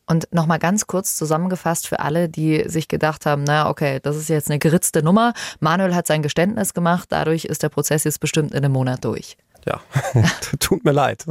Und 0.07 0.27
nochmal 0.31 0.59
ganz 0.59 0.85
kurz 0.85 1.15
zusammengefasst 1.15 1.87
für 1.87 1.99
alle, 1.99 2.29
die 2.29 2.69
sich 2.69 2.87
gedacht 2.87 3.25
haben, 3.25 3.43
na 3.43 3.69
okay, 3.69 3.99
das 4.03 4.15
ist 4.15 4.29
jetzt 4.29 4.51
eine 4.51 4.59
geritzte 4.59 5.01
Nummer. 5.01 5.33
Manuel 5.59 5.95
hat 5.95 6.05
sein 6.05 6.21
Geständnis 6.21 6.75
gemacht, 6.75 7.07
dadurch 7.09 7.45
ist 7.45 7.63
der 7.63 7.69
Prozess 7.69 8.03
jetzt 8.03 8.19
bestimmt 8.19 8.51
in 8.51 8.57
einem 8.57 8.73
Monat 8.73 9.03
durch 9.03 9.35
ja, 9.65 9.81
tut 10.59 10.85
mir 10.85 10.91
leid. 10.91 11.25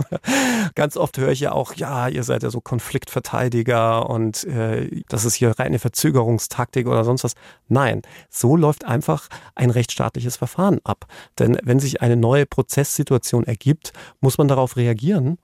Ganz 0.75 0.97
oft 0.97 1.19
höre 1.19 1.31
ich 1.31 1.41
ja 1.41 1.53
auch, 1.53 1.75
ja, 1.75 2.09
ihr 2.09 2.25
seid 2.25 2.43
ja 2.43 2.51
so 2.51 2.61
Konfliktverteidiger 2.61 4.09
und 4.09 4.45
äh, 4.45 5.03
das 5.09 5.25
ist 5.25 5.35
hier 5.35 5.59
reine 5.59 5.79
Verzögerungstaktik 5.79 6.87
oder 6.87 7.05
sonst 7.05 7.25
was. 7.25 7.35
Nein, 7.69 8.03
so 8.31 8.57
läuft 8.57 8.85
einfach 8.85 9.29
ein 9.55 9.71
rechtsstaatliches 9.71 10.37
Verfahren 10.37 10.81
ab. 10.85 11.07
Denn 11.39 11.59
wenn 11.63 11.79
sich 11.79 12.03
eine 12.03 12.17
neue 12.17 12.47
Prozesssituation 12.47 13.45
ergibt, 13.45 13.93
muss 14.21 14.39
man 14.39 14.49
darauf 14.49 14.77
reagieren. 14.77 15.39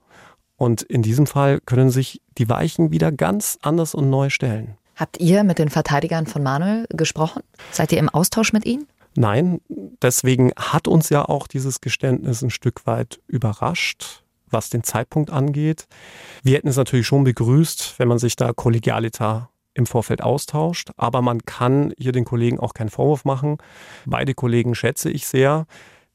Und 0.57 0.83
in 0.83 1.01
diesem 1.01 1.25
Fall 1.25 1.59
können 1.61 1.89
sich 1.89 2.21
die 2.37 2.49
Weichen 2.49 2.91
wieder 2.91 3.11
ganz 3.11 3.57
anders 3.61 3.95
und 3.95 4.09
neu 4.09 4.29
stellen. 4.29 4.77
Habt 4.95 5.19
ihr 5.19 5.43
mit 5.43 5.57
den 5.57 5.69
Verteidigern 5.69 6.27
von 6.27 6.43
Manuel 6.43 6.85
gesprochen? 6.89 7.41
Seid 7.71 7.91
ihr 7.91 7.97
im 7.97 8.09
Austausch 8.09 8.53
mit 8.53 8.65
ihnen? 8.65 8.85
Nein, 9.15 9.59
deswegen 10.01 10.51
hat 10.55 10.87
uns 10.87 11.09
ja 11.09 11.25
auch 11.25 11.47
dieses 11.47 11.81
Geständnis 11.81 12.41
ein 12.41 12.49
Stück 12.49 12.85
weit 12.85 13.19
überrascht, 13.27 14.23
was 14.49 14.69
den 14.69 14.83
Zeitpunkt 14.83 15.31
angeht. 15.31 15.87
Wir 16.43 16.55
hätten 16.55 16.67
es 16.67 16.77
natürlich 16.77 17.07
schon 17.07 17.23
begrüßt, 17.23 17.95
wenn 17.97 18.07
man 18.07 18.19
sich 18.19 18.35
da 18.35 18.53
kollegialiter 18.53 19.49
im 19.73 19.85
Vorfeld 19.85 20.21
austauscht, 20.21 20.91
aber 20.97 21.21
man 21.21 21.45
kann 21.45 21.93
hier 21.97 22.11
den 22.11 22.25
Kollegen 22.25 22.59
auch 22.59 22.73
keinen 22.73 22.89
Vorwurf 22.89 23.25
machen. 23.25 23.57
Beide 24.05 24.33
Kollegen 24.33 24.75
schätze 24.75 25.09
ich 25.09 25.27
sehr. 25.27 25.65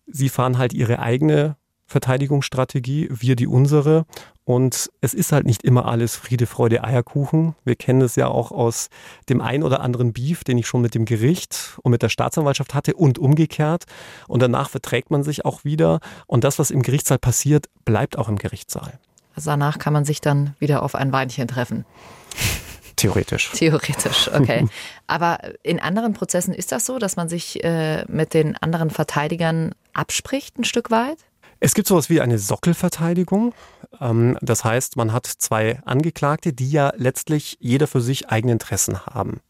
Sie 0.06 0.28
fahren 0.28 0.58
halt 0.58 0.72
ihre 0.72 0.98
eigene 0.98 1.56
Verteidigungsstrategie, 1.86 3.08
wir 3.10 3.36
die 3.36 3.46
unsere. 3.46 4.04
Und 4.46 4.92
es 5.00 5.12
ist 5.12 5.32
halt 5.32 5.44
nicht 5.44 5.64
immer 5.64 5.86
alles 5.86 6.14
Friede, 6.14 6.46
Freude, 6.46 6.84
Eierkuchen. 6.84 7.56
Wir 7.64 7.74
kennen 7.74 8.00
es 8.00 8.14
ja 8.14 8.28
auch 8.28 8.52
aus 8.52 8.90
dem 9.28 9.40
ein 9.40 9.64
oder 9.64 9.80
anderen 9.80 10.12
Beef, 10.12 10.44
den 10.44 10.56
ich 10.56 10.68
schon 10.68 10.82
mit 10.82 10.94
dem 10.94 11.04
Gericht 11.04 11.76
und 11.82 11.90
mit 11.90 12.00
der 12.00 12.10
Staatsanwaltschaft 12.10 12.72
hatte 12.72 12.94
und 12.94 13.18
umgekehrt. 13.18 13.86
Und 14.28 14.40
danach 14.40 14.70
verträgt 14.70 15.10
man 15.10 15.24
sich 15.24 15.44
auch 15.44 15.64
wieder. 15.64 15.98
Und 16.28 16.44
das, 16.44 16.60
was 16.60 16.70
im 16.70 16.82
Gerichtssaal 16.82 17.18
passiert, 17.18 17.66
bleibt 17.84 18.16
auch 18.16 18.28
im 18.28 18.36
Gerichtssaal. 18.36 19.00
Also 19.34 19.50
danach 19.50 19.80
kann 19.80 19.92
man 19.92 20.04
sich 20.04 20.20
dann 20.20 20.54
wieder 20.60 20.84
auf 20.84 20.94
ein 20.94 21.10
Weinchen 21.10 21.48
treffen. 21.48 21.84
Theoretisch. 22.94 23.50
Theoretisch, 23.50 24.30
okay. 24.32 24.68
Aber 25.08 25.40
in 25.64 25.80
anderen 25.80 26.12
Prozessen 26.12 26.54
ist 26.54 26.70
das 26.70 26.86
so, 26.86 27.00
dass 27.00 27.16
man 27.16 27.28
sich 27.28 27.64
äh, 27.64 28.04
mit 28.06 28.32
den 28.32 28.56
anderen 28.56 28.90
Verteidigern 28.90 29.74
abspricht, 29.92 30.56
ein 30.56 30.64
Stück 30.64 30.92
weit? 30.92 31.18
Es 31.58 31.74
gibt 31.74 31.88
sowas 31.88 32.10
wie 32.10 32.20
eine 32.20 32.38
Sockelverteidigung. 32.38 33.54
Ähm, 34.00 34.36
das 34.42 34.64
heißt, 34.64 34.96
man 34.96 35.12
hat 35.12 35.26
zwei 35.26 35.80
Angeklagte, 35.84 36.52
die 36.52 36.70
ja 36.70 36.92
letztlich 36.96 37.56
jeder 37.60 37.86
für 37.86 38.00
sich 38.00 38.28
eigene 38.28 38.52
Interessen 38.52 39.06
haben. 39.06 39.40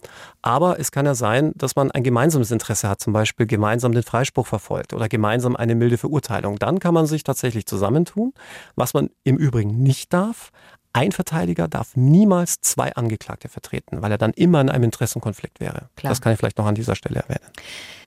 Aber 0.43 0.79
es 0.79 0.93
kann 0.93 1.07
ja 1.07 1.15
sein, 1.15 1.53
dass 1.57 1.77
man 1.77 1.91
ein 1.91 2.05
gemeinsames 2.05 2.51
Interesse 2.51 2.89
hat, 2.89 3.01
zum 3.01 3.13
Beispiel 3.13 3.47
gemeinsam 3.47 3.93
den 3.93 4.03
Freispruch 4.03 4.47
verfolgt 4.47 4.93
oder 4.93 5.09
gemeinsam 5.09 5.57
eine 5.57 5.75
milde 5.75 5.99
Verurteilung. 5.99 6.59
Dann 6.59 6.79
kann 6.79 6.95
man 6.95 7.07
sich 7.07 7.25
tatsächlich 7.25 7.67
zusammentun. 7.67 8.33
Was 8.77 8.95
man 8.95 9.11
im 9.25 9.37
Übrigen 9.37 9.83
nicht 9.83 10.13
darf, 10.13 10.53
ein 10.93 11.13
Verteidiger 11.13 11.69
darf 11.69 11.95
niemals 11.95 12.63
zwei 12.63 12.95
Angeklagte 12.95 13.51
vertreten, 13.51 14.01
weil 14.01 14.11
er 14.11 14.17
dann 14.17 14.33
immer 14.33 14.63
in 14.63 14.71
einem 14.71 14.85
Interessenkonflikt 14.85 15.61
wäre. 15.61 15.91
Klar. 15.95 16.11
Das 16.11 16.23
kann 16.23 16.33
ich 16.33 16.39
vielleicht 16.39 16.57
noch 16.57 16.65
an 16.65 16.75
dieser 16.75 16.95
Stelle 16.95 17.21
erwähnen. 17.21 17.51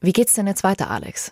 Wie 0.02 0.12
geht's 0.12 0.34
denn 0.34 0.48
jetzt 0.48 0.64
weiter, 0.64 0.90
Alex? 0.90 1.32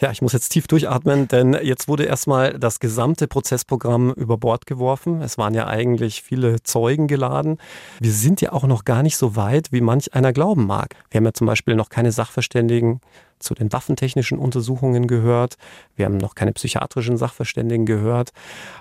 Ja, 0.00 0.12
ich 0.12 0.22
muss 0.22 0.32
jetzt 0.32 0.50
tief 0.50 0.68
durchatmen, 0.68 1.26
denn 1.26 1.58
jetzt 1.60 1.88
wurde 1.88 2.04
erstmal 2.04 2.56
das 2.56 2.78
gesamte 2.78 3.26
Prozessprogramm 3.26 4.12
über 4.12 4.38
Bord 4.38 4.64
geworfen. 4.64 5.22
Es 5.22 5.38
waren 5.38 5.54
ja 5.54 5.66
eigentlich 5.66 6.22
viele 6.22 6.62
Zeugen 6.62 7.08
geladen. 7.08 7.58
Wir 7.98 8.12
sind 8.12 8.40
ja 8.40 8.52
auch 8.52 8.62
noch 8.62 8.84
gar 8.84 9.02
nicht 9.02 9.16
so 9.16 9.34
weit, 9.34 9.72
wie 9.72 9.80
manch 9.80 10.14
einer 10.14 10.32
glauben 10.32 10.66
mag. 10.66 10.94
Wir 11.10 11.18
haben 11.18 11.24
ja 11.24 11.32
zum 11.32 11.48
Beispiel 11.48 11.74
noch 11.74 11.88
keine 11.88 12.12
Sachverständigen 12.12 13.00
zu 13.38 13.54
den 13.54 13.72
waffentechnischen 13.72 14.38
Untersuchungen 14.38 15.06
gehört. 15.06 15.56
Wir 15.96 16.06
haben 16.06 16.16
noch 16.16 16.34
keine 16.34 16.52
psychiatrischen 16.52 17.16
Sachverständigen 17.16 17.86
gehört. 17.86 18.30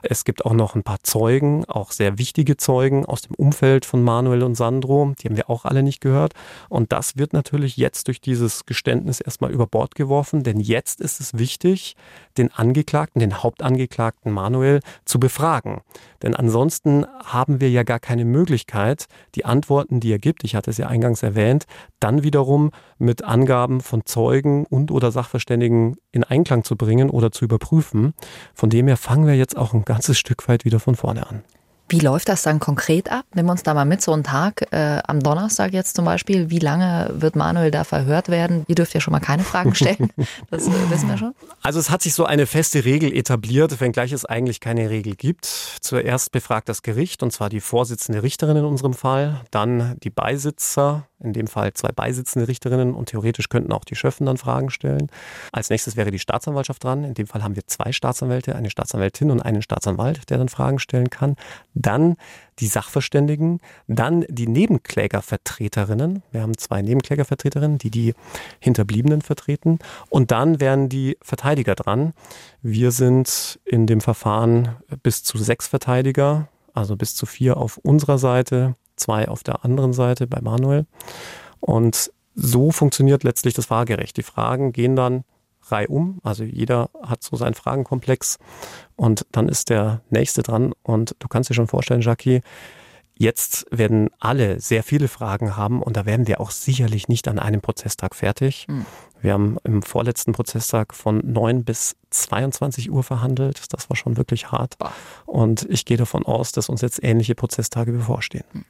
Es 0.03 0.25
gibt 0.25 0.45
auch 0.45 0.53
noch 0.53 0.75
ein 0.75 0.83
paar 0.83 0.99
Zeugen, 1.03 1.65
auch 1.65 1.91
sehr 1.91 2.17
wichtige 2.17 2.57
Zeugen 2.57 3.05
aus 3.05 3.21
dem 3.21 3.35
Umfeld 3.35 3.85
von 3.85 4.03
Manuel 4.03 4.43
und 4.43 4.55
Sandro. 4.55 5.13
Die 5.19 5.27
haben 5.27 5.37
wir 5.37 5.49
auch 5.49 5.65
alle 5.65 5.83
nicht 5.83 6.01
gehört. 6.01 6.33
Und 6.69 6.91
das 6.91 7.17
wird 7.17 7.33
natürlich 7.33 7.77
jetzt 7.77 8.07
durch 8.07 8.21
dieses 8.21 8.65
Geständnis 8.65 9.19
erstmal 9.19 9.51
über 9.51 9.67
Bord 9.67 9.95
geworfen, 9.95 10.43
denn 10.43 10.59
jetzt 10.59 11.01
ist 11.01 11.19
es 11.19 11.37
wichtig, 11.37 11.95
den 12.37 12.53
Angeklagten, 12.53 13.19
den 13.19 13.41
Hauptangeklagten 13.41 14.31
Manuel 14.31 14.79
zu 15.05 15.19
befragen. 15.19 15.81
Denn 16.21 16.35
ansonsten 16.35 17.05
haben 17.23 17.61
wir 17.61 17.69
ja 17.69 17.83
gar 17.83 17.99
keine 17.99 18.25
Möglichkeit, 18.25 19.07
die 19.35 19.45
Antworten, 19.45 19.99
die 19.99 20.11
er 20.11 20.19
gibt, 20.19 20.43
ich 20.43 20.55
hatte 20.55 20.71
es 20.71 20.77
ja 20.77 20.87
eingangs 20.87 21.23
erwähnt, 21.23 21.65
dann 21.99 22.23
wiederum 22.23 22.71
mit 22.97 23.23
Angaben 23.23 23.81
von 23.81 24.05
Zeugen 24.05 24.46
und 24.65 24.91
oder 24.91 25.11
Sachverständigen 25.11 25.97
in 26.11 26.23
Einklang 26.23 26.63
zu 26.63 26.75
bringen 26.75 27.09
oder 27.09 27.31
zu 27.31 27.45
überprüfen. 27.45 28.13
Von 28.53 28.69
dem 28.69 28.87
her 28.87 28.97
fangen 28.97 29.27
wir 29.27 29.35
jetzt 29.35 29.57
auch 29.57 29.73
ein 29.73 29.85
ganzes 29.85 30.17
Stück 30.17 30.47
weit 30.47 30.65
wieder 30.65 30.79
von 30.79 30.95
vorne 30.95 31.27
an. 31.27 31.43
Wie 31.89 31.99
läuft 31.99 32.27
das 32.27 32.43
dann 32.43 32.59
konkret 32.59 33.09
ab? 33.09 33.25
Nimm 33.33 33.47
uns 33.47 33.63
da 33.63 33.73
mal 33.73 33.85
mit, 33.85 34.01
so 34.01 34.11
einen 34.11 34.23
Tag 34.23 34.73
äh, 34.73 34.99
am 35.07 35.21
Donnerstag 35.21 35.71
jetzt 35.71 35.95
zum 35.95 36.03
Beispiel. 36.03 36.49
Wie 36.49 36.59
lange 36.59 37.13
wird 37.13 37.37
Manuel 37.37 37.71
da 37.71 37.85
verhört 37.85 38.27
werden? 38.27 38.65
Ihr 38.67 38.75
dürft 38.75 38.93
ja 38.93 38.99
schon 38.99 39.13
mal 39.13 39.21
keine 39.21 39.43
Fragen 39.43 39.73
stellen. 39.73 40.11
Das 40.49 40.67
äh, 40.67 40.71
wissen 40.89 41.07
wir 41.07 41.17
schon. 41.17 41.33
Also 41.61 41.79
es 41.79 41.89
hat 41.89 42.01
sich 42.01 42.13
so 42.13 42.25
eine 42.25 42.45
feste 42.45 42.83
Regel 42.83 43.15
etabliert, 43.15 43.79
wenngleich 43.79 44.11
es 44.11 44.25
eigentlich 44.25 44.59
keine 44.59 44.89
Regel 44.89 45.15
gibt. 45.15 45.45
Zuerst 45.45 46.31
befragt 46.31 46.69
das 46.69 46.81
Gericht, 46.81 47.23
und 47.23 47.31
zwar 47.31 47.49
die 47.49 47.61
Vorsitzende 47.61 48.23
Richterin 48.23 48.57
in 48.57 48.65
unserem 48.65 48.93
Fall, 48.93 49.41
dann 49.51 49.97
die 50.03 50.09
Beisitzer, 50.09 51.06
in 51.19 51.33
dem 51.33 51.47
Fall 51.47 51.73
zwei 51.73 51.89
beisitzende 51.91 52.47
Richterinnen 52.47 52.93
und 52.93 53.09
theoretisch 53.09 53.49
könnten 53.49 53.71
auch 53.71 53.85
die 53.85 53.95
Schöffen 53.95 54.25
dann 54.25 54.37
Fragen 54.37 54.69
stellen. 54.69 55.09
Als 55.51 55.69
nächstes 55.69 55.95
wäre 55.95 56.11
die 56.11 56.19
Staatsanwaltschaft 56.19 56.83
dran. 56.83 57.03
In 57.03 57.15
dem 57.15 57.27
Fall 57.27 57.43
haben 57.43 57.55
wir 57.55 57.65
zwei 57.65 57.91
Staatsanwälte, 57.91 58.55
eine 58.55 58.69
Staatsanwältin 58.69 59.31
und 59.31 59.41
einen 59.41 59.61
Staatsanwalt, 59.61 60.29
der 60.29 60.37
dann 60.37 60.49
Fragen 60.49 60.79
stellen 60.79 61.09
kann. 61.09 61.35
Dann 61.73 62.17
die 62.59 62.67
Sachverständigen, 62.67 63.59
dann 63.87 64.25
die 64.29 64.47
Nebenklägervertreterinnen. 64.47 66.23
Wir 66.31 66.41
haben 66.41 66.57
zwei 66.57 66.81
Nebenklägervertreterinnen, 66.81 67.77
die 67.77 67.91
die 67.91 68.13
Hinterbliebenen 68.59 69.21
vertreten. 69.21 69.79
Und 70.09 70.31
dann 70.31 70.59
wären 70.59 70.89
die 70.89 71.17
Verteidiger 71.21 71.75
dran. 71.75 72.13
Wir 72.61 72.91
sind 72.91 73.59
in 73.65 73.87
dem 73.87 74.01
Verfahren 74.01 74.75
bis 75.03 75.23
zu 75.23 75.37
sechs 75.37 75.67
Verteidiger, 75.67 76.47
also 76.73 76.95
bis 76.95 77.15
zu 77.15 77.25
vier 77.25 77.57
auf 77.57 77.77
unserer 77.77 78.17
Seite, 78.17 78.75
zwei 78.97 79.27
auf 79.27 79.43
der 79.43 79.63
anderen 79.63 79.93
Seite 79.93 80.27
bei 80.27 80.41
Manuel. 80.41 80.85
Und 81.59 82.11
so 82.35 82.71
funktioniert 82.71 83.23
letztlich 83.23 83.53
das 83.53 83.67
Fahrgerecht. 83.67 84.17
Die 84.17 84.23
Fragen 84.23 84.73
gehen 84.73 84.95
dann 84.95 85.23
reihum, 85.71 86.19
also 86.23 86.43
jeder 86.43 86.89
hat 87.01 87.23
so 87.23 87.35
seinen 87.35 87.53
Fragenkomplex 87.53 88.37
und 88.95 89.25
dann 89.31 89.49
ist 89.49 89.69
der 89.69 90.01
nächste 90.09 90.43
dran 90.43 90.73
und 90.83 91.15
du 91.19 91.27
kannst 91.27 91.49
dir 91.49 91.55
schon 91.55 91.67
vorstellen, 91.67 92.01
Jackie, 92.01 92.41
Jetzt 93.17 93.65
werden 93.71 94.09
alle 94.19 94.59
sehr 94.59 94.83
viele 94.83 95.07
Fragen 95.07 95.55
haben 95.55 95.81
und 95.81 95.97
da 95.97 96.05
werden 96.05 96.27
wir 96.27 96.39
auch 96.39 96.51
sicherlich 96.51 97.07
nicht 97.07 97.27
an 97.27 97.39
einem 97.39 97.61
Prozesstag 97.61 98.15
fertig. 98.15 98.67
Mhm. 98.67 98.85
Wir 99.21 99.33
haben 99.33 99.57
im 99.63 99.81
vorletzten 99.81 100.33
Prozesstag 100.33 100.93
von 100.93 101.21
9 101.23 101.63
bis 101.63 101.95
22 102.11 102.91
Uhr 102.91 103.03
verhandelt. 103.03 103.73
Das 103.73 103.89
war 103.89 103.97
schon 103.97 104.17
wirklich 104.17 104.51
hart. 104.51 104.75
Und 105.25 105.65
ich 105.69 105.85
gehe 105.85 105.97
davon 105.97 106.25
aus, 106.25 106.51
dass 106.51 106.69
uns 106.69 106.81
jetzt 106.81 107.03
ähnliche 107.03 107.33
Prozesstage 107.35 107.91
bevorstehen. 107.91 108.45
Hm. 108.51 108.65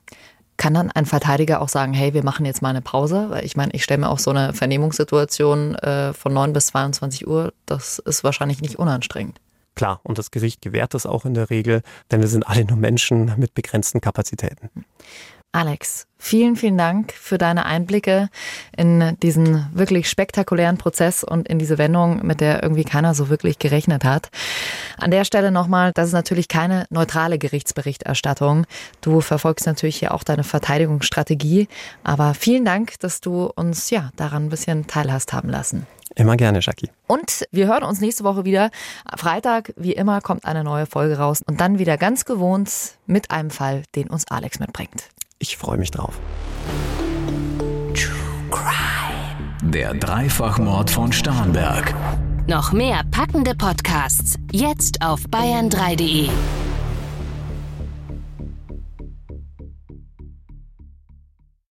Kann 0.55 0.73
dann 0.73 0.89
ein 0.89 1.05
Verteidiger 1.05 1.61
auch 1.61 1.69
sagen, 1.69 1.93
hey, 1.93 2.15
wir 2.15 2.23
machen 2.23 2.45
jetzt 2.45 2.63
mal 2.63 2.69
eine 2.69 2.81
Pause? 2.81 3.29
Weil 3.29 3.45
ich 3.45 3.55
meine, 3.55 3.73
ich 3.73 3.83
stelle 3.83 3.99
mir 3.99 4.09
auch 4.09 4.17
so 4.17 4.31
eine 4.31 4.53
Vernehmungssituation 4.53 5.75
äh, 5.75 6.13
von 6.13 6.33
9 6.33 6.53
bis 6.53 6.67
22 6.67 7.27
Uhr, 7.27 7.53
das 7.67 7.99
ist 7.99 8.23
wahrscheinlich 8.23 8.61
nicht 8.61 8.79
unanstrengend. 8.79 9.39
Klar, 9.77 10.01
und 10.01 10.17
das 10.17 10.31
Gericht 10.31 10.63
gewährt 10.63 10.95
das 10.95 11.05
auch 11.05 11.23
in 11.23 11.35
der 11.35 11.51
Regel, 11.51 11.83
denn 12.09 12.19
wir 12.19 12.27
sind 12.27 12.47
alle 12.47 12.65
nur 12.65 12.77
Menschen 12.77 13.35
mit 13.37 13.53
begrenzten 13.53 14.01
Kapazitäten. 14.01 14.71
Alex, 15.53 16.05
vielen, 16.19 16.55
vielen 16.55 16.77
Dank 16.77 17.13
für 17.13 17.37
deine 17.37 17.65
Einblicke 17.65 18.29
in 18.75 19.17
diesen 19.23 19.67
wirklich 19.73 20.09
spektakulären 20.09 20.77
Prozess 20.77 21.23
und 21.23 21.47
in 21.47 21.57
diese 21.57 21.77
Wendung, 21.77 22.25
mit 22.25 22.41
der 22.41 22.61
irgendwie 22.61 22.83
keiner 22.83 23.15
so 23.15 23.29
wirklich 23.29 23.57
gerechnet 23.57 24.03
hat. 24.03 24.29
An 24.97 25.09
der 25.09 25.25
Stelle 25.25 25.51
nochmal, 25.51 25.93
das 25.93 26.07
ist 26.07 26.13
natürlich 26.13 26.47
keine 26.47 26.85
neutrale 26.89 27.39
Gerichtsberichterstattung. 27.39 28.65
Du 29.01 29.21
verfolgst 29.21 29.65
natürlich 29.65 29.97
hier 29.97 30.13
auch 30.13 30.23
deine 30.23 30.43
Verteidigungsstrategie. 30.43 31.67
Aber 32.03 32.33
vielen 32.33 32.65
Dank, 32.65 32.99
dass 32.99 33.21
du 33.21 33.45
uns 33.55 33.89
ja 33.89 34.11
daran 34.15 34.45
ein 34.45 34.49
bisschen 34.49 34.85
teilhast 34.85 35.33
haben 35.33 35.49
lassen. 35.49 35.87
Immer 36.15 36.35
gerne, 36.35 36.59
Jackie. 36.61 36.89
Und 37.05 37.45
wir 37.51 37.67
hören 37.67 37.83
uns 37.83 38.01
nächste 38.01 38.23
Woche 38.23 38.43
wieder. 38.43 38.71
Freitag, 39.15 39.73
wie 39.75 39.93
immer, 39.93 40.19
kommt 40.21 40.45
eine 40.45 40.63
neue 40.63 40.87
Folge 40.87 41.17
raus. 41.17 41.43
Und 41.45 41.61
dann 41.61 41.79
wieder 41.79 41.97
ganz 41.97 42.25
gewohnt 42.25 42.71
mit 43.05 43.29
einem 43.29 43.51
Fall, 43.51 43.83
den 43.95 44.07
uns 44.07 44.25
Alex 44.29 44.59
mitbringt. 44.59 45.09
Ich 45.39 45.57
freue 45.57 45.77
mich 45.77 45.91
drauf. 45.91 46.19
Der 49.61 49.93
Dreifachmord 49.93 50.89
von 50.89 51.11
Starnberg. 51.11 51.93
Noch 52.47 52.71
mehr 52.71 53.01
packende 53.11 53.53
Podcasts 53.53 54.39
jetzt 54.51 55.01
auf 55.01 55.25
bayern3.de. 55.27 56.29